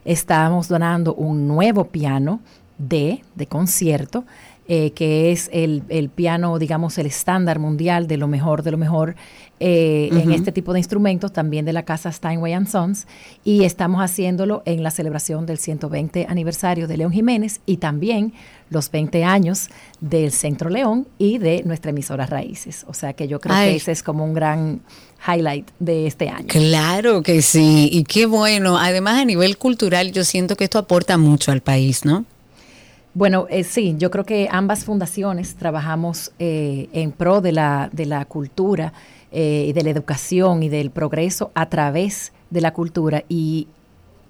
[0.05, 2.41] estamos donando un nuevo piano
[2.77, 4.25] de, de concierto,
[4.67, 8.79] eh, que es el, el piano, digamos, el estándar mundial de lo mejor de lo
[8.79, 9.15] mejor
[9.61, 13.07] eh, en este tipo de instrumentos, también de la casa Steinway and Sons,
[13.45, 18.33] y estamos haciéndolo en la celebración del 120 aniversario de León Jiménez y también
[18.71, 19.69] los 20 años
[20.01, 22.85] del Centro León y de nuestra emisora Raíces.
[22.89, 23.71] O sea que yo creo Ay.
[23.71, 24.81] que ese es como un gran
[25.27, 26.49] highlight de este año.
[26.49, 28.79] Claro que sí, y qué bueno.
[28.79, 32.25] Además, a nivel cultural, yo siento que esto aporta mucho al país, ¿no?
[33.15, 38.07] Bueno, eh, sí, yo creo que ambas fundaciones trabajamos eh, en pro de la, de
[38.07, 38.93] la cultura
[39.31, 43.23] eh, y de la educación y del progreso a través de la cultura.
[43.29, 43.69] Y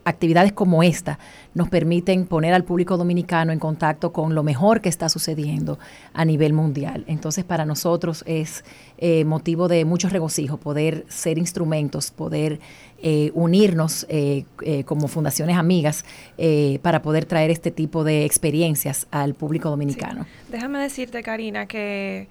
[0.04, 1.18] actividades como esta
[1.54, 5.78] nos permiten poner al público dominicano en contacto con lo mejor que está sucediendo
[6.12, 7.04] a nivel mundial.
[7.06, 8.64] Entonces, para nosotros es
[8.98, 12.60] eh, motivo de mucho regocijo poder ser instrumentos, poder
[13.02, 16.04] eh, unirnos eh, eh, como fundaciones amigas
[16.38, 20.26] eh, para poder traer este tipo de experiencias al público dominicano.
[20.50, 22.28] Déjame decirte, Karina, que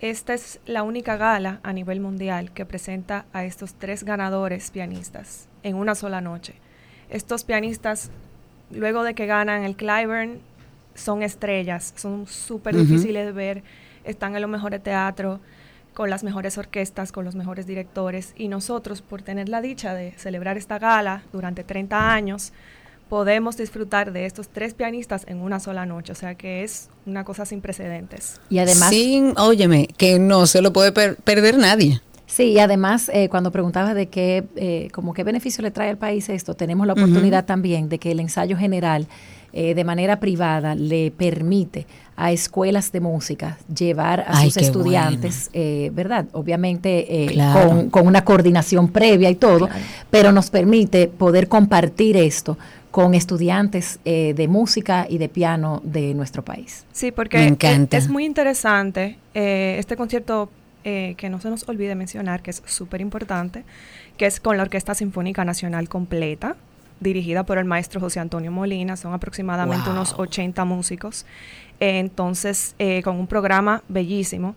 [0.00, 5.48] esta es la única gala a nivel mundial que presenta a estos tres ganadores pianistas
[5.62, 6.54] en una sola noche.
[7.10, 8.10] Estos pianistas,
[8.70, 10.38] luego de que ganan el Clyburn,
[10.94, 13.62] son estrellas, son súper difíciles de ver,
[14.04, 15.40] están en los mejores teatros,
[15.92, 20.12] con las mejores orquestas, con los mejores directores, y nosotros, por tener la dicha de
[20.12, 22.52] celebrar esta gala durante 30 años,
[23.08, 27.22] podemos disfrutar de estos tres pianistas en una sola noche, o sea que es una
[27.24, 28.40] cosa sin precedentes.
[28.50, 32.00] Y además- Sin, óyeme, que no se lo puede per- perder nadie.
[32.26, 35.98] Sí, y además, eh, cuando preguntabas de qué, eh, como qué beneficio le trae al
[35.98, 39.06] país esto, tenemos la oportunidad también de que el ensayo general,
[39.52, 41.86] eh, de manera privada, le permite
[42.16, 46.26] a escuelas de música llevar a Ay, sus estudiantes, eh, ¿verdad?
[46.32, 47.68] Obviamente eh, Claro.
[47.68, 49.68] con, con una coordinación previa y todo,
[50.10, 52.56] pero nos permite poder compartir esto
[52.90, 56.84] con estudiantes eh, de música y de piano de nuestro país.
[56.92, 57.96] Sí, porque Me e- encanta.
[57.96, 60.48] Es, muy interesante eh, este concierto
[60.84, 63.64] eh, que no se nos olvide mencionar, que es súper importante,
[64.16, 66.56] que es con la Orquesta Sinfónica Nacional completa,
[67.00, 69.94] dirigida por el maestro José Antonio Molina, son aproximadamente Wow.
[69.94, 71.26] unos 80 músicos,
[71.80, 74.54] Eh, entonces eh, con un programa bellísimo.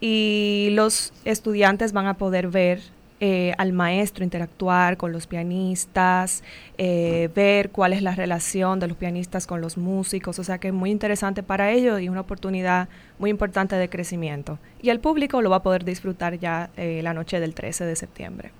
[0.00, 2.80] Y los estudiantes van a poder ver
[3.26, 6.42] eh, al maestro interactuar con los pianistas,
[6.76, 10.68] eh, ver cuál es la relación de los pianistas con los músicos, o sea que
[10.68, 12.86] es muy interesante para ellos y una oportunidad
[13.18, 14.58] muy importante de crecimiento.
[14.82, 17.96] Y el público lo va a poder disfrutar ya eh, la noche del 13 de
[17.96, 18.50] septiembre.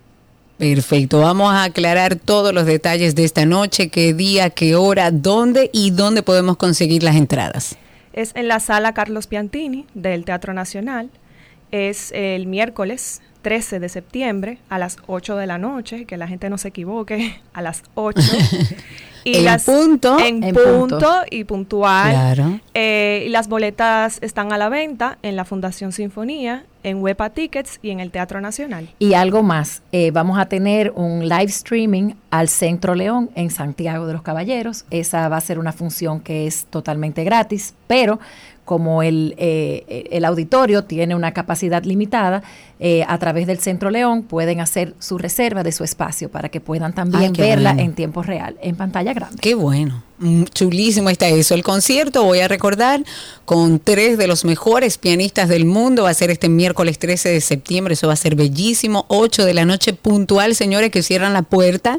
[0.57, 5.69] Perfecto, vamos a aclarar todos los detalles de esta noche, qué día, qué hora, dónde
[5.74, 7.77] y dónde podemos conseguir las entradas.
[8.15, 11.11] Es en la sala Carlos Piantini del Teatro Nacional.
[11.70, 16.49] Es el miércoles 13 de septiembre a las 8 de la noche, que la gente
[16.49, 18.21] no se equivoque, a las 8.
[19.27, 20.19] En punto.
[20.19, 21.11] En, En punto, punto.
[21.31, 22.11] y puntual.
[22.11, 22.61] Claro.
[22.75, 27.79] Eh, y las boletas están a la venta en la Fundación Sinfonía, en Huepa Tickets
[27.83, 28.91] y en el Teatro Nacional.
[28.99, 34.07] Y algo más, eh, vamos a tener un live streaming al Centro León en Santiago
[34.07, 34.85] de los Caballeros.
[34.91, 38.21] Esa va a ser una función que es totalmente gratis, pero
[38.65, 42.43] como el, eh, el auditorio tiene una capacidad limitada,
[42.81, 46.61] eh, a través del Centro León pueden hacer su reserva de su espacio para que
[46.61, 47.89] puedan también Ay, verla bueno.
[47.89, 49.39] en tiempo real, en pantalla grande.
[49.41, 50.03] Qué bueno.
[50.19, 51.55] Mm, Chulísimo está eso.
[51.55, 53.03] El concierto, voy a recordar,
[53.45, 56.05] con tres de los mejores pianistas del mundo.
[56.05, 57.95] Va a ser este miércoles 13 de septiembre.
[57.95, 59.07] Eso va a ser bellísimo.
[59.09, 61.99] 8 de la noche puntual, señores, que cierran la puerta.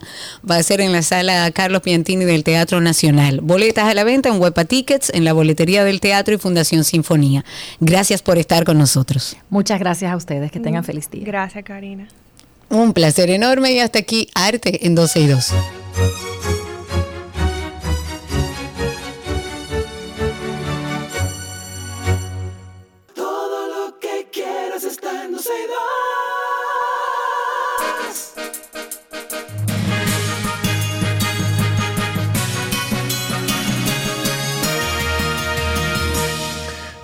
[0.49, 3.41] Va a ser en la sala Carlos Piantini del Teatro Nacional.
[3.41, 7.43] Boletas a la venta en Huepa Tickets, en la boletería del teatro y Fundación Sinfonía.
[7.79, 9.35] Gracias por estar con nosotros.
[9.49, 11.23] Muchas gracias a ustedes, que tengan feliz día.
[11.25, 12.07] Gracias, Karina.
[12.69, 15.53] Un placer enorme y hasta aquí Arte en 12 y 2.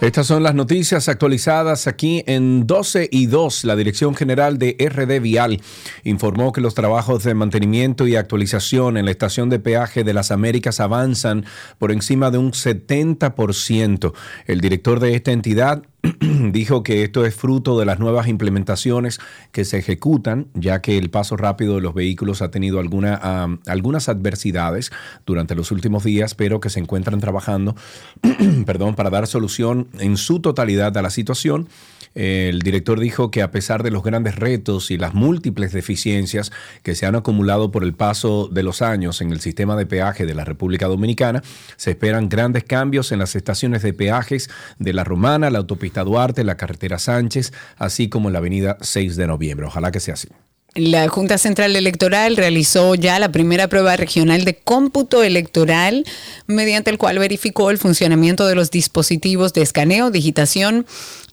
[0.02, 3.66] Estas son las noticias actualizadas aquí en 12 y 2.
[3.66, 5.62] La Dirección General de RD Vial
[6.04, 10.32] informó que los trabajos de mantenimiento y actualización en la estación de peaje de las
[10.32, 11.46] Américas avanzan
[11.78, 14.14] por encima de un 70%.
[14.48, 15.84] El director de esta entidad
[16.52, 19.20] dijo que esto es fruto de las nuevas implementaciones
[19.52, 24.10] que se ejecutan, ya que el paso rápido de los vehículos ha tenido alguna, algunas
[24.10, 24.92] adversidades
[25.26, 27.76] durante los últimos días, pero que se encuentran trabajando
[28.66, 31.68] perdón, para dar solución en su totalidad a la situación.
[32.14, 36.52] El director dijo que a pesar de los grandes retos y las múltiples deficiencias
[36.84, 40.26] que se han acumulado por el paso de los años en el sistema de peaje
[40.26, 41.42] de la República Dominicana,
[41.78, 46.44] se esperan grandes cambios en las estaciones de peajes de la Romana, la autopista Duarte,
[46.44, 49.66] la carretera Sánchez, así como en la avenida 6 de noviembre.
[49.68, 50.28] Ojalá que sea así.
[50.74, 56.06] La Junta Central Electoral realizó ya la primera prueba regional de cómputo electoral,
[56.48, 60.86] mediante el cual verificó el funcionamiento de los dispositivos de escaneo, digitación,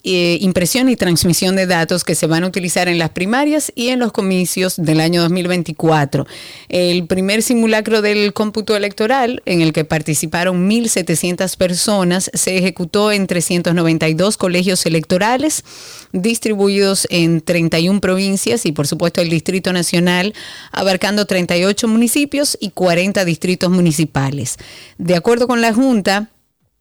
[0.04, 3.88] eh, impresión y transmisión de datos que se van a utilizar en las primarias y
[3.88, 6.26] en los comicios del año 2024.
[6.68, 13.26] El primer simulacro del cómputo electoral, en el que participaron 1.700 personas, se ejecutó en
[13.26, 15.64] 392 colegios electorales
[16.12, 20.34] distribuidos en 31 provincias y por supuesto el Distrito Nacional,
[20.72, 24.56] abarcando 38 municipios y 40 distritos municipales.
[24.96, 26.30] De acuerdo con la Junta,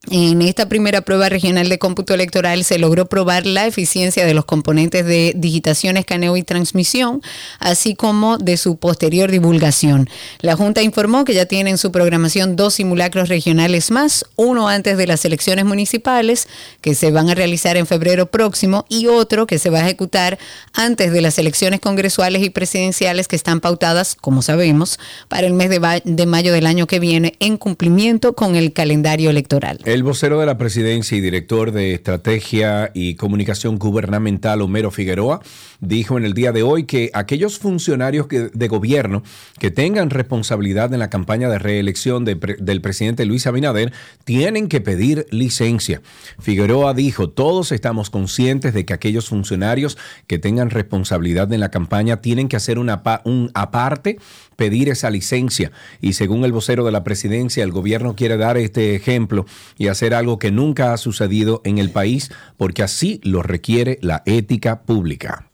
[0.09, 4.45] en esta primera prueba regional de cómputo electoral se logró probar la eficiencia de los
[4.45, 7.21] componentes de digitación, escaneo y transmisión,
[7.59, 10.09] así como de su posterior divulgación.
[10.39, 14.97] La Junta informó que ya tiene en su programación dos simulacros regionales más, uno antes
[14.97, 16.47] de las elecciones municipales,
[16.81, 20.37] que se van a realizar en febrero próximo, y otro que se va a ejecutar
[20.73, 25.69] antes de las elecciones congresuales y presidenciales que están pautadas, como sabemos, para el mes
[25.69, 29.79] de, mayo del año que viene, en cumplimiento con el calendario electoral.
[29.85, 35.41] El vocero de la presidencia y director de Estrategia y Comunicación Gubernamental, Homero Figueroa,
[35.79, 39.23] dijo en el día de hoy que aquellos funcionarios de gobierno
[39.59, 43.93] que tengan responsabilidad en la campaña de reelección del presidente Luis Abinader
[44.25, 46.01] tienen que pedir licencia.
[46.39, 49.97] Figueroa dijo, todos estamos conscientes de que aquellos funcionarios
[50.27, 54.17] que tengan responsabilidad en la campaña tienen que hacer un aparte
[54.57, 55.71] pedir esa licencia.
[56.01, 59.45] Y según el vocero de la presidencia, el gobierno quiere dar este ejemplo
[59.77, 64.23] y hacer algo que nunca ha sucedido en el país, porque así lo requiere la
[64.25, 65.47] ética pública.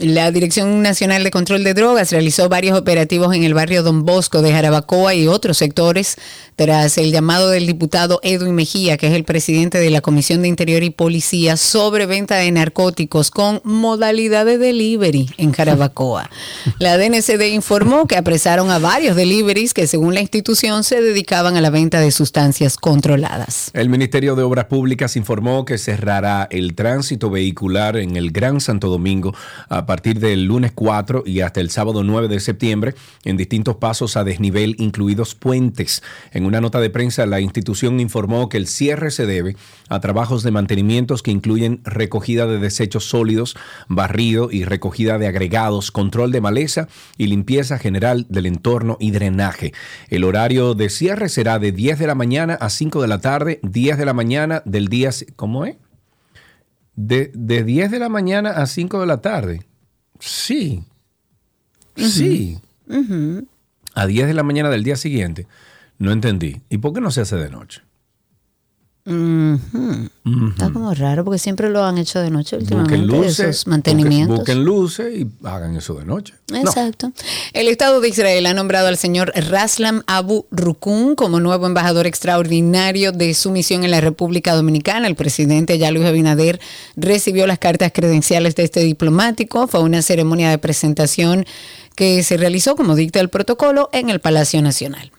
[0.00, 4.40] La Dirección Nacional de Control de Drogas realizó varios operativos en el barrio Don Bosco
[4.40, 6.16] de Jarabacoa y otros sectores
[6.56, 10.48] tras el llamado del diputado Edwin Mejía, que es el presidente de la Comisión de
[10.48, 16.30] Interior y Policía, sobre venta de narcóticos con modalidad de delivery en Jarabacoa.
[16.78, 21.60] La DNCD informó que apresaron a varios deliveries que según la institución se dedicaban a
[21.60, 23.70] la venta de sustancias controladas.
[23.74, 28.88] El Ministerio de Obras Públicas informó que cerrará el tránsito vehicular en el Gran Santo
[28.88, 29.34] Domingo
[29.68, 32.94] a partir del lunes 4 y hasta el sábado 9 de septiembre
[33.24, 36.00] en distintos pasos a desnivel, incluidos puentes.
[36.30, 39.56] En una nota de prensa, la institución informó que el cierre se debe
[39.88, 43.56] a trabajos de mantenimientos que incluyen recogida de desechos sólidos,
[43.88, 46.86] barrido y recogida de agregados, control de maleza
[47.18, 49.72] y limpieza general del entorno y drenaje.
[50.08, 53.58] El horario de cierre será de 10 de la mañana a 5 de la tarde,
[53.64, 55.10] 10 de la mañana del día...
[55.34, 55.78] ¿Cómo es?
[56.94, 59.69] De, de 10 de la mañana a 5 de la tarde.
[60.20, 60.84] Sí.
[61.96, 62.58] Sí.
[63.94, 65.46] A 10 de la mañana del día siguiente.
[65.98, 66.60] No entendí.
[66.70, 67.82] ¿Y por qué no se hace de noche?
[69.10, 73.40] Está como raro porque siempre lo han hecho de noche Busquen últimamente, luces.
[73.40, 74.38] esos mantenimientos.
[74.38, 76.34] Busquen, busquen luces y hagan eso de noche.
[76.52, 77.12] Exacto.
[77.52, 83.12] El Estado de Israel ha nombrado al señor Raslam Abu Rukun como nuevo embajador extraordinario
[83.12, 85.06] de su misión en la República Dominicana.
[85.06, 86.60] El presidente ya Luis Abinader
[86.96, 89.66] recibió las cartas credenciales de este diplomático.
[89.66, 91.46] Fue una ceremonia de presentación
[91.94, 95.10] que se realizó como dicta el protocolo en el Palacio Nacional.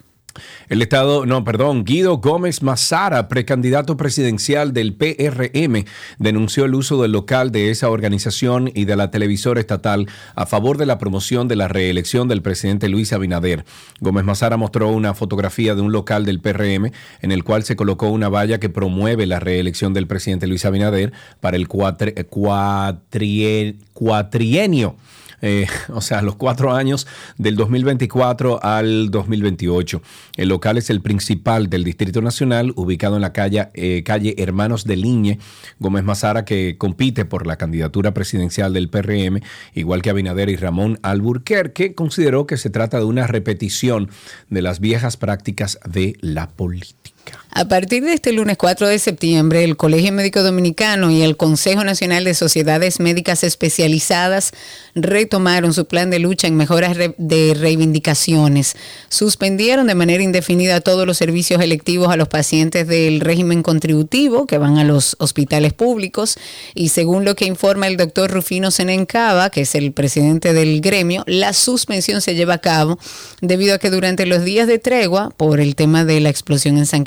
[0.68, 5.84] El Estado, no, perdón, Guido Gómez Mazara, precandidato presidencial del PRM,
[6.18, 10.78] denunció el uso del local de esa organización y de la televisora estatal a favor
[10.78, 13.64] de la promoción de la reelección del presidente Luis Abinader.
[14.00, 16.90] Gómez Mazara mostró una fotografía de un local del PRM
[17.20, 21.12] en el cual se colocó una valla que promueve la reelección del presidente Luis Abinader
[21.40, 24.96] para el cuatri- cuatrie- cuatrienio
[25.42, 27.06] eh, o sea, los cuatro años
[27.36, 30.00] del 2024 al 2028.
[30.36, 34.84] El local es el principal del Distrito Nacional, ubicado en la calle, eh, calle Hermanos
[34.84, 35.38] de Liñe,
[35.78, 39.40] Gómez Mazara, que compite por la candidatura presidencial del PRM,
[39.74, 44.10] igual que Abinader y Ramón Alburquerque, consideró que se trata de una repetición
[44.48, 47.11] de las viejas prácticas de la política.
[47.54, 51.84] A partir de este lunes 4 de septiembre, el Colegio Médico Dominicano y el Consejo
[51.84, 54.52] Nacional de Sociedades Médicas Especializadas
[54.94, 58.74] retomaron su plan de lucha en mejoras de reivindicaciones.
[59.10, 64.56] Suspendieron de manera indefinida todos los servicios electivos a los pacientes del régimen contributivo que
[64.56, 66.38] van a los hospitales públicos
[66.74, 71.22] y según lo que informa el doctor Rufino Senencaba, que es el presidente del gremio,
[71.26, 72.98] la suspensión se lleva a cabo
[73.42, 76.86] debido a que durante los días de tregua, por el tema de la explosión en
[76.86, 77.04] San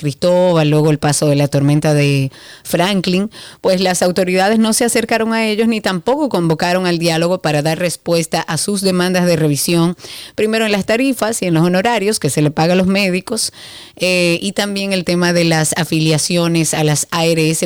[0.65, 2.32] luego el paso de la tormenta de
[2.64, 3.30] Franklin,
[3.61, 7.80] pues las autoridades no se acercaron a ellos ni tampoco convocaron al diálogo para dar
[7.80, 9.95] respuesta a sus demandas de revisión,
[10.36, 13.52] primero en las tarifas y en los honorarios que se le paga a los médicos,
[13.95, 17.64] eh, y también el tema de las afiliaciones a las ARS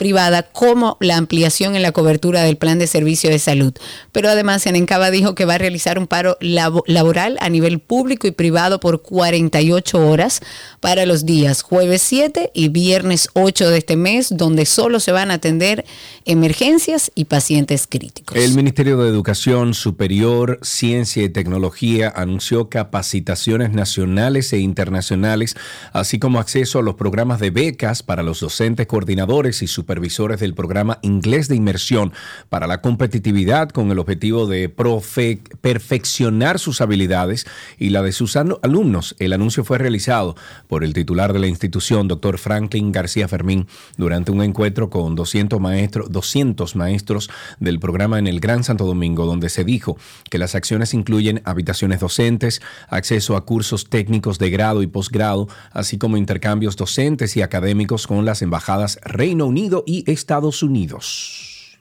[0.00, 3.74] privada como la ampliación en la cobertura del plan de servicio de salud.
[4.12, 8.26] Pero además, Enencaba dijo que va a realizar un paro labo- laboral a nivel público
[8.26, 10.40] y privado por 48 horas
[10.80, 15.30] para los días jueves 7 y viernes 8 de este mes, donde solo se van
[15.30, 15.84] a atender
[16.24, 18.34] emergencias y pacientes críticos.
[18.38, 25.56] El Ministerio de Educación Superior, Ciencia y Tecnología anunció capacitaciones nacionales e internacionales,
[25.92, 30.54] así como acceso a los programas de becas para los docentes, coordinadores y supervisores del
[30.54, 32.12] programa Inglés de Inmersión
[32.48, 37.46] para la competitividad con el objetivo de profe- perfeccionar sus habilidades
[37.78, 39.16] y la de sus alumnos.
[39.18, 40.36] El anuncio fue realizado
[40.68, 45.60] por el titular de la institución, doctor Franklin García Fermín, durante un encuentro con 200
[45.60, 49.96] maestros, 200 maestros del programa en el Gran Santo Domingo, donde se dijo
[50.30, 55.98] que las acciones incluyen habitaciones docentes, acceso a cursos técnicos de grado y posgrado, así
[55.98, 61.78] como intercambios docentes y académicos con las embajadas Reino Unido y Estados Unidos.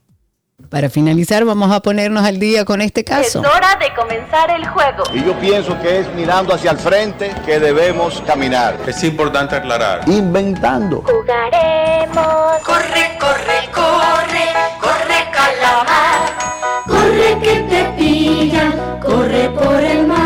[0.68, 3.40] Para finalizar, vamos a ponernos al día con este caso.
[3.40, 5.04] hora de comenzar el juego.
[5.14, 8.78] Y yo pienso que es mirando hacia el frente que debemos caminar.
[8.86, 10.08] Es importante aclarar.
[10.08, 11.02] Inventando.
[11.02, 12.62] Jugaremos.
[12.64, 14.46] Corre, corre, corre,
[14.80, 16.20] corre calamar.
[16.86, 20.19] Corre que te pillan, corre por el mar.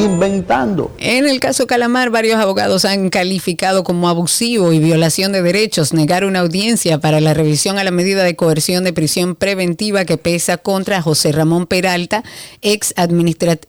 [0.00, 0.90] Inventando.
[0.98, 6.24] En el caso Calamar, varios abogados han calificado como abusivo y violación de derechos negar
[6.24, 10.56] una audiencia para la revisión a la medida de coerción de prisión preventiva que pesa
[10.56, 12.24] contra José Ramón Peralta,
[12.62, 12.94] ex,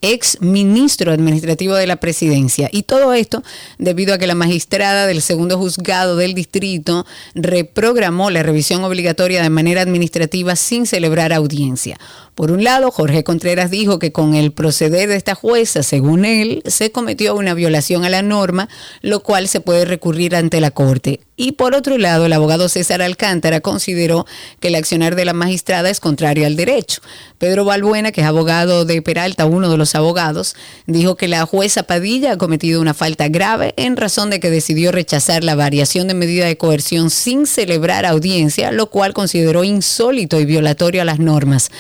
[0.02, 2.70] ex ministro administrativo de la presidencia.
[2.72, 3.44] Y todo esto
[3.78, 7.06] debido a que la magistrada del segundo juzgado del distrito
[7.36, 11.98] reprogramó la revisión obligatoria de manera administrativa sin celebrar audiencia.
[12.42, 16.64] Por un lado, Jorge Contreras dijo que con el proceder de esta jueza, según él,
[16.66, 18.68] se cometió una violación a la norma,
[19.02, 21.20] lo cual se puede recurrir ante la Corte.
[21.44, 24.28] Y por otro lado, el abogado César Alcántara consideró
[24.60, 27.02] que el accionar de la magistrada es contrario al derecho.
[27.40, 30.56] Pedro Balbuena, que es abogado de Peralta, uno de los abogados,
[30.86, 34.92] dijo que la jueza Padilla ha cometido una falta grave en razón de que decidió
[34.92, 40.46] rechazar la variación de medida de coerción sin celebrar audiencia, lo cual consideró insólito y
[40.46, 41.72] violatorio a las normas.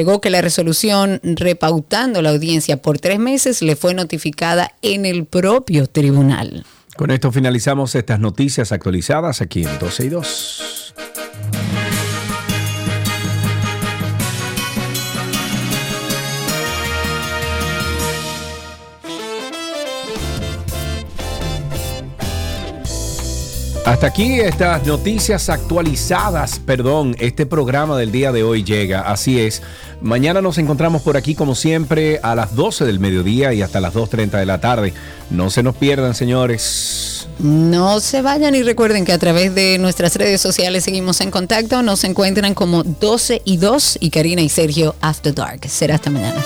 [0.00, 5.26] Agregó que la resolución repautando la audiencia por tres meses le fue notificada en el
[5.26, 6.64] propio tribunal.
[6.96, 10.94] Con esto finalizamos estas noticias actualizadas aquí en 12 y 2.
[23.90, 29.62] Hasta aquí estas noticias actualizadas, perdón, este programa del día de hoy llega, así es.
[30.00, 33.94] Mañana nos encontramos por aquí como siempre a las 12 del mediodía y hasta las
[33.94, 34.94] 2.30 de la tarde.
[35.28, 37.28] No se nos pierdan, señores.
[37.38, 41.82] No se vayan y recuerden que a través de nuestras redes sociales seguimos en contacto.
[41.82, 45.68] Nos encuentran como 12 y 2 y Karina y Sergio After Dark.
[45.68, 46.42] Será hasta mañana.